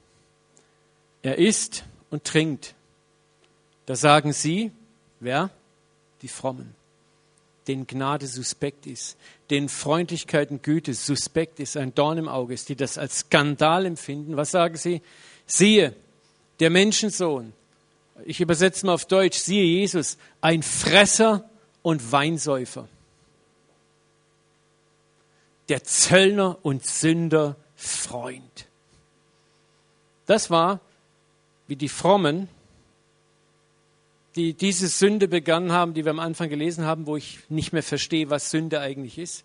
Er 1.22 1.38
isst 1.38 1.86
und 2.10 2.26
trinkt. 2.26 2.76
Da 3.86 3.95
sagen 3.95 4.34
sie, 4.34 4.72
wer? 5.22 5.49
Die 6.22 6.28
Frommen 6.28 6.76
denen 7.68 7.88
Gnade 7.88 8.28
suspekt 8.28 8.86
ist, 8.86 9.18
denen 9.49 9.70
Freundlichkeit 9.70 10.51
und 10.51 10.64
Güte 10.64 10.93
suspekt 10.93 11.59
ist, 11.59 11.78
ein 11.78 11.93
Dorn 11.95 12.18
im 12.18 12.28
Auge 12.28 12.53
ist, 12.53 12.70
die 12.70 12.76
das 12.76 12.97
als 12.97 13.20
Skandal 13.20 13.86
empfinden. 13.86 14.38
Was 14.38 14.51
sagen 14.51 14.78
sie? 14.78 15.01
Siehe, 15.45 15.95
der 16.59 16.70
Menschensohn, 16.70 17.53
ich 18.26 18.41
übersetze 18.41 18.86
mal 18.86 18.93
auf 18.93 19.05
Deutsch, 19.05 19.38
siehe 19.38 19.64
Jesus, 19.64 20.18
ein 20.41 20.64
Fresser 20.64 21.49
und 21.82 22.11
Weinsäufer, 22.11 22.88
der 25.70 25.84
Zöllner 25.84 26.57
und 26.61 26.86
Sünder 26.86 27.55
Freund. 27.76 28.68
Das 30.26 30.49
war, 30.49 30.80
wie 31.68 31.76
die 31.76 31.89
Frommen 31.89 32.47
die 34.36 34.53
diese 34.53 34.88
Sünde 34.88 35.27
begangen 35.27 35.71
haben, 35.71 35.93
die 35.93 36.05
wir 36.05 36.11
am 36.11 36.19
Anfang 36.19 36.49
gelesen 36.49 36.86
haben, 36.86 37.05
wo 37.05 37.15
ich 37.15 37.39
nicht 37.49 37.73
mehr 37.73 37.84
verstehe, 37.84 38.29
was 38.29 38.49
Sünde 38.49 38.79
eigentlich 38.79 39.17
ist, 39.17 39.43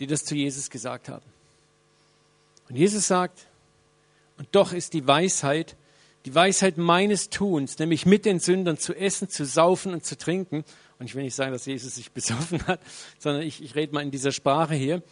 die 0.00 0.06
das 0.06 0.24
zu 0.24 0.34
Jesus 0.34 0.70
gesagt 0.70 1.08
haben. 1.08 1.24
Und 2.68 2.76
Jesus 2.76 3.06
sagt, 3.06 3.46
und 4.38 4.48
doch 4.52 4.72
ist 4.72 4.92
die 4.94 5.06
Weisheit, 5.06 5.76
die 6.24 6.34
Weisheit 6.34 6.78
meines 6.78 7.30
Tuns, 7.30 7.78
nämlich 7.78 8.06
mit 8.06 8.24
den 8.24 8.38
Sündern 8.38 8.78
zu 8.78 8.94
essen, 8.94 9.28
zu 9.28 9.44
saufen 9.44 9.92
und 9.92 10.04
zu 10.04 10.16
trinken. 10.16 10.64
Und 10.98 11.06
ich 11.06 11.14
will 11.14 11.24
nicht 11.24 11.34
sagen, 11.34 11.52
dass 11.52 11.66
Jesus 11.66 11.96
sich 11.96 12.10
besoffen 12.12 12.66
hat, 12.66 12.80
sondern 13.18 13.42
ich, 13.42 13.62
ich 13.62 13.74
rede 13.74 13.92
mal 13.92 14.02
in 14.02 14.10
dieser 14.10 14.32
Sprache 14.32 14.74
hier. 14.74 15.02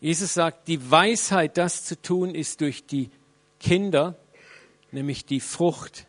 Jesus 0.00 0.34
sagt, 0.34 0.66
die 0.66 0.90
Weisheit, 0.90 1.56
das 1.56 1.84
zu 1.84 2.00
tun, 2.00 2.34
ist 2.34 2.60
durch 2.60 2.84
die 2.84 3.10
Kinder, 3.60 4.16
nämlich 4.90 5.24
die 5.24 5.38
Frucht 5.38 6.06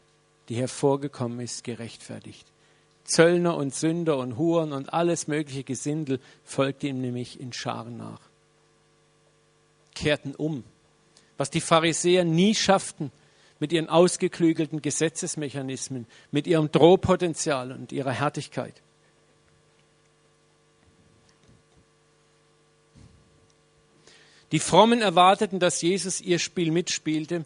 die 0.50 0.56
hervorgekommen 0.56 1.40
ist, 1.40 1.64
gerechtfertigt. 1.64 2.48
Zöllner 3.04 3.56
und 3.58 3.76
Sünder 3.76 4.18
und 4.18 4.38
Huren 4.38 4.72
und 4.72 4.94
alles 4.94 5.28
mögliche 5.28 5.64
Gesindel 5.64 6.20
folgte 6.44 6.88
ihm 6.88 7.02
nämlich 7.02 7.40
in 7.40 7.54
Scharen 7.54 7.98
nach. 7.98 8.22
Kehrten 9.94 10.36
um. 10.36 10.64
Was 11.38 11.50
die 11.50 11.62
Pharisäer 11.62 12.24
nie 12.24 12.56
schafften 12.56 13.12
mit 13.60 13.74
ihren 13.74 13.90
ausgeklügelten 13.90 14.82
Gesetzesmechanismen, 14.82 16.06
mit 16.32 16.48
ihrem 16.48 16.72
Drohpotenzial 16.72 17.72
und 17.72 17.92
ihrer 17.92 18.12
Härtigkeit. 18.12 18.82
Die 24.52 24.60
Frommen 24.60 25.02
erwarteten, 25.02 25.60
dass 25.60 25.82
Jesus 25.82 26.22
ihr 26.22 26.38
Spiel 26.38 26.72
mitspielte 26.72 27.46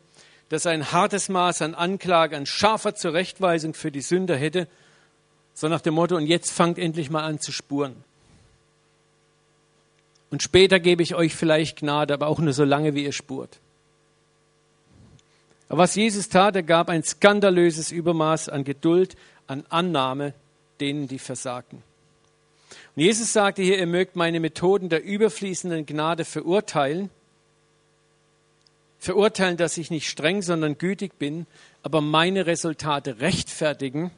dass 0.50 0.66
er 0.66 0.72
ein 0.72 0.92
hartes 0.92 1.30
Maß 1.30 1.62
an 1.62 1.76
Anklage, 1.76 2.38
an 2.38 2.46
scharfer 2.46 2.96
Zurechtweisung 2.96 3.74
für 3.74 3.92
die 3.92 4.02
Sünder 4.02 4.36
hätte, 4.36 4.68
so 5.54 5.68
nach 5.68 5.82
dem 5.82 5.96
Motto, 5.96 6.16
und 6.16 6.28
jetzt 6.28 6.52
fangt 6.52 6.78
endlich 6.78 7.10
mal 7.10 7.24
an 7.24 7.40
zu 7.40 7.52
spuren. 7.52 8.04
Und 10.30 10.44
später 10.44 10.80
gebe 10.80 11.04
ich 11.04 11.16
euch 11.16 11.36
vielleicht 11.36 11.80
Gnade, 11.80 12.14
aber 12.14 12.28
auch 12.28 12.40
nur 12.40 12.54
so 12.54 12.64
lange, 12.64 12.94
wie 12.94 13.04
ihr 13.04 13.14
spurt. 13.14 13.60
Aber 15.70 15.80
was 15.80 15.96
Jesus 15.96 16.30
tat, 16.30 16.56
er 16.56 16.64
gab 16.64 16.90
ein 16.90 17.04
skandalöses 17.04 17.92
Übermaß 17.92 18.50
an 18.50 18.64
Geduld, 18.64 19.16
an 19.48 19.66
Annahme 19.70 20.34
denen, 20.80 21.08
die 21.08 21.20
versagten. 21.20 21.82
Und 22.96 23.04
Jesus 23.04 23.34
sagte 23.34 23.62
hier, 23.62 23.78
ihr 23.78 23.88
mögt 23.88 24.16
meine 24.16 24.40
Methoden 24.40 24.90
der 24.90 25.04
überfließenden 25.04 25.86
Gnade 25.86 26.26
verurteilen, 26.26 27.10
verurteilen, 29.00 29.58
dass 29.58 29.78
ich 29.78 29.92
nicht 29.92 30.10
streng, 30.10 30.42
sondern 30.42 30.78
gütig 30.78 31.18
bin, 31.20 31.46
aber 31.84 32.02
meine 32.02 32.46
Resultate 32.46 33.20
rechtfertigen 33.20 34.12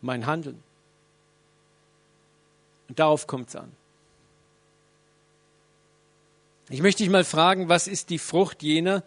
mein 0.00 0.26
Handeln. 0.26 0.62
Und 2.88 2.98
darauf 2.98 3.26
kommt 3.26 3.48
es 3.48 3.56
an. 3.56 3.70
Ich 6.70 6.82
möchte 6.82 7.02
dich 7.02 7.10
mal 7.10 7.24
fragen, 7.24 7.68
was 7.68 7.86
ist 7.86 8.10
die 8.10 8.18
Frucht 8.18 8.62
jener, 8.62 9.02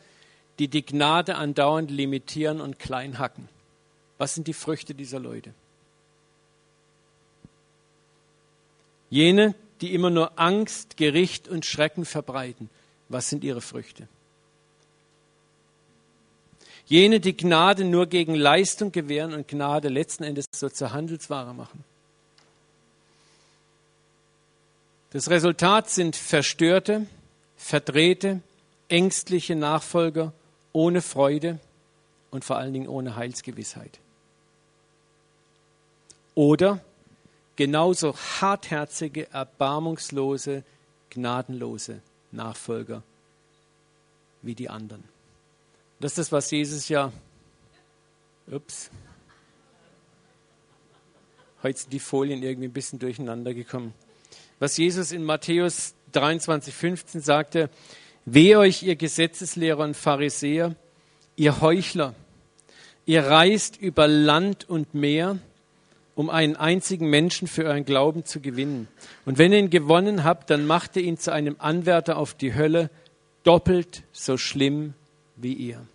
die 0.60 0.68
die 0.68 0.86
Gnade 0.86 1.36
andauernd 1.36 1.92
limitieren 1.92 2.60
und 2.60 2.80
klein 2.80 3.20
hacken? 3.20 3.48
Was 4.18 4.36
sind 4.36 4.48
die 4.48 4.54
Früchte 4.54 4.94
dieser 4.94 5.20
Leute? 5.20 5.54
Jene, 9.10 9.56
die 9.82 9.94
immer 9.94 10.10
nur 10.10 10.40
Angst, 10.40 10.98
Gericht 10.98 11.48
und 11.48 11.66
Schrecken 11.66 12.06
verbreiten. 12.06 12.70
Was 13.10 13.30
sind 13.30 13.44
ihre 13.44 13.62
Früchte? 13.62 14.08
Jene, 16.92 17.22
die 17.22 17.38
Gnade 17.38 17.86
nur 17.86 18.08
gegen 18.08 18.36
Leistung 18.36 18.92
gewähren 18.92 19.34
und 19.34 19.48
Gnade 19.48 19.88
letzten 19.88 20.26
Endes 20.26 20.44
so 20.54 20.68
zur 20.68 20.92
Handelsware 20.92 21.54
machen. 21.54 21.86
Das 25.12 25.30
Resultat 25.30 25.90
sind 25.90 26.18
verstörte, 26.18 27.08
verdrehte, 27.56 28.42
ängstliche 28.90 29.56
Nachfolger 29.56 30.34
ohne 30.74 31.02
Freude 31.02 31.62
und 32.30 32.44
vor 32.44 32.58
allen 32.58 32.74
Dingen 32.74 32.90
ohne 32.90 33.16
Heilsgewissheit. 33.16 34.00
Oder 36.36 36.82
genauso 37.56 38.18
hartherzige, 38.42 39.32
erbarmungslose, 39.32 40.66
gnadenlose 41.10 42.02
Nachfolger 42.34 43.02
wie 44.42 44.56
die 44.56 44.70
anderen. 44.70 45.11
Das 46.02 46.14
ist 46.14 46.18
das, 46.18 46.32
was 46.32 46.50
Jesus 46.50 46.90
ja. 46.90 47.14
Ups. 48.50 48.90
Heute 51.62 51.78
sind 51.78 51.94
die 51.94 52.00
Folien 52.00 52.42
irgendwie 52.42 52.70
ein 52.70 52.74
bisschen 52.74 52.98
durcheinander 52.98 53.54
gekommen. 53.54 53.94
Was 54.58 54.78
Jesus 54.78 55.12
in 55.12 55.24
Matthäus 55.24 55.94
23, 56.14 56.74
15 56.74 57.22
sagte: 57.22 57.70
Weh 58.26 58.56
euch, 58.56 58.82
ihr 58.82 58.96
Gesetzeslehrer 58.96 59.84
und 59.84 59.96
Pharisäer, 59.96 60.76
ihr 61.36 61.62
Heuchler! 61.62 62.16
Ihr 63.06 63.28
reist 63.28 63.78
über 63.78 64.08
Land 64.08 64.68
und 64.68 64.96
Meer 64.96 65.38
um 66.16 66.32
einen 66.32 66.56
einzigen 66.56 67.12
Menschen 67.12 67.48
für 67.48 67.66
euren 67.66 67.86
Glauben 67.86 68.26
zu 68.26 68.42
gewinnen. 68.42 68.88
Und 69.26 69.38
wenn 69.38 69.54
ihr 69.54 69.60
ihn 69.60 69.70
gewonnen 69.70 70.24
habt, 70.24 70.50
dann 70.50 70.66
macht 70.66 70.96
ihr 70.96 71.04
ihn 71.04 71.20
zu 71.20 71.32
einem 71.32 71.58
Anwärter 71.60 72.18
auf 72.18 72.34
die 72.34 72.56
Hölle, 72.56 72.90
doppelt 73.44 74.02
so 74.12 74.38
schlimm 74.38 74.96
wie 75.42 75.54
ihr. 75.54 75.86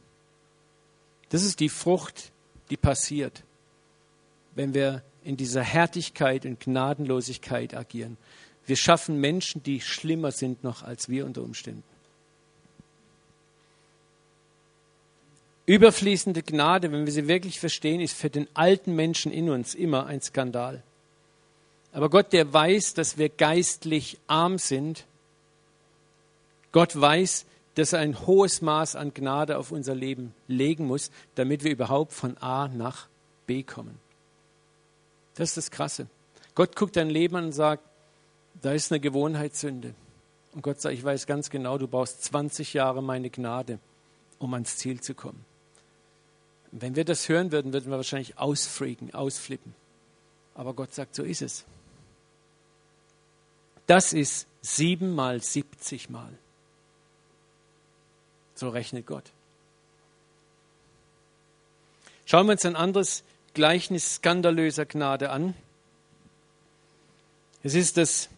Das 1.28 1.42
ist 1.42 1.61
die 1.61 1.68
Frucht, 1.68 2.30
die 2.70 2.76
passiert, 2.76 3.42
wenn 4.55 4.74
wir 4.74 5.03
in 5.24 5.36
dieser 5.36 5.62
Härtigkeit 5.62 6.47
und 6.47 6.61
Gnadenlosigkeit 6.61 7.74
agieren. 7.74 8.16
Wir 8.64 8.76
schaffen 8.76 9.20
Menschen, 9.20 9.62
die 9.62 9.80
schlimmer 9.80 10.32
sind 10.32 10.64
noch 10.64 10.82
als 10.82 11.09
wir 11.09 11.26
unter 11.26 11.42
Umständen. 11.42 11.82
Überfließende 15.66 16.42
Gnade, 16.42 16.92
wenn 16.92 17.07
wir 17.07 17.12
sie 17.12 17.26
wirklich 17.26 17.59
verstehen, 17.59 18.01
ist 18.01 18.16
für 18.16 18.30
den 18.30 18.47
alten 18.55 18.94
Menschen 18.94 19.32
in 19.32 19.51
uns 19.51 19.74
immer 19.74 20.07
ein 20.07 20.20
Skandal. 20.20 20.82
Aber 21.92 22.09
Gott, 22.09 22.32
der 22.32 22.53
weiß, 22.53 22.94
dass 22.94 23.18
wir 23.18 23.28
geistlich 23.28 24.18
arm 24.28 24.59
sind, 24.59 25.07
Gott 26.70 27.01
weiß, 27.01 27.47
dass 27.77 27.93
er 27.93 28.01
ein 28.01 28.27
hohes 28.27 28.62
Maß 28.62 28.97
an 28.97 29.14
Gnade 29.14 29.59
auf 29.59 29.70
unser 29.70 29.95
Leben 29.95 30.35
legen 30.49 30.87
muss, 30.87 31.11
damit 31.35 31.62
wir 31.62 31.70
überhaupt 31.70 32.12
von 32.12 32.37
A 32.39 32.68
nach 32.68 33.09
B 33.47 33.62
kommen. 33.62 33.99
Das 35.35 35.51
ist 35.51 35.57
das 35.59 35.70
Krasse. 35.70 36.07
Gott 36.55 36.74
guckt 36.74 36.97
dein 36.97 37.11
Leben 37.11 37.37
an 37.37 37.45
und 37.47 37.53
sagt, 37.53 37.85
da 38.62 38.72
ist 38.72 38.91
eine 38.91 38.99
Gewohnheitssünde. 39.01 39.95
Und 40.55 40.62
Gott 40.62 40.81
sagt, 40.81 40.95
ich 40.95 41.05
weiß 41.05 41.27
ganz 41.27 41.51
genau, 41.51 41.77
du 41.77 41.87
brauchst 41.87 42.24
20 42.24 42.72
Jahre 42.72 43.03
meine 43.03 43.29
Gnade, 43.29 43.79
um 44.39 44.55
ans 44.55 44.79
Ziel 44.79 45.03
zu 45.03 45.14
kommen. 45.14 45.45
Wenn 46.72 46.97
wir 46.97 47.05
das 47.05 47.29
hören 47.29 47.53
würden, 47.53 47.74
würden 47.74 47.91
wir 47.91 47.99
wahrscheinlich 47.99 48.39
ausfreaken, 48.39 49.12
ausflippen. 49.12 49.74
Aber 50.55 50.72
Gott 50.72 50.95
sagt, 50.95 51.14
so 51.14 51.22
ist 51.22 51.43
es. 51.43 51.66
Das 53.87 54.14
ist 54.14 54.47
siebenmal, 54.62 55.43
siebzigmal. 55.43 56.33
So 58.57 58.71
rechnet 58.71 59.07
Gott. 59.07 59.25
Schauen 62.25 62.47
wir 62.47 62.53
uns 62.53 62.65
ein 62.65 62.75
anderes 62.75 63.23
Gleichnis 63.53 64.17
skandalöser 64.17 64.87
Gnade 64.87 65.31
an. 65.31 65.55
Es 67.63 67.75
ist 67.75 67.99
das, 67.99 68.31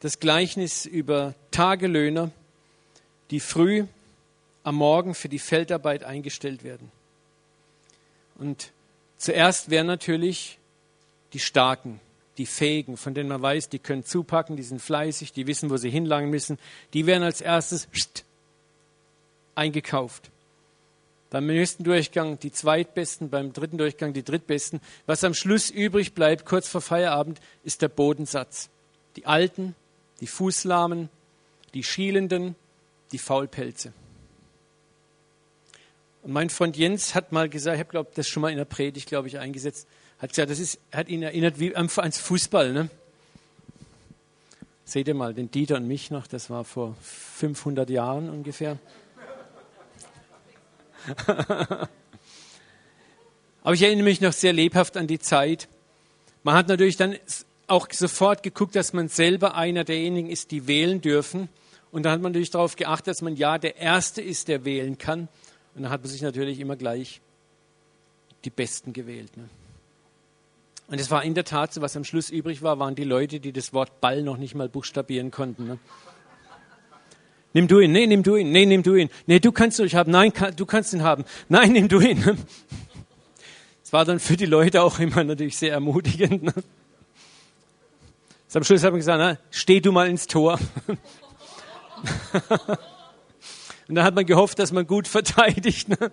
das 0.00 0.18
Gleichnis 0.18 0.86
über 0.86 1.34
Tagelöhner, 1.50 2.30
die 3.30 3.38
früh 3.38 3.84
am 4.64 4.76
Morgen 4.76 5.14
für 5.14 5.28
die 5.28 5.38
Feldarbeit 5.38 6.04
eingestellt 6.04 6.64
werden. 6.64 6.90
Und 8.38 8.72
zuerst 9.18 9.68
wären 9.68 9.86
natürlich 9.86 10.58
die 11.34 11.38
Starken, 11.38 12.00
die 12.38 12.46
Fähigen, 12.46 12.96
von 12.96 13.12
denen 13.12 13.28
man 13.28 13.42
weiß, 13.42 13.68
die 13.68 13.78
können 13.78 14.04
zupacken, 14.04 14.56
die 14.56 14.62
sind 14.62 14.80
fleißig, 14.80 15.32
die 15.32 15.46
wissen, 15.46 15.68
wo 15.68 15.76
sie 15.76 15.90
hinlangen 15.90 16.30
müssen. 16.30 16.58
Die 16.94 17.04
werden 17.04 17.22
als 17.22 17.42
erstes 17.42 17.88
eingekauft. 19.56 20.30
Beim 21.30 21.46
nächsten 21.46 21.82
Durchgang 21.82 22.38
die 22.38 22.52
Zweitbesten, 22.52 23.30
beim 23.30 23.52
dritten 23.52 23.78
Durchgang 23.78 24.12
die 24.12 24.22
Drittbesten. 24.22 24.80
Was 25.06 25.24
am 25.24 25.34
Schluss 25.34 25.70
übrig 25.70 26.14
bleibt, 26.14 26.46
kurz 26.46 26.68
vor 26.68 26.80
Feierabend, 26.80 27.40
ist 27.64 27.82
der 27.82 27.88
Bodensatz. 27.88 28.70
Die 29.16 29.26
Alten, 29.26 29.74
die 30.20 30.28
Fußlahmen, 30.28 31.08
die 31.74 31.82
Schielenden, 31.82 32.54
die 33.12 33.18
Faulpelze. 33.18 33.92
Und 36.22 36.32
mein 36.32 36.50
Freund 36.50 36.76
Jens 36.76 37.14
hat 37.14 37.32
mal 37.32 37.48
gesagt, 37.48 37.74
ich 37.74 37.80
habe 37.80 37.90
glaube 37.90 38.10
das 38.14 38.28
schon 38.28 38.40
mal 38.40 38.50
in 38.50 38.56
der 38.56 38.64
Predigt, 38.64 39.08
glaube 39.08 39.28
ich, 39.28 39.38
eingesetzt, 39.38 39.86
hat 40.18 40.30
gesagt, 40.30 40.50
das 40.50 40.58
ist, 40.58 40.80
hat 40.92 41.08
ihn 41.08 41.22
erinnert 41.22 41.60
wie 41.60 41.74
ans 41.76 42.18
Fußball. 42.18 42.72
Ne? 42.72 42.88
Seht 44.84 45.08
ihr 45.08 45.14
mal, 45.14 45.34
den 45.34 45.50
Dieter 45.50 45.76
und 45.76 45.86
mich 45.86 46.10
noch, 46.10 46.26
das 46.26 46.50
war 46.50 46.64
vor 46.64 46.96
500 47.02 47.90
Jahren 47.90 48.30
ungefähr. 48.30 48.78
Aber 53.62 53.74
ich 53.74 53.82
erinnere 53.82 54.04
mich 54.04 54.20
noch 54.20 54.32
sehr 54.32 54.52
lebhaft 54.52 54.96
an 54.96 55.06
die 55.06 55.18
Zeit. 55.18 55.68
Man 56.42 56.54
hat 56.54 56.68
natürlich 56.68 56.96
dann 56.96 57.16
auch 57.66 57.88
sofort 57.90 58.42
geguckt, 58.42 58.76
dass 58.76 58.92
man 58.92 59.08
selber 59.08 59.56
einer 59.56 59.84
derjenigen 59.84 60.30
ist, 60.30 60.50
die 60.52 60.66
wählen 60.66 61.00
dürfen. 61.00 61.48
Und 61.90 62.04
da 62.04 62.12
hat 62.12 62.20
man 62.20 62.32
natürlich 62.32 62.50
darauf 62.50 62.76
geachtet, 62.76 63.08
dass 63.08 63.22
man 63.22 63.36
ja 63.36 63.58
der 63.58 63.76
Erste 63.76 64.22
ist, 64.22 64.48
der 64.48 64.64
wählen 64.64 64.98
kann. 64.98 65.28
Und 65.74 65.82
dann 65.82 65.90
hat 65.90 66.02
man 66.02 66.10
sich 66.10 66.22
natürlich 66.22 66.60
immer 66.60 66.76
gleich 66.76 67.20
die 68.44 68.50
Besten 68.50 68.92
gewählt. 68.92 69.36
Ne? 69.36 69.48
Und 70.88 71.00
es 71.00 71.10
war 71.10 71.24
in 71.24 71.34
der 71.34 71.44
Tat 71.44 71.72
so, 71.72 71.80
was 71.80 71.96
am 71.96 72.04
Schluss 72.04 72.30
übrig 72.30 72.62
war, 72.62 72.78
waren 72.78 72.94
die 72.94 73.04
Leute, 73.04 73.40
die 73.40 73.52
das 73.52 73.72
Wort 73.72 74.00
Ball 74.00 74.22
noch 74.22 74.36
nicht 74.36 74.54
mal 74.54 74.68
buchstabieren 74.68 75.30
konnten. 75.30 75.66
Ne? 75.66 75.78
Nimm 77.56 77.68
du 77.68 77.80
ihn, 77.80 77.90
nee, 77.90 78.06
nimm 78.06 78.22
du 78.22 78.36
ihn, 78.36 78.52
nee, 78.52 78.66
nimm 78.66 78.82
du 78.82 78.96
ihn, 78.96 79.08
nee, 79.24 79.40
du 79.40 79.50
kannst 79.50 79.78
ihn 79.78 79.90
haben, 79.94 80.10
nein, 80.10 80.30
du 80.56 80.66
kannst 80.66 80.92
ihn 80.92 81.02
haben, 81.02 81.24
nein, 81.48 81.72
nimm 81.72 81.88
du 81.88 82.00
ihn. 82.00 82.22
Es 83.82 83.94
war 83.94 84.04
dann 84.04 84.20
für 84.20 84.36
die 84.36 84.44
Leute 84.44 84.82
auch 84.82 84.98
immer 84.98 85.24
natürlich 85.24 85.56
sehr 85.56 85.72
ermutigend. 85.72 86.42
Ne? 86.42 86.52
Am 88.52 88.62
Schluss 88.62 88.82
hat 88.82 88.90
man 88.90 88.98
gesagt, 88.98 89.18
na, 89.18 89.38
steh 89.50 89.80
du 89.80 89.90
mal 89.90 90.06
ins 90.06 90.26
Tor. 90.26 90.58
Und 93.88 93.94
dann 93.94 94.04
hat 94.04 94.14
man 94.14 94.26
gehofft, 94.26 94.58
dass 94.58 94.70
man 94.70 94.86
gut 94.86 95.08
verteidigt. 95.16 95.88
Ne? 95.88 96.12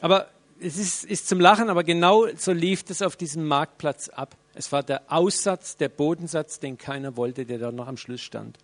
Aber 0.00 0.28
es 0.60 0.76
ist, 0.76 1.04
ist 1.04 1.26
zum 1.26 1.40
Lachen, 1.40 1.68
aber 1.68 1.82
genau 1.82 2.28
so 2.36 2.52
lief 2.52 2.84
es 2.88 3.02
auf 3.02 3.16
diesem 3.16 3.44
Marktplatz 3.48 4.08
ab. 4.08 4.36
Es 4.54 4.70
war 4.70 4.84
der 4.84 5.02
Aussatz, 5.08 5.76
der 5.78 5.88
Bodensatz, 5.88 6.60
den 6.60 6.78
keiner 6.78 7.16
wollte, 7.16 7.44
der 7.44 7.58
da 7.58 7.72
noch 7.72 7.88
am 7.88 7.96
Schluss 7.96 8.20
stand. 8.20 8.56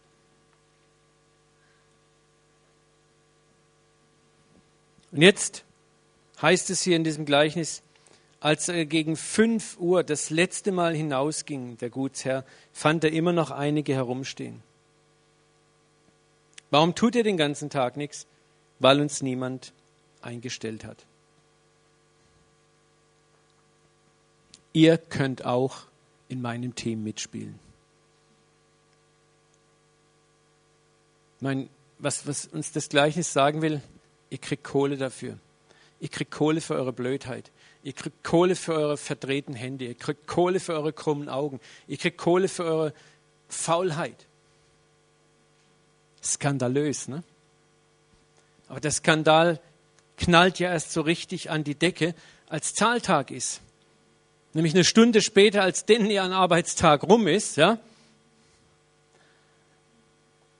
Und 5.13 5.23
jetzt 5.23 5.65
heißt 6.43 6.71
es 6.71 6.83
hier 6.83 6.97
in 6.97 7.05
diesem 7.05 7.25
Gleichnis, 7.25 7.83
als 8.41 8.69
er 8.69 8.85
gegen 8.85 9.17
fünf 9.17 9.77
Uhr 9.79 10.05
das 10.05 10.31
letzte 10.31 10.73
Mal 10.73 10.95
hinausging, 10.95 11.79
der 11.79 11.91
Gutsherr, 11.91 12.45
fand 12.73 13.05
er 13.05 13.13
immer 13.13 13.33
noch 13.33 13.51
einige 13.51 13.95
herumstehen. 13.95 14.63
Warum 16.71 16.95
tut 16.95 17.17
er 17.17 17.23
den 17.23 17.37
ganzen 17.37 17.71
Tag 17.71 17.97
nichts? 17.97 18.27
Weil 18.79 19.01
uns 19.01 19.23
niemand 19.23 19.73
eingestellt 20.21 20.85
hat. 20.85 21.07
Ihr 24.73 24.99
könnt 24.99 25.47
auch 25.47 25.87
in 26.29 26.43
meinem 26.43 26.75
Team 26.75 27.03
mitspielen. 27.03 27.59
Mein, 31.41 31.71
was, 31.99 32.27
was 32.27 32.47
uns 32.47 32.73
das 32.73 32.89
Gleichnis 32.89 33.33
sagen 33.33 33.63
will, 33.63 33.81
ihr 34.31 34.39
kriegt 34.39 34.65
Kohle 34.65 34.97
dafür. 34.97 35.39
Ihr 36.01 36.09
kriegt 36.09 36.31
Kohle 36.31 36.61
für 36.61 36.75
eure 36.75 36.93
Blödheit. 36.93 37.51
Ihr 37.83 37.93
kriegt 37.93 38.23
Kohle 38.25 38.57
für 38.57 38.75
eure 38.75 38.97
verdrehten 38.97 39.55
Hände. 39.55 39.87
Ihr 39.87 39.95
kriegt 39.95 40.27
Kohle 40.27 40.61
für 40.61 40.75
eure 40.75 40.93
krummen 40.93 41.29
Augen. 41.29 41.61
Ihr 41.87 41.97
kriegt 41.97 42.19
Kohle 42.19 42.49
für 42.49 42.65
eure 42.65 42.93
Faulheit. 43.49 44.27
Skandalös, 46.23 47.09
ne? 47.09 47.23
Aber 48.69 48.81
der 48.81 48.91
Skandal 48.91 49.61
knallt 50.17 50.59
ja 50.59 50.71
erst 50.71 50.93
so 50.93 51.01
richtig 51.01 51.51
an 51.51 51.63
die 51.63 51.77
Decke, 51.77 52.15
als 52.49 52.75
Zahltag 52.75 53.31
ist. 53.31 53.61
Nämlich 54.53 54.75
eine 54.75 54.85
Stunde 54.85 55.23
später, 55.23 55.63
als 55.63 55.85
denn 55.85 56.11
ihr 56.11 56.25
Arbeitstag 56.25 57.05
rum 57.05 57.29
ist, 57.29 57.57
ja, 57.57 57.79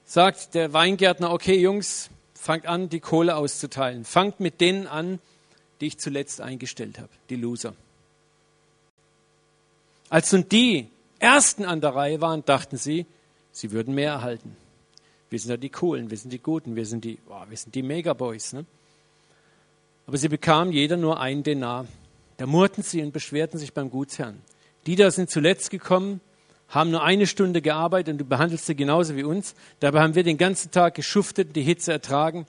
sagt 0.05 0.55
der 0.55 0.73
Weingärtner, 0.73 1.33
okay 1.33 1.59
Jungs, 1.59 2.11
fangt 2.47 2.67
an, 2.67 2.89
die 2.89 3.01
Kohle 3.01 3.37
auszuteilen. 3.37 4.05
Fangt 4.05 4.41
mit 4.41 4.61
denen 4.61 4.87
an, 4.87 5.19
die 5.81 5.89
ich 5.89 5.99
zuletzt 5.99 6.41
eingestellt 6.41 6.99
habe, 6.99 7.11
die 7.29 7.37
Loser. 7.37 7.75
Als 10.09 10.33
nun 10.33 10.49
die 10.49 10.89
Ersten 11.19 11.65
an 11.65 11.81
der 11.81 11.95
Reihe 11.95 12.21
waren, 12.21 12.45
dachten 12.45 12.77
sie, 12.77 13.07
sie 13.51 13.73
würden 13.73 13.95
mehr 13.95 14.13
erhalten. 14.13 14.57
Wir 15.29 15.41
sind 15.41 15.51
ja 15.51 15.57
die 15.57 15.71
Coolen, 15.71 16.09
wir 16.11 16.17
sind 16.17 16.33
die 16.33 16.39
Guten, 16.39 16.77
wir 16.77 16.87
sind 16.87 17.05
die, 17.05 17.19
oh, 17.29 17.43
wir 17.49 17.57
sind 17.57 17.75
die 17.75 17.83
Megaboys. 17.83 18.53
Ne? 18.53 18.65
Aber 20.07 20.17
sie 20.17 20.29
bekamen 20.29 20.73
jeder 20.73 20.97
nur 20.97 21.19
einen 21.19 21.43
Denar. 21.43 21.87
Da 22.37 22.47
murrten 22.47 22.85
sie 22.85 23.03
und 23.03 23.13
beschwerten 23.13 23.59
sich 23.59 23.73
beim 23.73 23.91
Gutsherrn. 23.91 24.41
Die 24.87 24.95
da 24.95 25.11
sind 25.11 25.31
zuletzt 25.31 25.71
gekommen, 25.71 26.21
haben 26.69 26.91
nur 26.91 27.03
eine 27.03 27.27
Stunde 27.27 27.63
gearbeitet 27.63 28.13
und 28.13 28.19
du 28.19 28.25
behandelst 28.25 28.67
sie 28.67 28.75
genauso 28.75 29.17
wie 29.17 29.25
uns. 29.25 29.55
Dabei 29.81 30.01
haben 30.01 30.15
wir 30.15 30.25
den 30.25 30.39
ganzen 30.39 30.71
Tag 30.71 30.95
geschuftet, 30.95 31.55
die 31.55 31.63
Hitze 31.63 31.93
ertragen. 31.93 32.47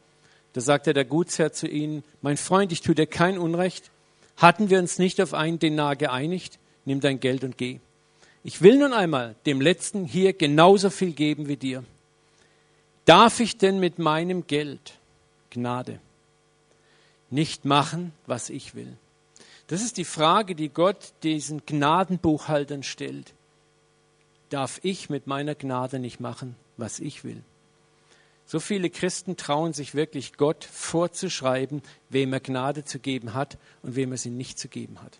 Da 0.53 0.61
sagte 0.61 0.93
der 0.93 1.05
Gutsherr 1.05 1.53
zu 1.53 1.68
ihnen, 1.68 2.03
mein 2.22 2.38
Freund, 2.38 2.72
ich 2.72 2.82
tue 2.82 2.95
dir 2.95 3.05
kein 3.05 3.38
Unrecht. 3.38 3.91
Hatten 4.38 4.70
wir 4.70 4.80
uns 4.80 4.97
nicht 4.97 5.22
auf 5.22 5.34
einen 5.34 5.59
Denar 5.59 5.95
geeinigt? 5.95 6.57
Nimm 6.86 6.99
dein 6.99 7.20
Geld 7.20 7.43
und 7.43 7.57
geh. 7.57 7.80
Ich 8.43 8.61
will 8.61 8.78
nun 8.78 8.93
einmal 8.93 9.36
dem 9.45 9.61
Letzten 9.61 10.05
hier 10.05 10.34
genauso 10.34 10.89
viel 10.89 11.11
geben 11.11 11.47
wie 11.47 11.57
dir. 11.57 11.84
Darf 13.05 13.39
ich 13.39 13.57
denn 13.57 13.80
mit 13.80 13.99
meinem 13.99 14.47
Geld, 14.47 14.95
Gnade, 15.51 15.99
nicht 17.30 17.65
machen, 17.65 18.13
was 18.26 18.49
ich 18.49 18.74
will? 18.74 18.97
Das 19.68 19.82
ist 19.82 19.97
die 19.97 20.05
Frage, 20.05 20.55
die 20.55 20.70
Gott 20.70 21.13
diesen 21.24 21.65
Gnadenbuchhaltern 21.65 22.84
stellt 22.84 23.34
darf 24.50 24.80
ich 24.84 25.10
mit 25.10 25.28
meiner 25.28 25.56
Gnade 25.56 26.00
nicht 26.00 26.20
machen, 26.20 26.56
was 26.78 27.00
ich 27.00 27.24
will. 27.24 27.43
So 28.45 28.62
viele 28.62 28.89
Christen 28.89 29.36
trauen 29.36 29.74
sich 29.74 29.93
wirklich 29.93 30.38
Gott 30.38 30.64
vorzuschreiben, 30.64 31.82
wem 32.10 32.32
er 32.32 32.39
Gnade 32.39 32.86
zu 32.86 33.00
geben 33.00 33.34
hat 33.34 33.58
und 33.84 33.95
wem 33.95 34.14
er 34.14 34.18
sie 34.18 34.30
nicht 34.30 34.58
zu 34.58 34.70
geben 34.70 35.02
hat. 35.02 35.20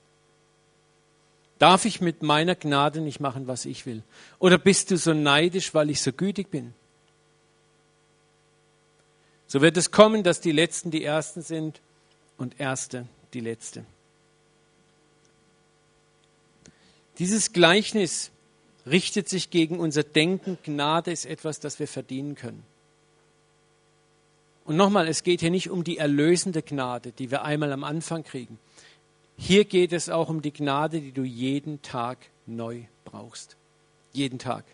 Darf 1.60 1.86
ich 1.86 2.00
mit 2.00 2.24
meiner 2.24 2.56
Gnade 2.56 3.02
nicht 3.02 3.20
machen, 3.20 3.48
was 3.48 3.66
ich 3.66 3.86
will? 3.86 4.04
Oder 4.40 4.58
bist 4.58 4.92
du 4.92 4.98
so 4.98 5.14
neidisch, 5.14 5.74
weil 5.74 5.90
ich 5.90 6.02
so 6.02 6.14
gütig 6.14 6.50
bin? 6.50 6.74
So 9.48 9.62
wird 9.62 9.76
es 9.76 9.92
kommen, 9.92 10.24
dass 10.24 10.40
die 10.40 10.52
Letzten 10.52 10.92
die 10.92 11.04
Ersten 11.04 11.42
sind 11.42 11.82
und 12.38 12.60
Erste 12.60 13.08
die 13.34 13.40
Letzte. 13.40 13.86
Dieses 17.18 17.52
Gleichnis 17.52 18.32
richtet 18.90 19.30
sich 19.30 19.50
gegen 19.50 19.80
unser 19.80 20.04
Denken. 20.04 20.58
Gnade 20.64 21.12
ist 21.12 21.26
etwas, 21.26 21.60
das 21.60 21.80
wir 21.80 21.88
verdienen 21.88 22.36
können. 22.36 22.64
Und 24.66 24.76
nochmal, 24.76 25.08
es 25.08 25.24
geht 25.24 25.40
hier 25.40 25.50
nicht 25.50 25.70
um 25.70 25.84
die 25.84 25.98
erlösende 25.98 26.62
Gnade, 26.62 27.12
die 27.12 27.32
wir 27.32 27.44
einmal 27.44 27.72
am 27.72 27.84
Anfang 27.84 28.24
kriegen. 28.24 28.60
Hier 29.38 29.66
geht 29.66 29.94
es 29.94 30.10
auch 30.10 30.30
um 30.30 30.42
die 30.42 30.52
Gnade, 30.52 31.00
die 31.00 31.12
du 31.12 31.24
jeden 31.24 31.82
Tag 31.82 32.18
neu 32.46 32.82
brauchst. 33.06 33.56
Jeden 34.12 34.40
Tag. 34.40 34.66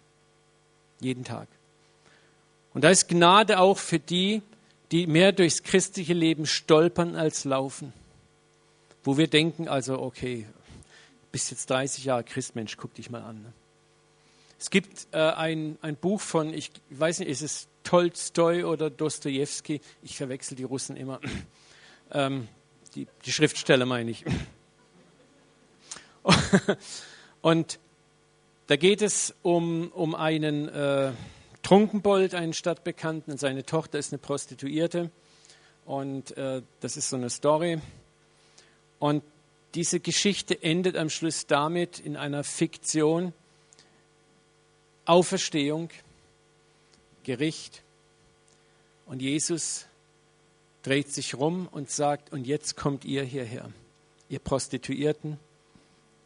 Jeden 0.99 1.23
Tag. 1.23 1.47
Und 2.73 2.83
da 2.83 2.89
ist 2.89 3.07
Gnade 3.07 3.59
auch 3.59 3.77
für 3.77 3.99
die, 3.99 4.41
die 4.91 5.05
mehr 5.05 5.31
durchs 5.31 5.63
christliche 5.63 6.13
Leben 6.13 6.45
stolpern 6.45 7.15
als 7.15 7.45
laufen. 7.45 7.93
Wo 9.03 9.17
wir 9.17 9.27
denken, 9.27 9.67
also, 9.67 9.99
okay, 9.99 10.47
bist 11.31 11.51
jetzt 11.51 11.69
30 11.69 12.05
Jahre 12.05 12.23
Christmensch, 12.23 12.77
guck 12.77 12.93
dich 12.93 13.09
mal 13.09 13.21
an. 13.21 13.41
Ne? 13.41 13.53
Es 14.63 14.69
gibt 14.69 15.07
äh, 15.11 15.17
ein, 15.17 15.77
ein 15.81 15.97
Buch 15.97 16.21
von, 16.21 16.53
ich 16.53 16.71
weiß 16.89 17.19
nicht, 17.19 17.27
ist 17.27 17.41
es 17.41 17.67
Tolstoi 17.83 18.63
oder 18.63 18.89
Dostoevsky? 18.89 19.81
Ich 20.01 20.15
verwechsel 20.15 20.55
die 20.55 20.63
Russen 20.63 20.95
immer. 20.95 21.19
ähm, 22.13 22.47
die, 22.95 23.05
die 23.25 23.33
Schriftsteller 23.33 23.85
meine 23.85 24.11
ich. 24.11 24.23
Und 27.41 27.77
da 28.67 28.77
geht 28.77 29.01
es 29.01 29.35
um, 29.41 29.91
um 29.91 30.15
einen 30.15 30.69
äh, 30.69 31.11
Trunkenbold, 31.61 32.33
einen 32.33 32.53
Stadtbekannten, 32.53 33.33
und 33.33 33.39
seine 33.39 33.65
Tochter 33.65 33.99
ist 33.99 34.13
eine 34.13 34.19
Prostituierte. 34.19 35.11
Und 35.83 36.37
äh, 36.37 36.61
das 36.79 36.95
ist 36.95 37.09
so 37.09 37.17
eine 37.17 37.29
Story. 37.29 37.81
Und 38.97 39.25
diese 39.75 39.99
Geschichte 39.99 40.63
endet 40.63 40.95
am 40.95 41.09
Schluss 41.09 41.47
damit 41.47 41.99
in 41.99 42.15
einer 42.15 42.45
Fiktion, 42.45 43.33
Auferstehung, 45.05 45.89
Gericht. 47.23 47.81
Und 49.05 49.21
Jesus 49.21 49.85
dreht 50.83 51.11
sich 51.11 51.35
rum 51.35 51.67
und 51.71 51.89
sagt, 51.89 52.31
und 52.31 52.45
jetzt 52.45 52.75
kommt 52.75 53.05
ihr 53.05 53.23
hierher, 53.23 53.69
ihr 54.29 54.39
Prostituierten, 54.39 55.39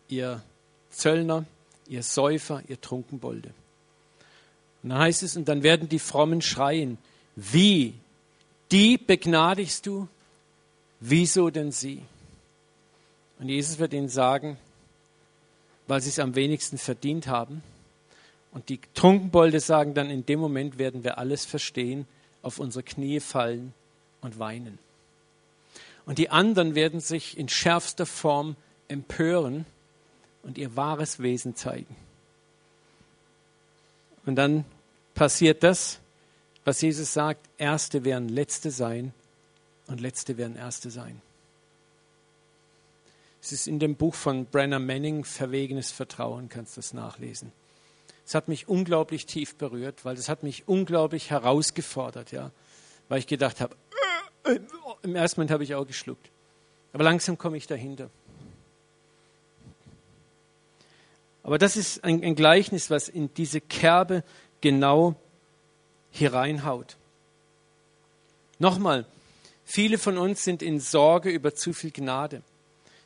ihr 0.10 0.44
Zöllner, 0.92 1.46
ihr 1.88 2.04
Säufer, 2.04 2.64
ihr 2.68 2.80
Trunkenbolde. 2.80 3.50
Und 4.84 4.90
dann 4.90 5.00
heißt 5.00 5.24
es, 5.24 5.36
und 5.36 5.48
dann 5.48 5.64
werden 5.64 5.90
die 5.90 6.00
Frommen 6.00 6.42
schreien, 6.42 6.98
wie? 7.36 7.94
Die 8.72 8.98
begnadigst 8.98 9.86
du? 9.86 10.08
Wieso 11.00 11.50
denn 11.50 11.72
sie? 11.72 12.02
Und 13.40 13.50
Jesus 13.50 13.78
wird 13.78 13.94
ihnen 13.94 14.10
sagen, 14.10 14.58
weil 15.86 16.02
sie 16.02 16.10
es 16.10 16.20
am 16.20 16.36
wenigsten 16.36 16.78
verdient 16.78 17.28
haben, 17.28 17.62
und 18.58 18.70
die 18.70 18.80
Trunkenbolde 18.96 19.60
sagen 19.60 19.94
dann, 19.94 20.10
in 20.10 20.26
dem 20.26 20.40
Moment 20.40 20.80
werden 20.80 21.04
wir 21.04 21.20
alles 21.20 21.46
verstehen, 21.46 22.08
auf 22.42 22.58
unsere 22.58 22.82
Knie 22.82 23.20
fallen 23.20 23.72
und 24.20 24.40
weinen. 24.40 24.80
Und 26.08 26.18
die 26.18 26.32
anderen 26.32 26.74
werden 26.74 27.00
sich 27.00 27.38
in 27.38 27.50
schärfster 27.50 28.08
Form 28.08 28.56
empören 28.88 29.68
und 30.42 30.58
ihr 30.58 30.76
wahres 30.76 31.20
Wesen 31.20 31.56
zeigen. 31.56 31.96
Und 34.26 34.38
dann 34.38 34.66
passiert 35.14 35.62
das, 35.62 36.00
was 36.66 36.82
Jesus 36.82 37.14
sagt, 37.14 37.48
Erste 37.60 38.06
werden 38.06 38.28
Letzte 38.28 38.72
sein 38.72 39.14
und 39.86 40.02
Letzte 40.02 40.36
werden 40.40 40.56
Erste 40.56 40.90
sein. 40.90 41.22
Es 43.40 43.52
ist 43.52 43.68
in 43.68 43.78
dem 43.78 43.96
Buch 43.96 44.16
von 44.16 44.48
Brenner 44.48 44.80
Manning, 44.80 45.26
Verwegenes 45.26 45.92
Vertrauen, 45.92 46.50
kannst 46.50 46.76
du 46.76 46.80
das 46.80 46.96
nachlesen. 46.96 47.52
Es 48.28 48.36
hat 48.36 48.50
mich 48.50 48.68
unglaublich 48.68 49.26
tief 49.26 49.56
berührt, 49.56 50.04
weil 50.04 50.18
es 50.18 50.28
hat 50.28 50.44
mich 50.44 50.68
unglaublich 50.68 51.30
herausgefordert, 51.30 52.34
ja, 52.34 52.52
weil 53.08 53.20
ich 53.20 53.28
gedacht 53.28 53.62
habe, 53.62 53.74
äh, 54.44 54.60
im 55.02 55.16
ersten 55.16 55.40
Moment 55.40 55.52
habe 55.52 55.64
ich 55.64 55.74
auch 55.76 55.88
geschluckt, 55.88 56.30
aber 56.92 57.06
langsam 57.06 57.38
komme 57.38 57.56
ich 57.56 57.68
dahinter. 57.68 58.10
Aber 61.42 61.58
das 61.58 61.78
ist 61.78 62.04
ein, 62.04 62.22
ein 62.22 62.36
Gleichnis, 62.36 62.90
was 62.90 63.08
in 63.08 63.34
diese 63.36 63.62
Kerbe 63.62 64.26
genau 64.60 65.16
hier. 66.12 66.52
Nochmal, 68.60 69.06
viele 69.64 69.98
von 69.98 70.18
uns 70.18 70.44
sind 70.44 70.62
in 70.62 70.82
Sorge 70.82 71.30
über 71.30 71.56
zu 71.56 71.72
viel 71.72 71.92
Gnade. 71.92 72.42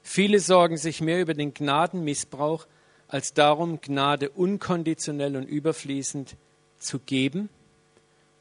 Viele 0.01 0.39
sorgen 0.39 0.77
sich 0.77 0.99
mehr 0.99 1.21
über 1.21 1.35
den 1.35 1.53
Gnadenmissbrauch 1.53 2.65
als 3.11 3.33
darum, 3.33 3.81
Gnade 3.81 4.29
unkonditionell 4.29 5.35
und 5.35 5.43
überfließend 5.43 6.37
zu 6.79 6.99
geben 6.99 7.49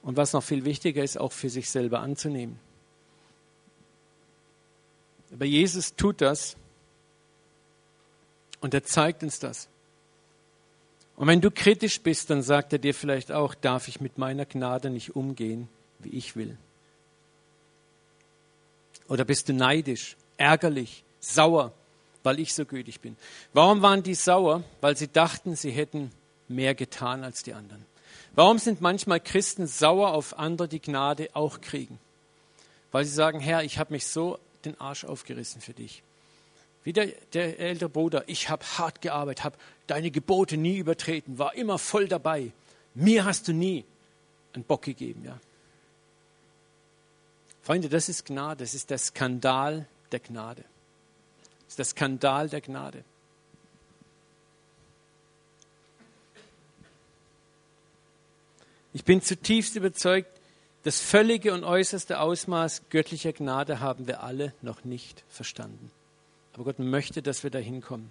und 0.03 0.16
was 0.16 0.33
noch 0.33 0.45
viel 0.45 0.64
wichtiger 0.64 1.03
ist, 1.03 1.18
auch 1.18 1.33
für 1.33 1.51
sich 1.51 1.68
selber 1.68 2.01
anzunehmen. 2.01 2.59
Aber 5.33 5.45
Jesus 5.45 5.95
tut 5.97 6.21
das 6.21 6.57
und 8.61 8.73
er 8.73 8.85
zeigt 8.85 9.23
uns 9.23 9.41
das. 9.41 9.68
Und 11.16 11.27
wenn 11.27 11.41
du 11.41 11.51
kritisch 11.51 12.01
bist, 12.01 12.31
dann 12.31 12.43
sagt 12.43 12.73
er 12.73 12.79
dir 12.79 12.95
vielleicht 12.95 13.33
auch, 13.33 13.55
darf 13.55 13.89
ich 13.89 14.01
mit 14.01 14.18
meiner 14.18 14.47
Gnade 14.47 14.89
nicht 14.89 15.16
umgehen, 15.16 15.68
wie 15.99 16.11
ich 16.11 16.37
will. 16.37 16.57
Oder 19.09 19.25
bist 19.25 19.49
du 19.49 19.53
neidisch, 19.53 20.16
ärgerlich, 20.37 21.05
sauer, 21.18 21.73
weil 22.23 22.39
ich 22.39 22.55
so 22.55 22.64
gütig 22.64 23.01
bin. 23.01 23.16
Warum 23.53 23.83
waren 23.83 24.03
die 24.03 24.14
sauer? 24.14 24.62
Weil 24.81 24.97
sie 24.97 25.09
dachten, 25.09 25.57
sie 25.57 25.71
hätten 25.71 26.11
mehr 26.49 26.75
getan 26.75 27.25
als 27.25 27.43
die 27.43 27.55
anderen. 27.55 27.85
Warum 28.35 28.59
sind 28.59 28.81
manchmal 28.81 29.21
Christen 29.21 29.66
sauer 29.66 30.12
auf 30.12 30.39
andere, 30.39 30.68
die 30.68 30.81
Gnade 30.81 31.31
auch 31.35 31.61
kriegen? 31.61 31.99
Weil 32.93 33.05
sie 33.05 33.14
sagen, 33.14 33.41
Herr, 33.41 33.64
ich 33.64 33.79
habe 33.79 33.93
mich 33.93 34.07
so 34.07 34.39
den 34.64 34.81
Arsch 34.81 35.05
aufgerissen 35.05 35.61
für 35.61 35.73
dich. 35.73 36.03
Wie 36.83 36.93
der, 36.93 37.09
der 37.33 37.59
ältere 37.59 37.89
Bruder, 37.89 38.25
ich 38.27 38.49
habe 38.49 38.64
hart 38.64 39.01
gearbeitet, 39.01 39.45
habe 39.45 39.57
deine 39.87 40.11
Gebote 40.11 40.57
nie 40.57 40.79
übertreten, 40.79 41.39
war 41.39 41.55
immer 41.55 41.79
voll 41.79 42.09
dabei. 42.09 42.53
Mir 42.95 43.25
hast 43.25 43.49
du 43.49 43.53
nie 43.53 43.85
einen 44.55 44.64
Bock 44.64 44.83
gegeben. 44.83 45.25
Ja. 45.25 45.39
Freunde, 47.62 47.89
das 47.89 48.09
ist 48.09 48.25
Gnade, 48.25 48.64
das 48.64 48.75
ist 48.75 48.91
der 48.91 48.99
Skandal 48.99 49.87
der 50.12 50.21
Gnade. 50.21 50.64
Das 51.71 51.75
ist 51.75 51.79
der 51.79 51.85
Skandal 51.85 52.49
der 52.49 52.61
Gnade. 52.62 53.05
Ich 58.93 59.05
bin 59.05 59.23
zutiefst 59.23 59.77
überzeugt, 59.77 60.29
das 60.83 61.01
völlige 61.01 61.55
und 61.55 61.62
äußerste 61.62 62.18
Ausmaß 62.18 62.89
göttlicher 62.91 63.33
Gnade 63.33 63.79
haben 63.79 64.09
wir 64.09 64.25
alle 64.25 64.53
noch 64.62 64.83
nicht 64.83 65.23
verstanden. 65.29 65.93
Aber 66.55 66.64
Gott 66.64 66.81
möchte, 66.81 67.23
dass 67.23 67.45
wir 67.45 67.53
dahin 67.53 67.83
kommen, 67.83 68.11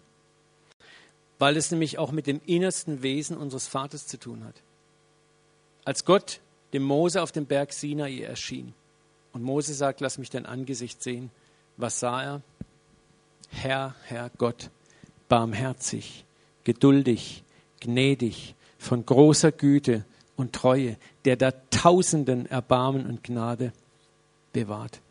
weil 1.38 1.57
es 1.57 1.70
nämlich 1.70 1.97
auch 1.97 2.14
mit 2.14 2.28
dem 2.28 2.39
innersten 2.45 3.03
Wesen 3.03 3.36
unseres 3.36 3.68
Vaters 3.68 4.07
zu 4.07 4.18
tun 4.18 4.45
hat. 4.45 4.55
Als 5.84 6.05
Gott 6.05 6.39
dem 6.72 6.84
Mose 6.84 7.22
auf 7.22 7.34
dem 7.34 7.45
Berg 7.45 7.74
Sinai 7.74 8.22
erschien 8.22 8.74
und 9.34 9.43
Mose 9.43 9.74
sagt, 9.74 9.99
lass 9.99 10.18
mich 10.18 10.30
dein 10.30 10.45
Angesicht 10.45 11.03
sehen, 11.03 11.30
was 11.76 11.99
sah 11.99 12.24
er? 12.24 12.41
Herr, 13.49 13.95
Herr 14.05 14.31
Gott, 14.37 14.69
barmherzig, 15.27 16.25
geduldig, 16.63 17.43
gnädig, 17.79 18.55
von 18.77 19.05
großer 19.05 19.51
Güte 19.51 20.05
und 20.37 20.53
Treue, 20.53 20.97
der 21.25 21.35
da 21.35 21.51
Tausenden 21.69 22.45
Erbarmen 22.45 23.05
und 23.05 23.23
Gnade 23.23 23.73
bewahrt. 24.53 25.01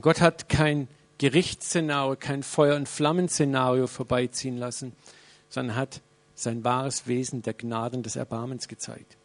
Gott 0.00 0.20
hat 0.20 0.48
kein 0.48 0.88
Gerichtsszenario, 1.18 2.16
kein 2.16 2.42
Feuer- 2.42 2.76
und 2.76 2.88
Flammenszenario 2.88 3.86
vorbeiziehen 3.86 4.56
lassen, 4.56 4.92
sondern 5.48 5.76
hat 5.76 6.00
sein 6.34 6.64
wahres 6.64 7.06
Wesen 7.06 7.42
der 7.42 7.54
Gnade 7.54 7.96
und 7.96 8.06
des 8.06 8.16
Erbarmens 8.16 8.66
gezeigt. 8.68 9.16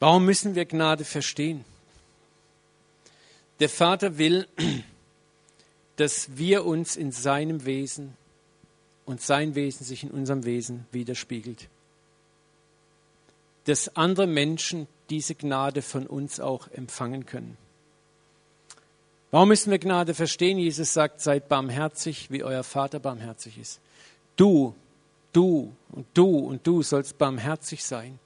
Warum 0.00 0.24
müssen 0.24 0.54
wir 0.54 0.64
Gnade 0.64 1.04
verstehen? 1.04 1.64
Der 3.60 3.68
Vater 3.68 4.18
will, 4.18 4.46
dass 5.96 6.36
wir 6.36 6.66
uns 6.66 6.96
in 6.96 7.12
seinem 7.12 7.64
Wesen 7.64 8.16
und 9.06 9.20
sein 9.20 9.54
Wesen 9.54 9.84
sich 9.84 10.02
in 10.02 10.10
unserem 10.10 10.44
Wesen 10.44 10.86
widerspiegelt. 10.92 11.68
Dass 13.64 13.96
andere 13.96 14.26
Menschen 14.26 14.86
diese 15.08 15.34
Gnade 15.34 15.82
von 15.82 16.06
uns 16.06 16.40
auch 16.40 16.68
empfangen 16.68 17.24
können. 17.26 17.56
Warum 19.30 19.48
müssen 19.48 19.70
wir 19.70 19.78
Gnade 19.78 20.14
verstehen? 20.14 20.58
Jesus 20.58 20.92
sagt, 20.92 21.20
seid 21.20 21.48
barmherzig, 21.48 22.30
wie 22.30 22.44
euer 22.44 22.62
Vater 22.62 22.98
barmherzig 23.00 23.58
ist. 23.58 23.80
Du, 24.36 24.74
du 25.32 25.72
und 25.90 26.06
du 26.14 26.38
und 26.38 26.66
du 26.66 26.82
sollst 26.82 27.18
barmherzig 27.18 27.84
sein, 27.84 28.18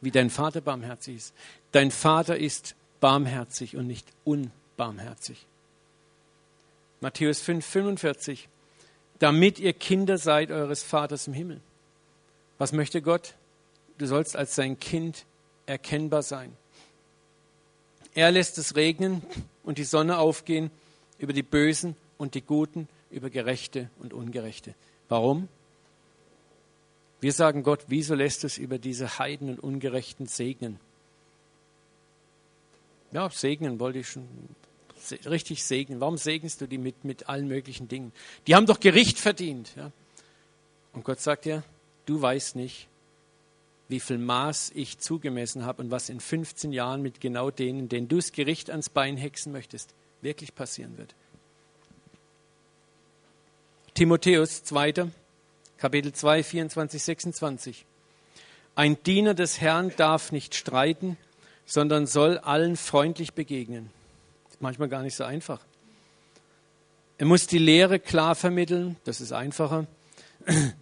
wie 0.00 0.10
dein 0.10 0.30
Vater 0.30 0.60
barmherzig 0.60 1.16
ist. 1.16 1.34
Dein 1.72 1.90
Vater 1.90 2.36
ist 2.36 2.74
barmherzig 3.06 3.76
und 3.76 3.86
nicht 3.86 4.08
unbarmherzig. 4.24 5.46
Matthäus 7.00 7.40
5, 7.40 7.64
45 7.64 8.48
damit 9.20 9.60
ihr 9.60 9.72
Kinder 9.74 10.18
seid 10.18 10.50
eures 10.50 10.82
Vaters 10.82 11.28
im 11.28 11.32
Himmel. 11.32 11.60
Was 12.58 12.72
möchte 12.72 13.00
Gott? 13.00 13.34
Du 13.98 14.06
sollst 14.06 14.34
als 14.34 14.56
sein 14.56 14.80
Kind 14.80 15.24
erkennbar 15.66 16.24
sein. 16.24 16.52
Er 18.16 18.32
lässt 18.32 18.58
es 18.58 18.74
regnen 18.74 19.22
und 19.62 19.78
die 19.78 19.84
Sonne 19.84 20.18
aufgehen 20.18 20.72
über 21.20 21.32
die 21.32 21.44
Bösen 21.44 21.94
und 22.18 22.34
die 22.34 22.42
Guten, 22.42 22.88
über 23.12 23.30
Gerechte 23.30 23.88
und 24.00 24.14
Ungerechte. 24.14 24.74
Warum? 25.08 25.48
Wir 27.20 27.32
sagen 27.32 27.62
Gott, 27.62 27.84
wieso 27.86 28.16
lässt 28.16 28.42
es 28.42 28.58
über 28.58 28.78
diese 28.78 29.20
Heiden 29.20 29.48
und 29.48 29.60
Ungerechten 29.60 30.26
segnen? 30.26 30.80
Ja, 33.12 33.30
segnen 33.30 33.78
wollte 33.80 34.00
ich 34.00 34.08
schon 34.08 34.26
richtig 35.26 35.64
segnen. 35.64 36.00
Warum 36.00 36.16
segnest 36.16 36.60
du 36.60 36.66
die 36.66 36.78
mit, 36.78 37.04
mit 37.04 37.28
allen 37.28 37.48
möglichen 37.48 37.88
Dingen? 37.88 38.12
Die 38.46 38.54
haben 38.54 38.66
doch 38.66 38.80
Gericht 38.80 39.18
verdient. 39.18 39.72
Ja? 39.76 39.92
Und 40.92 41.04
Gott 41.04 41.20
sagt 41.20 41.44
dir, 41.44 41.62
du 42.06 42.20
weißt 42.20 42.56
nicht, 42.56 42.88
wie 43.88 44.00
viel 44.00 44.18
Maß 44.18 44.72
ich 44.74 44.98
zugemessen 44.98 45.64
habe 45.64 45.82
und 45.82 45.90
was 45.90 46.08
in 46.08 46.20
15 46.20 46.72
Jahren 46.72 47.02
mit 47.02 47.20
genau 47.20 47.50
denen, 47.50 47.88
denen 47.88 48.08
du 48.08 48.16
das 48.16 48.32
Gericht 48.32 48.70
ans 48.70 48.88
Bein 48.88 49.16
hexen 49.16 49.52
möchtest, 49.52 49.94
wirklich 50.22 50.54
passieren 50.54 50.98
wird. 50.98 51.14
Timotheus 53.94 54.64
2. 54.64 55.10
Kapitel 55.78 56.12
2, 56.12 56.42
24, 56.42 57.02
26. 57.02 57.86
Ein 58.74 59.02
Diener 59.04 59.34
des 59.34 59.60
Herrn 59.60 59.92
darf 59.96 60.32
nicht 60.32 60.54
streiten, 60.54 61.16
sondern 61.66 62.06
soll 62.06 62.38
allen 62.38 62.76
freundlich 62.76 63.34
begegnen 63.34 63.90
manchmal 64.60 64.88
gar 64.88 65.02
nicht 65.02 65.16
so 65.16 65.24
einfach. 65.24 65.60
Er 67.18 67.26
muss 67.26 67.46
die 67.46 67.58
Lehre 67.58 67.98
klar 67.98 68.34
vermitteln, 68.34 68.96
das 69.04 69.20
ist 69.20 69.32
einfacher. 69.32 69.86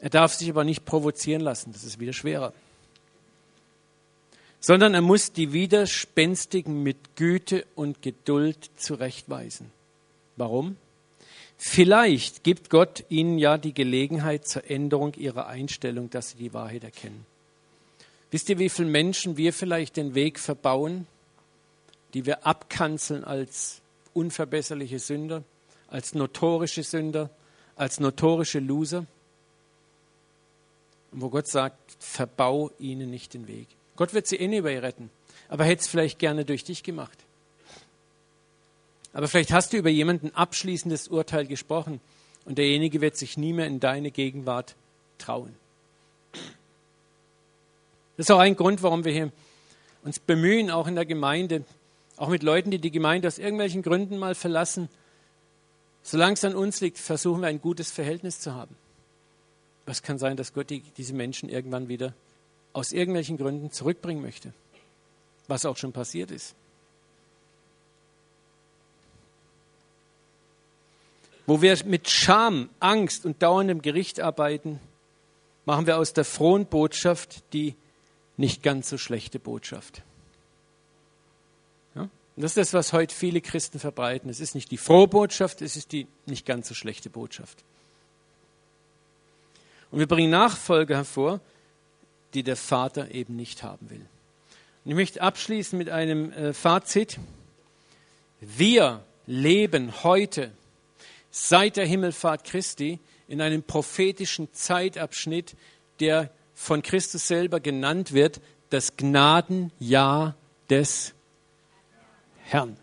Er 0.00 0.10
darf 0.10 0.32
sich 0.32 0.48
aber 0.48 0.62
nicht 0.62 0.84
provozieren 0.84 1.40
lassen, 1.40 1.72
das 1.72 1.82
ist 1.82 1.98
wieder 1.98 2.12
schwerer. 2.12 2.52
Sondern 4.60 4.94
er 4.94 5.02
muss 5.02 5.32
die 5.32 5.52
Widerspenstigen 5.52 6.84
mit 6.84 7.16
Güte 7.16 7.66
und 7.74 8.00
Geduld 8.00 8.70
zurechtweisen. 8.76 9.72
Warum? 10.36 10.76
Vielleicht 11.56 12.44
gibt 12.44 12.70
Gott 12.70 13.06
ihnen 13.08 13.38
ja 13.38 13.58
die 13.58 13.74
Gelegenheit 13.74 14.46
zur 14.46 14.70
Änderung 14.70 15.14
ihrer 15.14 15.48
Einstellung, 15.48 16.10
dass 16.10 16.30
sie 16.30 16.38
die 16.38 16.54
Wahrheit 16.54 16.84
erkennen. 16.84 17.26
Wisst 18.30 18.48
ihr, 18.50 18.58
wie 18.58 18.68
viele 18.68 18.88
Menschen 18.88 19.36
wir 19.36 19.52
vielleicht 19.52 19.96
den 19.96 20.14
Weg 20.14 20.38
verbauen, 20.38 21.06
die 22.14 22.26
wir 22.26 22.46
abkanzeln 22.46 23.24
als 23.24 23.80
unverbesserliche 24.12 24.98
Sünder, 24.98 25.44
als 25.88 26.14
notorische 26.14 26.82
Sünder, 26.82 27.30
als 27.76 28.00
notorische 28.00 28.58
Loser. 28.58 29.06
Und 31.12 31.22
wo 31.22 31.30
Gott 31.30 31.48
sagt, 31.48 31.78
verbau 31.98 32.70
ihnen 32.78 33.10
nicht 33.10 33.34
den 33.34 33.48
Weg. 33.48 33.68
Gott 33.96 34.12
wird 34.12 34.26
sie 34.26 34.38
anyway 34.38 34.78
retten, 34.78 35.10
aber 35.48 35.64
hätte 35.64 35.82
es 35.82 35.88
vielleicht 35.88 36.18
gerne 36.18 36.44
durch 36.44 36.64
dich 36.64 36.82
gemacht. 36.82 37.18
Aber 39.12 39.26
vielleicht 39.26 39.52
hast 39.52 39.72
du 39.72 39.78
über 39.78 39.88
jemanden 39.88 40.34
abschließendes 40.34 41.08
Urteil 41.08 41.46
gesprochen 41.46 42.00
und 42.44 42.58
derjenige 42.58 43.00
wird 43.00 43.16
sich 43.16 43.38
nie 43.38 43.52
mehr 43.52 43.66
in 43.66 43.80
deine 43.80 44.10
Gegenwart 44.10 44.76
trauen. 45.16 45.56
Das 48.18 48.26
ist 48.26 48.30
auch 48.32 48.40
ein 48.40 48.56
Grund, 48.56 48.82
warum 48.82 49.04
wir 49.04 49.12
hier 49.12 49.32
uns 50.02 50.18
bemühen, 50.18 50.70
auch 50.70 50.88
in 50.88 50.96
der 50.96 51.06
Gemeinde 51.06 51.64
auch 52.16 52.28
mit 52.28 52.42
Leuten, 52.42 52.72
die 52.72 52.80
die 52.80 52.90
Gemeinde 52.90 53.28
aus 53.28 53.38
irgendwelchen 53.38 53.80
Gründen 53.80 54.18
mal 54.18 54.34
verlassen. 54.34 54.88
Solange 56.02 56.32
es 56.32 56.44
an 56.44 56.56
uns 56.56 56.80
liegt, 56.80 56.98
versuchen 56.98 57.42
wir 57.42 57.46
ein 57.46 57.60
gutes 57.60 57.92
Verhältnis 57.92 58.40
zu 58.40 58.54
haben. 58.54 58.76
Was 59.86 60.02
kann 60.02 60.18
sein, 60.18 60.36
dass 60.36 60.52
Gott 60.52 60.68
die, 60.68 60.80
diese 60.80 61.14
Menschen 61.14 61.48
irgendwann 61.48 61.86
wieder 61.86 62.12
aus 62.72 62.90
irgendwelchen 62.90 63.36
Gründen 63.36 63.70
zurückbringen 63.70 64.20
möchte? 64.20 64.52
Was 65.46 65.64
auch 65.64 65.76
schon 65.76 65.92
passiert 65.92 66.32
ist. 66.32 66.56
Wo 71.46 71.62
wir 71.62 71.78
mit 71.84 72.10
Scham, 72.10 72.68
Angst 72.80 73.24
und 73.24 73.40
dauerndem 73.42 73.80
Gericht 73.80 74.18
arbeiten, 74.18 74.80
machen 75.66 75.86
wir 75.86 75.98
aus 75.98 76.14
der 76.14 76.24
frohen 76.24 76.66
Botschaft 76.66 77.44
die 77.52 77.76
nicht 78.38 78.62
ganz 78.62 78.88
so 78.88 78.96
schlechte 78.96 79.38
Botschaft. 79.38 80.02
Und 82.38 82.42
das 82.42 82.52
ist 82.52 82.56
das, 82.56 82.72
was 82.72 82.92
heute 82.92 83.12
viele 83.12 83.40
Christen 83.40 83.80
verbreiten. 83.80 84.30
Es 84.30 84.38
ist 84.38 84.54
nicht 84.54 84.70
die 84.70 84.76
frohe 84.76 85.08
Botschaft, 85.08 85.60
es 85.60 85.74
ist 85.74 85.90
die 85.90 86.06
nicht 86.24 86.46
ganz 86.46 86.68
so 86.68 86.74
schlechte 86.74 87.10
Botschaft. 87.10 87.64
Und 89.90 89.98
wir 89.98 90.06
bringen 90.06 90.30
Nachfolger 90.30 90.94
hervor, 90.94 91.40
die 92.34 92.44
der 92.44 92.54
Vater 92.54 93.10
eben 93.10 93.34
nicht 93.34 93.64
haben 93.64 93.90
will. 93.90 94.06
Und 94.84 94.90
ich 94.92 94.94
möchte 94.94 95.20
abschließen 95.20 95.76
mit 95.76 95.90
einem 95.90 96.30
äh, 96.30 96.52
Fazit. 96.52 97.18
Wir 98.40 99.02
leben 99.26 100.04
heute 100.04 100.52
seit 101.32 101.76
der 101.76 101.86
Himmelfahrt 101.86 102.44
Christi 102.44 103.00
in 103.26 103.40
einem 103.40 103.64
prophetischen 103.64 104.54
Zeitabschnitt, 104.54 105.56
der 105.98 106.30
von 106.58 106.82
Christus 106.82 107.28
selber 107.28 107.60
genannt 107.60 108.12
wird, 108.12 108.40
das 108.68 108.96
Gnadenjahr 108.96 110.34
des 110.68 111.14
Herrn. 112.42 112.76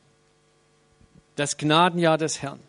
Das 1.36 1.58
Gnadenjahr 1.58 2.18
des 2.18 2.42
Herrn. 2.42 2.62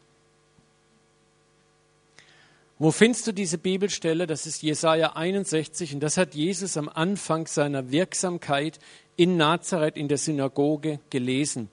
Wo 2.78 2.90
findest 2.90 3.28
du 3.28 3.32
diese 3.32 3.56
Bibelstelle? 3.56 4.26
Das 4.26 4.46
ist 4.46 4.62
Jesaja 4.62 5.12
61 5.14 5.94
und 5.94 6.00
das 6.00 6.16
hat 6.16 6.34
Jesus 6.34 6.76
am 6.76 6.88
Anfang 6.88 7.46
seiner 7.46 7.92
Wirksamkeit 7.92 8.80
in 9.14 9.36
Nazareth 9.36 9.96
in 9.96 10.08
der 10.08 10.18
Synagoge 10.18 10.98
gelesen. 11.08 11.70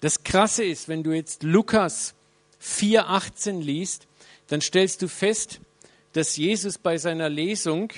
Das 0.00 0.22
Krasse 0.22 0.64
ist, 0.64 0.88
wenn 0.88 1.02
du 1.02 1.12
jetzt 1.12 1.42
Lukas 1.42 2.14
4,18 2.62 3.60
liest, 3.60 4.06
dann 4.46 4.60
stellst 4.60 5.02
du 5.02 5.08
fest, 5.08 5.60
dass 6.12 6.36
Jesus 6.36 6.78
bei 6.78 6.96
seiner 6.96 7.28
Lesung, 7.28 7.92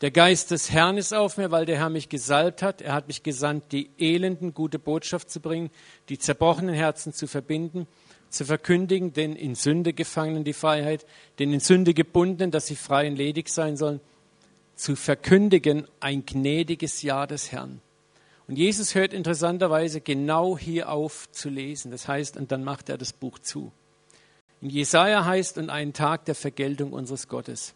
der 0.00 0.12
Geist 0.12 0.52
des 0.52 0.70
Herrn 0.70 0.96
ist 0.96 1.12
auf 1.12 1.38
mir, 1.38 1.50
weil 1.50 1.66
der 1.66 1.78
Herr 1.78 1.88
mich 1.88 2.08
gesalbt 2.08 2.62
hat. 2.62 2.80
Er 2.80 2.92
hat 2.92 3.08
mich 3.08 3.24
gesandt, 3.24 3.72
die 3.72 3.90
Elenden 3.98 4.54
gute 4.54 4.78
Botschaft 4.78 5.28
zu 5.30 5.40
bringen, 5.40 5.70
die 6.08 6.18
zerbrochenen 6.18 6.74
Herzen 6.74 7.12
zu 7.12 7.26
verbinden, 7.26 7.88
zu 8.28 8.44
verkündigen, 8.44 9.12
den 9.12 9.34
in 9.34 9.56
Sünde 9.56 9.92
Gefangenen 9.92 10.44
die 10.44 10.52
Freiheit, 10.52 11.04
den 11.40 11.52
in 11.52 11.60
Sünde 11.60 11.94
gebundenen, 11.94 12.52
dass 12.52 12.68
sie 12.68 12.76
frei 12.76 13.08
und 13.08 13.16
ledig 13.16 13.48
sein 13.48 13.76
sollen, 13.76 14.00
zu 14.76 14.94
verkündigen 14.94 15.88
ein 15.98 16.24
gnädiges 16.24 17.02
Jahr 17.02 17.26
des 17.26 17.50
Herrn. 17.50 17.80
Und 18.46 18.56
Jesus 18.56 18.94
hört 18.94 19.12
interessanterweise 19.12 20.00
genau 20.00 20.56
hier 20.56 20.90
auf 20.90 21.30
zu 21.32 21.50
lesen. 21.50 21.90
Das 21.90 22.06
heißt, 22.06 22.36
und 22.36 22.52
dann 22.52 22.62
macht 22.62 22.88
er 22.88 22.96
das 22.96 23.12
Buch 23.12 23.40
zu. 23.40 23.72
In 24.60 24.70
Jesaja 24.70 25.24
heißt, 25.24 25.58
und 25.58 25.70
ein 25.70 25.92
Tag 25.92 26.24
der 26.24 26.34
Vergeltung 26.34 26.92
unseres 26.92 27.28
Gottes. 27.28 27.74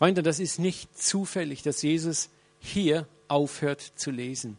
Freunde, 0.00 0.22
das 0.22 0.40
ist 0.40 0.58
nicht 0.58 0.98
zufällig, 0.98 1.62
dass 1.62 1.82
Jesus 1.82 2.30
hier 2.58 3.06
aufhört 3.28 3.82
zu 3.96 4.10
lesen. 4.10 4.56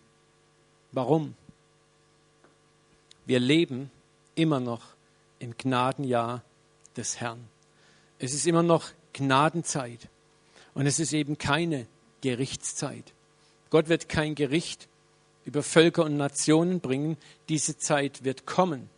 Warum? 0.91 1.33
Wir 3.25 3.39
leben 3.39 3.89
immer 4.35 4.59
noch 4.59 4.83
im 5.39 5.57
Gnadenjahr 5.57 6.43
des 6.95 7.19
Herrn. 7.19 7.43
Es 8.19 8.35
ist 8.35 8.45
immer 8.45 8.61
noch 8.61 8.89
Gnadenzeit 9.13 10.09
und 10.75 10.85
es 10.85 10.99
ist 10.99 11.11
eben 11.11 11.39
keine 11.39 11.87
Gerichtszeit. 12.21 13.11
Gott 13.71 13.89
wird 13.89 14.09
kein 14.09 14.35
Gericht 14.35 14.89
über 15.43 15.63
Völker 15.63 16.05
und 16.05 16.17
Nationen 16.17 16.81
bringen. 16.81 17.17
Diese 17.49 17.79
Zeit 17.79 18.23
wird 18.23 18.45
kommen. 18.45 18.91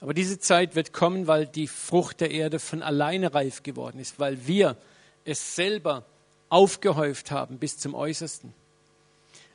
Aber 0.00 0.14
diese 0.14 0.38
Zeit 0.38 0.74
wird 0.74 0.92
kommen, 0.92 1.26
weil 1.26 1.46
die 1.46 1.66
Frucht 1.66 2.20
der 2.20 2.30
Erde 2.30 2.58
von 2.58 2.82
alleine 2.82 3.34
reif 3.34 3.62
geworden 3.62 3.98
ist, 3.98 4.18
weil 4.18 4.46
wir 4.46 4.76
es 5.24 5.56
selber 5.56 6.04
aufgehäuft 6.48 7.30
haben 7.30 7.58
bis 7.58 7.78
zum 7.78 7.94
Äußersten. 7.94 8.54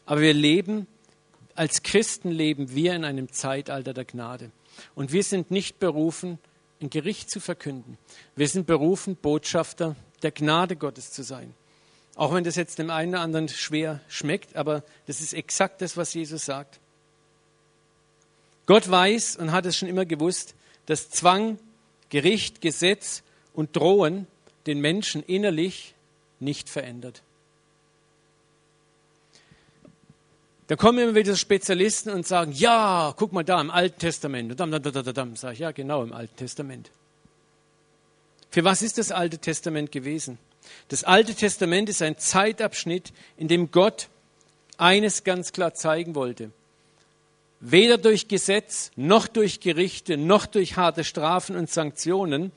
Aber 0.05 0.21
wir 0.21 0.33
leben, 0.33 0.87
als 1.55 1.83
Christen 1.83 2.29
leben 2.29 2.75
wir 2.75 2.93
in 2.93 3.05
einem 3.05 3.31
Zeitalter 3.31 3.93
der 3.93 4.05
Gnade. 4.05 4.51
Und 4.95 5.11
wir 5.11 5.23
sind 5.23 5.51
nicht 5.51 5.79
berufen, 5.79 6.39
ein 6.81 6.89
Gericht 6.89 7.29
zu 7.29 7.39
verkünden. 7.39 7.97
Wir 8.35 8.47
sind 8.47 8.67
berufen, 8.67 9.15
Botschafter 9.15 9.95
der 10.23 10.31
Gnade 10.31 10.75
Gottes 10.75 11.11
zu 11.11 11.23
sein. 11.23 11.53
Auch 12.15 12.33
wenn 12.33 12.43
das 12.43 12.55
jetzt 12.55 12.79
dem 12.79 12.89
einen 12.89 13.13
oder 13.13 13.21
anderen 13.21 13.49
schwer 13.49 14.01
schmeckt, 14.07 14.55
aber 14.55 14.83
das 15.07 15.21
ist 15.21 15.33
exakt 15.33 15.81
das, 15.81 15.97
was 15.97 16.13
Jesus 16.13 16.45
sagt. 16.45 16.79
Gott 18.66 18.89
weiß 18.89 19.36
und 19.38 19.51
hat 19.51 19.66
es 19.66 19.78
schon 19.78 19.89
immer 19.89 20.05
gewusst, 20.05 20.55
dass 20.86 21.09
Zwang, 21.09 21.59
Gericht, 22.09 22.61
Gesetz 22.61 23.24
und 23.53 23.76
Drohen 23.76 24.28
den 24.66 24.80
Menschen 24.80 25.24
innerlich 25.24 25.95
nicht 26.39 26.70
verändert. 26.70 27.22
Da 30.68 30.78
kommen 30.78 30.99
immer 30.99 31.16
wieder 31.16 31.36
Spezialisten 31.36 32.09
und 32.09 32.26
sagen, 32.26 32.53
ja, 32.53 33.14
guck 33.18 33.34
mal 33.34 33.43
da 33.43 33.59
im 33.59 33.70
Alten 33.70 33.99
Testament. 33.99 34.51
Und 34.51 34.59
dann, 34.59 34.72
dann, 34.72 34.82
dann, 34.82 35.14
dann, 35.14 35.36
sage 35.36 35.53
ich, 35.53 35.59
ja, 35.59 35.72
genau 35.72 36.03
im 36.03 36.14
Alten 36.14 36.36
Testament. 36.38 36.89
Für 38.49 38.64
was 38.64 38.82
ist 38.82 38.97
das 38.97 39.11
Alte 39.11 39.39
Testament 39.39 39.91
gewesen? 39.91 40.38
Das 40.88 41.03
Alte 41.03 41.36
Testament 41.36 41.89
ist 41.89 42.01
ein 42.01 42.18
Zeitabschnitt, 42.18 43.11
in 43.36 43.49
dem 43.49 43.72
Gott 43.72 44.07
eines 44.78 45.24
ganz 45.24 45.51
klar 45.51 45.74
zeigen 45.74 46.16
wollte. 46.16 46.51
Weder 47.66 47.97
durch 47.97 48.28
Gesetz, 48.28 48.91
noch 48.97 49.26
durch 49.26 49.61
Gerichte, 49.61 50.18
noch 50.18 50.45
durch 50.45 50.76
harte 50.76 51.05
Strafen 51.05 51.55
und 51.55 51.70
Sanktionen 51.70 52.51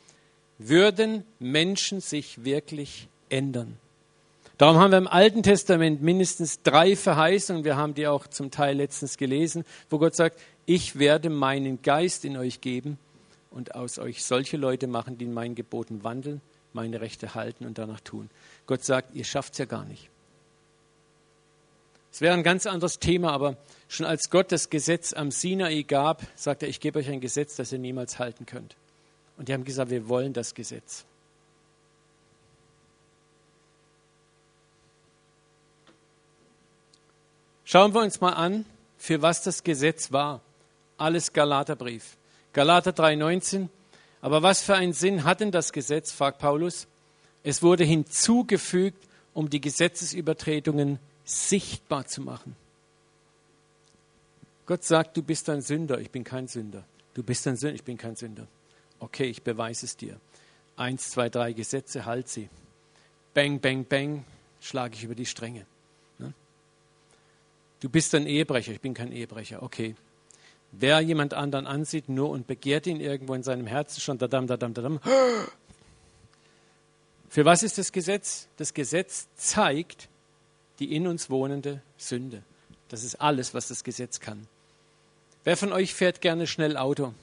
würden 0.58 1.22
Menschen 1.38 2.00
sich 2.00 2.44
wirklich 2.44 3.06
ändern. 3.28 3.76
Darum 4.58 4.78
haben 4.78 4.90
wir 4.90 4.98
im 4.98 5.06
Alten 5.06 5.44
Testament 5.44 6.02
mindestens 6.02 6.60
drei 6.60 6.96
Verheißungen, 6.96 7.62
wir 7.62 7.76
haben 7.76 7.94
die 7.94 8.08
auch 8.08 8.26
zum 8.26 8.50
Teil 8.50 8.78
letztens 8.78 9.16
gelesen, 9.16 9.64
wo 9.90 9.98
Gott 9.98 10.16
sagt, 10.16 10.40
ich 10.64 10.98
werde 10.98 11.30
meinen 11.30 11.82
Geist 11.82 12.24
in 12.24 12.36
euch 12.36 12.60
geben 12.60 12.98
und 13.52 13.76
aus 13.76 14.00
euch 14.00 14.24
solche 14.24 14.56
Leute 14.56 14.88
machen, 14.88 15.18
die 15.18 15.26
in 15.26 15.34
meinen 15.34 15.54
Geboten 15.54 16.02
wandeln, 16.02 16.40
meine 16.72 17.00
Rechte 17.00 17.36
halten 17.36 17.64
und 17.64 17.78
danach 17.78 18.00
tun. 18.00 18.28
Gott 18.66 18.82
sagt, 18.82 19.14
ihr 19.14 19.24
schafft 19.24 19.52
es 19.52 19.60
ja 19.60 19.66
gar 19.66 19.84
nicht. 19.84 20.10
Es 22.16 22.22
wäre 22.22 22.32
ein 22.32 22.42
ganz 22.42 22.64
anderes 22.64 22.98
Thema, 22.98 23.32
aber 23.32 23.58
schon 23.88 24.06
als 24.06 24.30
Gott 24.30 24.50
das 24.50 24.70
Gesetz 24.70 25.12
am 25.12 25.30
Sinai 25.30 25.82
gab, 25.82 26.22
sagt 26.34 26.62
er, 26.62 26.68
ich 26.70 26.80
gebe 26.80 26.98
euch 26.98 27.10
ein 27.10 27.20
Gesetz, 27.20 27.56
das 27.56 27.72
ihr 27.72 27.78
niemals 27.78 28.18
halten 28.18 28.46
könnt. 28.46 28.74
Und 29.36 29.48
die 29.48 29.52
haben 29.52 29.64
gesagt, 29.64 29.90
wir 29.90 30.08
wollen 30.08 30.32
das 30.32 30.54
Gesetz. 30.54 31.04
Schauen 37.66 37.92
wir 37.92 38.00
uns 38.00 38.18
mal 38.22 38.32
an, 38.32 38.64
für 38.96 39.20
was 39.20 39.42
das 39.42 39.62
Gesetz 39.62 40.10
war. 40.10 40.40
Alles 40.96 41.34
Galaterbrief. 41.34 42.16
Galater 42.54 42.92
3,19. 42.92 43.68
Aber 44.22 44.42
was 44.42 44.62
für 44.62 44.74
einen 44.74 44.94
Sinn 44.94 45.24
hat 45.24 45.40
denn 45.40 45.50
das 45.50 45.70
Gesetz, 45.70 46.12
fragt 46.12 46.38
Paulus. 46.38 46.86
Es 47.42 47.62
wurde 47.62 47.84
hinzugefügt, 47.84 49.06
um 49.34 49.50
die 49.50 49.60
Gesetzesübertretungen 49.60 50.98
sichtbar 51.26 52.06
zu 52.06 52.22
machen. 52.22 52.56
Gott 54.64 54.82
sagt, 54.82 55.16
du 55.16 55.22
bist 55.22 55.48
ein 55.50 55.60
Sünder, 55.60 56.00
ich 56.00 56.10
bin 56.10 56.24
kein 56.24 56.48
Sünder. 56.48 56.84
Du 57.14 57.22
bist 57.22 57.46
ein 57.46 57.56
Sünder, 57.56 57.74
ich 57.74 57.84
bin 57.84 57.98
kein 57.98 58.16
Sünder. 58.16 58.46
Okay, 58.98 59.24
ich 59.24 59.42
beweise 59.42 59.84
es 59.84 59.96
dir. 59.96 60.18
Eins, 60.76 61.10
zwei, 61.10 61.28
drei 61.28 61.52
Gesetze, 61.52 62.06
halt 62.06 62.28
sie. 62.28 62.48
Bang, 63.34 63.60
bang, 63.60 63.84
bang, 63.84 64.24
schlage 64.60 64.94
ich 64.94 65.04
über 65.04 65.14
die 65.14 65.26
Stränge. 65.26 65.66
Du 67.80 67.90
bist 67.90 68.14
ein 68.14 68.26
Ehebrecher, 68.26 68.72
ich 68.72 68.80
bin 68.80 68.94
kein 68.94 69.12
Ehebrecher. 69.12 69.62
Okay. 69.62 69.94
Wer 70.72 71.00
jemand 71.00 71.34
anderen 71.34 71.66
ansieht, 71.66 72.08
nur 72.08 72.30
und 72.30 72.46
begehrt 72.46 72.86
ihn 72.86 73.00
irgendwo 73.00 73.34
in 73.34 73.42
seinem 73.42 73.66
Herzen 73.66 74.00
schon, 74.00 74.18
dadam, 74.18 74.46
dadam, 74.46 74.74
dadam. 74.74 75.00
Für 77.28 77.44
was 77.44 77.62
ist 77.62 77.76
das 77.78 77.92
Gesetz? 77.92 78.48
Das 78.56 78.72
Gesetz 78.72 79.28
zeigt 79.36 80.08
die 80.78 80.94
in 80.94 81.06
uns 81.06 81.30
wohnende 81.30 81.82
Sünde. 81.96 82.42
Das 82.88 83.02
ist 83.02 83.16
alles, 83.16 83.54
was 83.54 83.68
das 83.68 83.84
Gesetz 83.84 84.20
kann. 84.20 84.46
Wer 85.44 85.56
von 85.56 85.72
euch 85.72 85.94
fährt 85.94 86.20
gerne 86.20 86.46
schnell 86.46 86.76
Auto? 86.76 87.14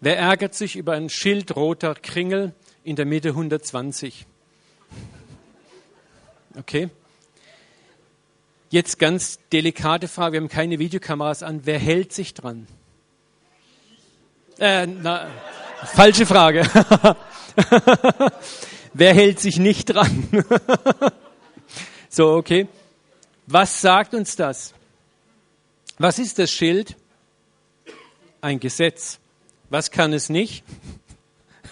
Wer 0.00 0.18
ärgert 0.18 0.54
sich 0.54 0.76
über 0.76 0.92
ein 0.94 1.10
Schild 1.10 1.54
roter 1.56 1.94
Kringel 1.94 2.54
in 2.84 2.96
der 2.96 3.06
Mitte 3.06 3.30
120? 3.30 4.24
Okay. 6.58 6.88
Jetzt 8.70 8.98
ganz 8.98 9.38
delikate 9.52 10.08
Frage, 10.08 10.34
wir 10.34 10.40
haben 10.40 10.48
keine 10.48 10.78
Videokameras 10.78 11.42
an. 11.42 11.62
Wer 11.64 11.78
hält 11.78 12.12
sich 12.12 12.34
dran? 12.34 12.66
Äh, 14.58 14.86
na, 14.86 15.28
falsche 15.84 16.24
Frage. 16.24 16.62
Wer 18.92 19.14
hält 19.14 19.38
sich 19.38 19.58
nicht 19.58 19.86
dran? 19.86 20.28
so, 22.08 22.32
okay. 22.32 22.66
Was 23.46 23.80
sagt 23.80 24.14
uns 24.14 24.36
das? 24.36 24.74
Was 25.98 26.18
ist 26.18 26.38
das 26.38 26.50
Schild? 26.50 26.96
Ein 28.40 28.58
Gesetz. 28.58 29.18
Was 29.68 29.90
kann 29.90 30.12
es 30.12 30.28
nicht? 30.28 30.64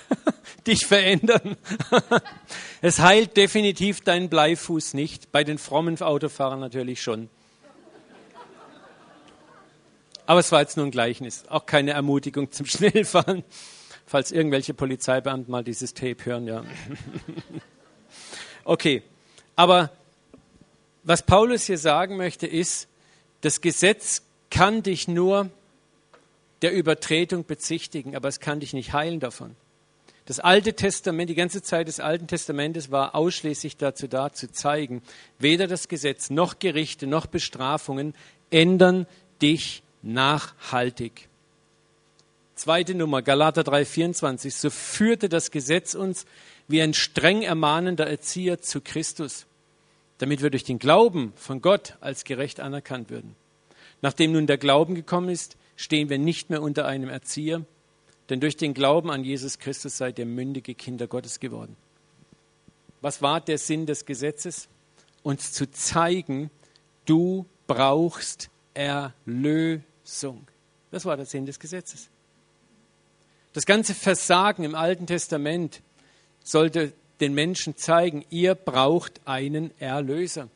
dich 0.67 0.87
verändern. 0.87 1.57
es 2.83 3.01
heilt 3.01 3.37
definitiv 3.37 4.03
deinen 4.03 4.29
Bleifuß 4.29 4.95
nicht, 4.95 5.33
bei 5.33 5.45
den 5.45 5.59
frommen 5.59 6.01
Autofahrern 6.01 6.61
natürlich 6.61 7.03
schon. 7.03 7.29
Aber 10.27 10.41
es 10.41 10.53
war 10.53 10.61
jetzt 10.61 10.77
nur 10.77 10.85
ein 10.85 10.91
Gleichnis, 10.91 11.45
auch 11.49 11.65
keine 11.65 11.93
Ermutigung 11.93 12.53
zum 12.53 12.67
Schnellfahren, 12.67 13.45
falls 14.09 14.33
irgendwelche 14.33 14.75
Polizeibeamten 14.75 15.53
mal 15.53 15.63
dieses 15.63 15.95
Tape 15.95 16.17
hören, 16.25 16.47
ja. 16.47 16.65
okay, 18.65 19.03
aber 19.55 19.91
was 21.05 21.23
Paulus 21.23 21.65
hier 21.65 21.79
sagen 21.79 22.17
möchte, 22.17 22.47
ist, 22.47 22.89
das 23.43 23.61
Gesetz 23.61 24.23
kann 24.51 24.83
dich 24.83 25.09
nur 25.09 25.51
der 26.63 26.73
Übertretung 26.73 27.45
bezichtigen, 27.45 28.17
aber 28.17 28.29
es 28.29 28.41
kann 28.41 28.61
dich 28.61 28.73
nicht 28.73 28.93
heilen 28.93 29.21
davon. 29.21 29.55
Das 30.25 30.41
Alte 30.41 30.75
Testament, 30.75 31.31
die 31.31 31.35
ganze 31.35 31.63
Zeit 31.63 31.89
des 31.89 32.01
Alten 32.01 32.27
Testamentes 32.27 32.91
war 32.91 33.15
ausschließlich 33.15 33.77
dazu 33.77 34.09
da, 34.09 34.33
zu 34.33 34.51
zeigen, 34.51 35.03
weder 35.39 35.67
das 35.67 35.89
Gesetz 35.89 36.31
noch 36.31 36.59
Gerichte 36.59 37.07
noch 37.07 37.27
Bestrafungen 37.27 38.15
ändern 38.51 39.07
dich 39.41 39.83
nachhaltig. 40.03 41.28
Zweite 42.59 42.97
Nummer, 42.97 43.23
Galater 43.23 43.63
3,24. 43.63 44.51
So 44.51 44.69
führte 44.69 45.29
das 45.29 45.53
Gesetz 45.53 45.95
uns 45.95 46.27
wie 46.67 46.83
ein 46.83 46.93
streng 46.93 47.43
ermahnender 47.43 48.09
Erzieher 48.09 48.61
zu 48.61 48.81
Christus. 48.81 49.47
damit 50.19 50.43
wir 50.43 50.51
durch 50.51 50.65
den 50.65 50.81
Glauben 50.81 51.33
von 51.37 51.63
Gott 51.63 51.97
als 52.01 52.25
gerecht 52.25 52.59
anerkannt 52.59 53.09
würden. 53.09 53.37
Nachdem 54.03 54.33
nun 54.33 54.49
der 54.49 54.59
Glauben 54.59 54.97
gekommen 54.97 55.29
ist, 55.29 55.57
stehen 55.77 56.09
wir 56.09 56.19
nicht 56.19 56.51
mehr 56.51 56.61
unter 56.61 56.87
einem 56.87 57.09
Erzieher, 57.09 57.65
denn 58.29 58.41
durch 58.41 58.57
den 58.57 58.75
Glauben 58.75 59.11
an 59.11 59.25
Jesus 59.25 59.61
Christus 59.61 59.97
seid 59.97 60.19
ihr 60.19 60.27
mündige 60.27 60.75
Kinder 60.75 61.07
Gottes 61.07 61.39
geworden. 61.39 61.77
Was 63.01 63.23
war 63.23 63.41
der 63.41 63.59
Sinn 63.59 63.87
des 63.87 64.07
Gesetzes? 64.07 64.69
Uns 65.23 65.53
zu 65.53 65.71
zeigen, 65.71 66.51
du 67.07 67.47
brauchst 67.69 68.51
Erlösung. 68.75 70.49
Das 70.91 71.05
war 71.05 71.17
der 71.17 71.27
Sinn 71.27 71.47
des 71.47 71.61
Gesetzes. 71.61 72.11
Das 73.53 73.67
ganze 73.67 73.95
Versagen 73.95 74.65
im 74.65 74.75
Alten 74.75 75.07
Testament 75.07 75.81
sollte 76.43 76.93
den 77.21 77.35
Menschen 77.35 77.77
zeigen, 77.77 78.25
ihr 78.31 78.55
braucht 78.55 79.21
einen 79.27 79.73
Erlöser. 79.81 80.49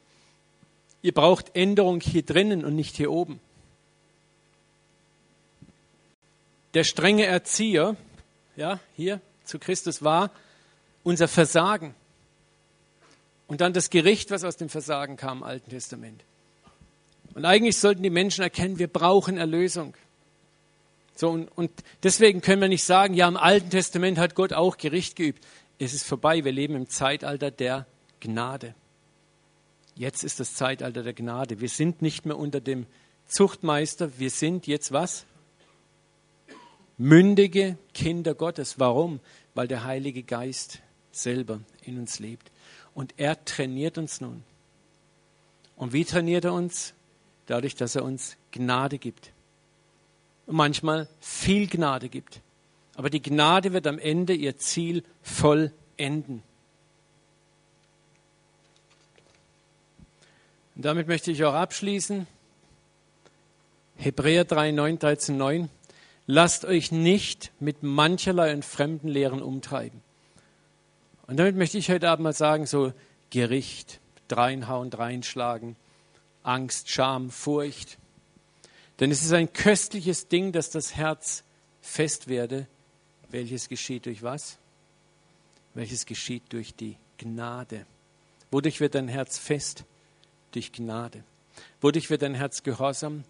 Ihr 1.02 1.12
braucht 1.12 1.56
Änderung 1.56 2.00
hier 2.00 2.22
drinnen 2.22 2.64
und 2.64 2.76
nicht 2.76 2.96
hier 2.96 3.10
oben. 3.10 3.40
Der 6.74 6.84
strenge 6.84 7.26
Erzieher, 7.26 7.96
ja, 8.56 8.78
hier 8.96 9.20
zu 9.44 9.58
Christus 9.58 10.02
war 10.02 10.30
unser 11.02 11.28
Versagen. 11.28 11.94
Und 13.48 13.60
dann 13.60 13.72
das 13.72 13.90
Gericht, 13.90 14.30
was 14.30 14.44
aus 14.44 14.56
dem 14.56 14.68
Versagen 14.68 15.16
kam 15.16 15.38
im 15.38 15.44
Alten 15.44 15.70
Testament. 15.70 16.24
Und 17.34 17.44
eigentlich 17.44 17.78
sollten 17.78 18.02
die 18.02 18.10
Menschen 18.10 18.42
erkennen, 18.42 18.78
wir 18.78 18.88
brauchen 18.88 19.36
Erlösung. 19.36 19.94
So, 21.14 21.30
und, 21.30 21.48
und 21.56 21.70
deswegen 22.02 22.40
können 22.40 22.62
wir 22.62 22.68
nicht 22.68 22.84
sagen, 22.84 23.14
ja, 23.14 23.28
im 23.28 23.36
Alten 23.36 23.70
Testament 23.70 24.18
hat 24.18 24.34
Gott 24.34 24.52
auch 24.52 24.76
Gericht 24.76 25.16
geübt. 25.16 25.44
Es 25.78 25.94
ist 25.94 26.06
vorbei, 26.06 26.44
wir 26.44 26.52
leben 26.52 26.74
im 26.74 26.88
Zeitalter 26.88 27.50
der 27.50 27.86
Gnade. 28.20 28.74
Jetzt 29.94 30.24
ist 30.24 30.40
das 30.40 30.54
Zeitalter 30.54 31.02
der 31.02 31.12
Gnade. 31.12 31.60
Wir 31.60 31.68
sind 31.68 32.02
nicht 32.02 32.24
mehr 32.24 32.38
unter 32.38 32.60
dem 32.60 32.86
Zuchtmeister, 33.26 34.18
wir 34.18 34.30
sind 34.30 34.66
jetzt 34.66 34.92
was? 34.92 35.26
Mündige 36.98 37.78
Kinder 37.94 38.34
Gottes. 38.34 38.78
Warum? 38.78 39.20
Weil 39.54 39.68
der 39.68 39.84
Heilige 39.84 40.22
Geist 40.22 40.80
selber 41.10 41.60
in 41.82 41.98
uns 41.98 42.18
lebt. 42.18 42.50
Und 42.94 43.14
er 43.16 43.44
trainiert 43.44 43.98
uns 43.98 44.20
nun. 44.20 44.44
Und 45.76 45.92
wie 45.92 46.04
trainiert 46.04 46.44
er 46.44 46.52
uns? 46.52 46.94
Dadurch, 47.46 47.74
dass 47.74 47.96
er 47.96 48.04
uns 48.04 48.36
Gnade 48.52 48.98
gibt. 48.98 49.31
Manchmal 50.46 51.08
viel 51.20 51.66
Gnade 51.66 52.08
gibt. 52.08 52.40
Aber 52.94 53.10
die 53.10 53.22
Gnade 53.22 53.72
wird 53.72 53.86
am 53.86 53.98
Ende 53.98 54.34
ihr 54.34 54.58
Ziel 54.58 55.02
vollenden. 55.22 56.42
Und 60.74 60.84
damit 60.84 61.08
möchte 61.08 61.30
ich 61.30 61.44
auch 61.44 61.54
abschließen. 61.54 62.26
Hebräer 63.96 64.44
3, 64.44 64.72
9, 64.72 64.98
13, 64.98 65.36
9. 65.36 65.68
Lasst 66.26 66.64
euch 66.64 66.92
nicht 66.92 67.52
mit 67.60 67.82
mancherlei 67.82 68.52
und 68.52 68.64
fremden 68.64 69.08
Lehren 69.08 69.42
umtreiben. 69.42 70.00
Und 71.26 71.38
damit 71.38 71.56
möchte 71.56 71.78
ich 71.78 71.90
heute 71.90 72.08
Abend 72.08 72.24
mal 72.24 72.32
sagen, 72.32 72.66
so 72.66 72.92
Gericht, 73.30 74.00
dreinhauen, 74.28 74.90
dreinschlagen, 74.90 75.76
Angst, 76.42 76.90
Scham, 76.90 77.30
Furcht. 77.30 77.98
Denn 79.02 79.10
es 79.10 79.24
ist 79.24 79.32
ein 79.32 79.52
köstliches 79.52 80.28
Ding, 80.28 80.52
dass 80.52 80.70
das 80.70 80.94
Herz 80.94 81.42
fest 81.80 82.28
werde, 82.28 82.68
welches 83.30 83.68
geschieht 83.68 84.06
durch 84.06 84.22
was? 84.22 84.58
Welches 85.74 86.06
geschieht 86.06 86.44
durch 86.50 86.72
die 86.76 86.96
Gnade. 87.18 87.84
Wodurch 88.52 88.78
wird 88.78 88.94
dein 88.94 89.08
Herz 89.08 89.38
fest? 89.38 89.82
Durch 90.52 90.70
Gnade. 90.70 91.24
Wodurch 91.80 92.10
wird 92.10 92.22
dein 92.22 92.36
Herz 92.36 92.62
gehorsam? 92.62 93.24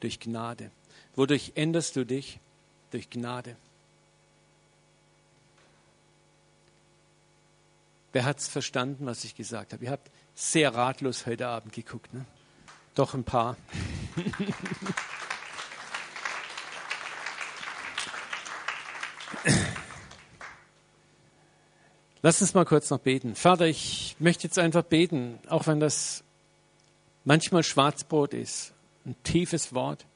Durch 0.00 0.20
Gnade. 0.20 0.70
Wodurch 1.16 1.52
änderst 1.54 1.96
du 1.96 2.04
dich? 2.04 2.38
Durch 2.90 3.08
Gnade. 3.08 3.56
Wer 8.12 8.26
hat 8.26 8.40
es 8.40 8.48
verstanden, 8.48 9.06
was 9.06 9.24
ich 9.24 9.34
gesagt 9.34 9.72
habe? 9.72 9.86
Ihr 9.86 9.90
habt 9.90 10.10
sehr 10.34 10.74
ratlos 10.74 11.24
heute 11.24 11.46
Abend 11.48 11.72
geguckt. 11.72 12.12
Ne? 12.12 12.26
Doch 12.94 13.14
ein 13.14 13.24
paar. 13.24 13.56
Lass 22.24 22.40
uns 22.40 22.54
mal 22.54 22.64
kurz 22.64 22.88
noch 22.88 23.00
beten. 23.00 23.34
Vater, 23.34 23.66
ich 23.66 24.16
möchte 24.18 24.44
jetzt 24.44 24.58
einfach 24.58 24.82
beten, 24.82 25.38
auch 25.46 25.66
wenn 25.66 25.78
das 25.78 26.24
manchmal 27.26 27.62
Schwarzbrot 27.62 28.32
ist, 28.32 28.72
ein 29.04 29.14
tiefes 29.24 29.74
Wort. 29.74 30.06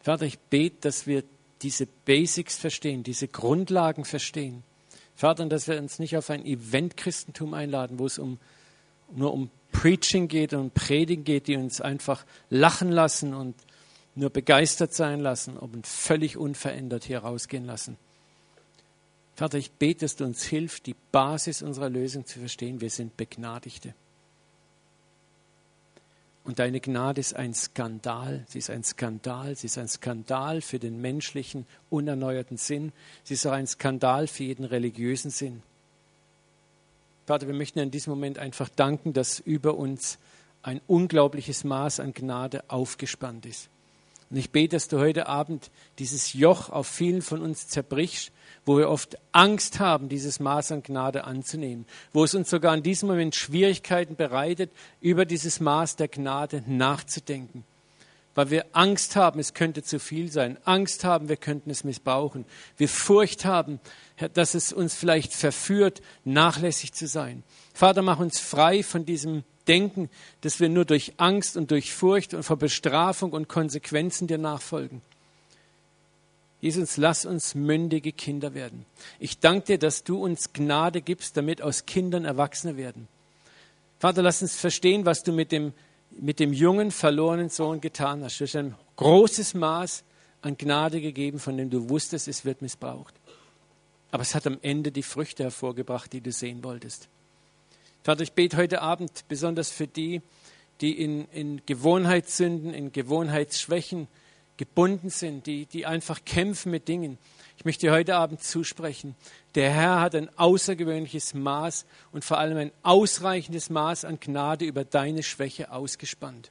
Vater, 0.00 0.24
ich 0.24 0.38
bete, 0.38 0.76
dass 0.80 1.06
wir 1.06 1.22
diese 1.60 1.84
Basics 2.06 2.56
verstehen, 2.56 3.02
diese 3.02 3.28
Grundlagen 3.28 4.06
verstehen. 4.06 4.62
Vater, 5.14 5.44
dass 5.44 5.68
wir 5.68 5.76
uns 5.76 5.98
nicht 5.98 6.16
auf 6.16 6.30
ein 6.30 6.46
Event-Christentum 6.46 7.52
einladen, 7.52 7.98
wo 7.98 8.06
es 8.06 8.18
um, 8.18 8.38
nur 9.14 9.34
um 9.34 9.50
Preaching 9.70 10.28
geht 10.28 10.54
und 10.54 10.72
Predigen 10.72 11.24
geht, 11.24 11.46
die 11.46 11.56
uns 11.56 11.82
einfach 11.82 12.24
lachen 12.48 12.90
lassen 12.90 13.34
und 13.34 13.54
nur 14.14 14.30
begeistert 14.30 14.94
sein 14.94 15.20
lassen, 15.20 15.58
und 15.58 15.86
völlig 15.86 16.38
unverändert 16.38 17.04
hier 17.04 17.18
rausgehen 17.18 17.66
lassen. 17.66 17.98
Vater, 19.34 19.58
ich 19.58 19.72
bete, 19.72 20.00
dass 20.00 20.16
du 20.16 20.24
uns 20.24 20.42
hilfst, 20.42 20.86
die 20.86 20.96
Basis 21.10 21.62
unserer 21.62 21.88
Lösung 21.88 22.26
zu 22.26 22.38
verstehen. 22.38 22.80
Wir 22.80 22.90
sind 22.90 23.16
Begnadigte. 23.16 23.94
Und 26.44 26.58
deine 26.58 26.80
Gnade 26.80 27.20
ist 27.20 27.34
ein 27.34 27.54
Skandal. 27.54 28.44
Sie 28.48 28.58
ist 28.58 28.68
ein 28.68 28.82
Skandal. 28.82 29.54
Sie 29.56 29.66
ist 29.66 29.78
ein 29.78 29.88
Skandal 29.88 30.60
für 30.60 30.78
den 30.78 31.00
menschlichen, 31.00 31.66
unerneuerten 31.88 32.56
Sinn. 32.56 32.92
Sie 33.22 33.34
ist 33.34 33.46
auch 33.46 33.52
ein 33.52 33.66
Skandal 33.66 34.26
für 34.26 34.44
jeden 34.44 34.64
religiösen 34.64 35.30
Sinn. 35.30 35.62
Vater, 37.26 37.46
wir 37.46 37.54
möchten 37.54 37.78
in 37.78 37.92
diesem 37.92 38.10
Moment 38.10 38.38
einfach 38.38 38.68
danken, 38.68 39.12
dass 39.12 39.38
über 39.38 39.76
uns 39.76 40.18
ein 40.62 40.80
unglaubliches 40.88 41.62
Maß 41.62 42.00
an 42.00 42.12
Gnade 42.12 42.64
aufgespannt 42.68 43.46
ist. 43.46 43.68
Und 44.30 44.36
ich 44.36 44.50
bete, 44.50 44.76
dass 44.76 44.88
du 44.88 44.98
heute 44.98 45.28
Abend 45.28 45.70
dieses 45.98 46.32
Joch 46.32 46.70
auf 46.70 46.88
vielen 46.88 47.22
von 47.22 47.40
uns 47.40 47.68
zerbrichst 47.68 48.32
wo 48.64 48.78
wir 48.78 48.88
oft 48.88 49.16
Angst 49.32 49.80
haben, 49.80 50.08
dieses 50.08 50.40
Maß 50.40 50.72
an 50.72 50.82
Gnade 50.82 51.24
anzunehmen, 51.24 51.86
wo 52.12 52.24
es 52.24 52.34
uns 52.34 52.50
sogar 52.50 52.74
in 52.74 52.82
diesem 52.82 53.08
Moment 53.08 53.34
Schwierigkeiten 53.34 54.16
bereitet, 54.16 54.70
über 55.00 55.24
dieses 55.24 55.60
Maß 55.60 55.96
der 55.96 56.08
Gnade 56.08 56.62
nachzudenken. 56.66 57.64
Weil 58.34 58.50
wir 58.50 58.64
Angst 58.72 59.14
haben, 59.14 59.40
es 59.40 59.52
könnte 59.52 59.82
zu 59.82 59.98
viel 59.98 60.30
sein. 60.30 60.56
Angst 60.64 61.04
haben, 61.04 61.28
wir 61.28 61.36
könnten 61.36 61.68
es 61.68 61.84
missbrauchen. 61.84 62.46
Wir 62.78 62.88
Furcht 62.88 63.44
haben, 63.44 63.78
dass 64.32 64.54
es 64.54 64.72
uns 64.72 64.94
vielleicht 64.94 65.34
verführt, 65.34 66.00
nachlässig 66.24 66.94
zu 66.94 67.06
sein. 67.06 67.42
Vater, 67.74 68.00
mach 68.00 68.20
uns 68.20 68.38
frei 68.40 68.82
von 68.82 69.04
diesem 69.04 69.44
Denken, 69.68 70.08
dass 70.40 70.60
wir 70.60 70.70
nur 70.70 70.86
durch 70.86 71.12
Angst 71.18 71.56
und 71.56 71.70
durch 71.70 71.92
Furcht 71.92 72.32
und 72.32 72.42
vor 72.42 72.56
Bestrafung 72.56 73.32
und 73.32 73.48
Konsequenzen 73.48 74.26
dir 74.26 74.38
nachfolgen. 74.38 75.02
Jesus, 76.62 76.96
lass 76.96 77.26
uns 77.26 77.56
mündige 77.56 78.12
Kinder 78.12 78.54
werden. 78.54 78.86
Ich 79.18 79.40
danke 79.40 79.66
dir, 79.66 79.78
dass 79.78 80.04
du 80.04 80.22
uns 80.22 80.52
Gnade 80.52 81.02
gibst, 81.02 81.36
damit 81.36 81.60
aus 81.60 81.86
Kindern 81.86 82.24
Erwachsene 82.24 82.76
werden. 82.76 83.08
Vater, 83.98 84.22
lass 84.22 84.42
uns 84.42 84.54
verstehen, 84.54 85.04
was 85.04 85.24
du 85.24 85.32
mit 85.32 85.50
dem, 85.50 85.72
mit 86.12 86.38
dem 86.38 86.52
jungen, 86.52 86.92
verlorenen 86.92 87.48
Sohn 87.48 87.80
getan 87.80 88.22
hast. 88.22 88.38
Du 88.38 88.44
hast 88.44 88.54
ein 88.54 88.76
großes 88.94 89.54
Maß 89.54 90.04
an 90.40 90.56
Gnade 90.56 91.00
gegeben, 91.00 91.40
von 91.40 91.56
dem 91.56 91.68
du 91.68 91.88
wusstest, 91.88 92.28
es 92.28 92.44
wird 92.44 92.62
missbraucht. 92.62 93.14
Aber 94.12 94.22
es 94.22 94.36
hat 94.36 94.46
am 94.46 94.58
Ende 94.62 94.92
die 94.92 95.02
Früchte 95.02 95.42
hervorgebracht, 95.42 96.12
die 96.12 96.20
du 96.20 96.30
sehen 96.30 96.62
wolltest. 96.62 97.08
Vater, 98.04 98.22
ich 98.22 98.34
bete 98.34 98.56
heute 98.56 98.82
Abend 98.82 99.24
besonders 99.26 99.70
für 99.70 99.88
die, 99.88 100.22
die 100.80 100.92
in, 100.92 101.26
in 101.32 101.62
Gewohnheitssünden, 101.66 102.72
in 102.72 102.92
Gewohnheitsschwächen, 102.92 104.06
gebunden 104.56 105.10
sind, 105.10 105.46
die, 105.46 105.66
die 105.66 105.86
einfach 105.86 106.24
kämpfen 106.24 106.70
mit 106.70 106.88
Dingen. 106.88 107.18
Ich 107.56 107.64
möchte 107.64 107.86
dir 107.86 107.92
heute 107.92 108.16
Abend 108.16 108.42
zusprechen. 108.42 109.14
Der 109.54 109.70
Herr 109.70 110.00
hat 110.00 110.14
ein 110.14 110.30
außergewöhnliches 110.36 111.34
Maß 111.34 111.86
und 112.10 112.24
vor 112.24 112.38
allem 112.38 112.56
ein 112.56 112.72
ausreichendes 112.82 113.70
Maß 113.70 114.04
an 114.04 114.18
Gnade 114.20 114.64
über 114.64 114.84
deine 114.84 115.22
Schwäche 115.22 115.70
ausgespannt. 115.70 116.50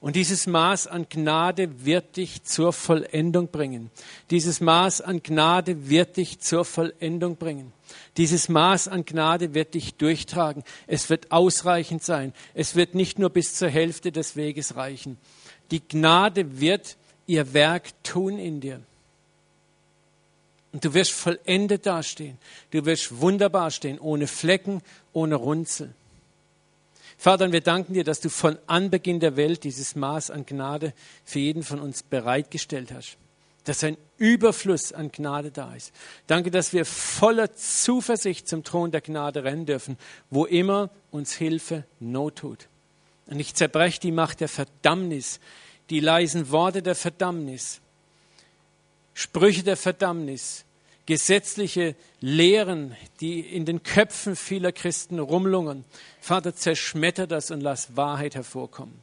Und 0.00 0.14
dieses 0.14 0.46
Maß 0.46 0.86
an 0.86 1.06
Gnade 1.08 1.84
wird 1.84 2.16
dich 2.16 2.44
zur 2.44 2.72
Vollendung 2.72 3.48
bringen. 3.48 3.90
Dieses 4.30 4.60
Maß 4.60 5.00
an 5.00 5.22
Gnade 5.22 5.88
wird 5.88 6.16
dich 6.16 6.38
zur 6.38 6.64
Vollendung 6.64 7.36
bringen. 7.36 7.72
Dieses 8.16 8.48
Maß 8.48 8.88
an 8.88 9.04
Gnade 9.04 9.54
wird 9.54 9.74
dich 9.74 9.94
durchtragen. 9.94 10.62
Es 10.86 11.10
wird 11.10 11.32
ausreichend 11.32 12.04
sein. 12.04 12.32
Es 12.54 12.76
wird 12.76 12.94
nicht 12.94 13.18
nur 13.18 13.30
bis 13.30 13.54
zur 13.54 13.70
Hälfte 13.70 14.12
des 14.12 14.36
Weges 14.36 14.76
reichen. 14.76 15.18
Die 15.72 15.86
Gnade 15.86 16.60
wird 16.60 16.96
ihr 17.28 17.54
Werk 17.54 17.92
tun 18.02 18.38
in 18.38 18.60
dir. 18.60 18.80
Und 20.72 20.84
du 20.84 20.92
wirst 20.94 21.12
vollendet 21.12 21.86
dastehen. 21.86 22.38
Du 22.70 22.84
wirst 22.84 23.20
wunderbar 23.20 23.70
stehen, 23.70 23.98
ohne 23.98 24.26
Flecken, 24.26 24.82
ohne 25.12 25.36
Runzel. 25.36 25.94
Vater, 27.16 27.46
und 27.46 27.52
wir 27.52 27.60
danken 27.60 27.94
dir, 27.94 28.04
dass 28.04 28.20
du 28.20 28.28
von 28.28 28.58
Anbeginn 28.66 29.18
der 29.20 29.36
Welt 29.36 29.64
dieses 29.64 29.96
Maß 29.96 30.30
an 30.30 30.46
Gnade 30.46 30.92
für 31.24 31.38
jeden 31.38 31.62
von 31.62 31.80
uns 31.80 32.02
bereitgestellt 32.02 32.92
hast. 32.92 33.16
Dass 33.64 33.82
ein 33.82 33.96
Überfluss 34.18 34.92
an 34.92 35.10
Gnade 35.10 35.50
da 35.50 35.74
ist. 35.74 35.92
Danke, 36.26 36.50
dass 36.50 36.72
wir 36.72 36.84
voller 36.84 37.54
Zuversicht 37.54 38.48
zum 38.48 38.62
Thron 38.62 38.90
der 38.90 39.00
Gnade 39.00 39.42
rennen 39.44 39.66
dürfen, 39.66 39.98
wo 40.30 40.44
immer 40.44 40.90
uns 41.10 41.34
Hilfe 41.34 41.84
Not 41.98 42.36
tut. 42.36 42.68
Und 43.26 43.40
ich 43.40 43.54
zerbreche 43.54 44.00
die 44.00 44.12
Macht 44.12 44.40
der 44.40 44.48
Verdammnis, 44.48 45.40
die 45.90 46.00
leisen 46.00 46.50
Worte 46.50 46.82
der 46.82 46.94
Verdammnis, 46.94 47.80
Sprüche 49.14 49.62
der 49.62 49.76
Verdammnis, 49.76 50.64
gesetzliche 51.06 51.96
Lehren, 52.20 52.94
die 53.20 53.40
in 53.40 53.64
den 53.64 53.82
Köpfen 53.82 54.36
vieler 54.36 54.72
Christen 54.72 55.18
rumlungern. 55.18 55.84
Vater, 56.20 56.54
zerschmetter 56.54 57.26
das 57.26 57.50
und 57.50 57.62
lass 57.62 57.96
Wahrheit 57.96 58.34
hervorkommen. 58.34 59.00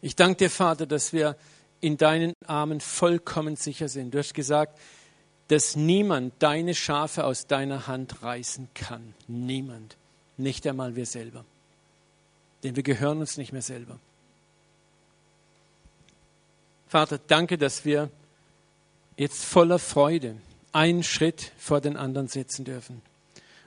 Ich 0.00 0.16
danke 0.16 0.38
dir, 0.38 0.50
Vater, 0.50 0.86
dass 0.86 1.12
wir 1.12 1.36
in 1.80 1.96
deinen 1.96 2.32
Armen 2.46 2.80
vollkommen 2.80 3.54
sicher 3.54 3.88
sind. 3.88 4.12
Du 4.12 4.18
hast 4.18 4.34
gesagt, 4.34 4.78
dass 5.46 5.76
niemand 5.76 6.34
deine 6.40 6.74
Schafe 6.74 7.24
aus 7.24 7.46
deiner 7.46 7.86
Hand 7.86 8.22
reißen 8.22 8.68
kann. 8.74 9.14
Niemand. 9.28 9.96
Nicht 10.36 10.66
einmal 10.66 10.96
wir 10.96 11.06
selber. 11.06 11.44
Denn 12.62 12.76
wir 12.76 12.82
gehören 12.82 13.18
uns 13.18 13.36
nicht 13.36 13.52
mehr 13.52 13.62
selber. 13.62 13.98
Vater, 16.86 17.18
danke, 17.26 17.58
dass 17.58 17.84
wir 17.84 18.10
jetzt 19.16 19.44
voller 19.44 19.78
Freude 19.78 20.36
einen 20.72 21.02
Schritt 21.02 21.52
vor 21.58 21.80
den 21.80 21.96
anderen 21.96 22.28
setzen 22.28 22.64
dürfen. 22.64 23.02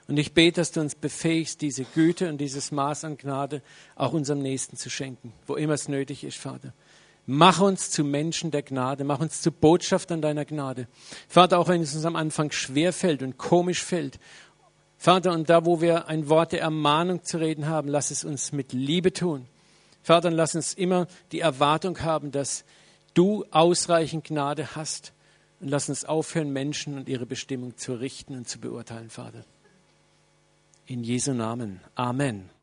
Und 0.08 0.18
ich 0.18 0.32
bete, 0.32 0.60
dass 0.60 0.70
du 0.70 0.80
uns 0.80 0.94
befähigst, 0.94 1.60
diese 1.60 1.84
Güte 1.84 2.28
und 2.28 2.38
dieses 2.38 2.70
Maß 2.70 3.04
an 3.04 3.16
Gnade 3.16 3.62
auch 3.96 4.12
unserem 4.12 4.40
Nächsten 4.40 4.76
zu 4.76 4.88
schenken, 4.88 5.32
wo 5.46 5.56
immer 5.56 5.74
es 5.74 5.88
nötig 5.88 6.22
ist, 6.22 6.38
Vater. 6.38 6.72
Mach 7.28 7.60
uns 7.60 7.90
zu 7.90 8.04
Menschen 8.04 8.52
der 8.52 8.62
Gnade, 8.62 9.02
mach 9.02 9.18
uns 9.18 9.42
zu 9.42 9.50
Botschaftern 9.50 10.22
deiner 10.22 10.44
Gnade. 10.44 10.86
Vater, 11.28 11.58
auch 11.58 11.66
wenn 11.66 11.82
es 11.82 11.92
uns 11.96 12.04
am 12.04 12.14
Anfang 12.14 12.52
schwer 12.52 12.92
fällt 12.92 13.22
und 13.22 13.36
komisch 13.36 13.82
fällt. 13.82 14.20
Vater, 14.98 15.32
und 15.32 15.50
da, 15.50 15.64
wo 15.64 15.80
wir 15.80 16.08
ein 16.08 16.28
Wort 16.28 16.52
der 16.52 16.62
Ermahnung 16.62 17.22
zu 17.24 17.38
reden 17.38 17.66
haben, 17.66 17.88
lass 17.88 18.10
es 18.10 18.24
uns 18.24 18.52
mit 18.52 18.72
Liebe 18.72 19.12
tun. 19.12 19.46
Vater, 20.02 20.30
lass 20.30 20.54
uns 20.54 20.72
immer 20.74 21.06
die 21.32 21.40
Erwartung 21.40 22.00
haben, 22.00 22.30
dass 22.30 22.64
du 23.14 23.44
ausreichend 23.50 24.24
Gnade 24.24 24.74
hast 24.76 25.12
und 25.60 25.68
lass 25.68 25.88
uns 25.88 26.04
aufhören, 26.04 26.52
Menschen 26.52 26.96
und 26.96 27.08
ihre 27.08 27.26
Bestimmung 27.26 27.76
zu 27.76 27.94
richten 27.94 28.36
und 28.36 28.48
zu 28.48 28.58
beurteilen, 28.58 29.10
Vater. 29.10 29.44
In 30.86 31.02
Jesu 31.02 31.32
Namen. 31.32 31.80
Amen. 31.94 32.55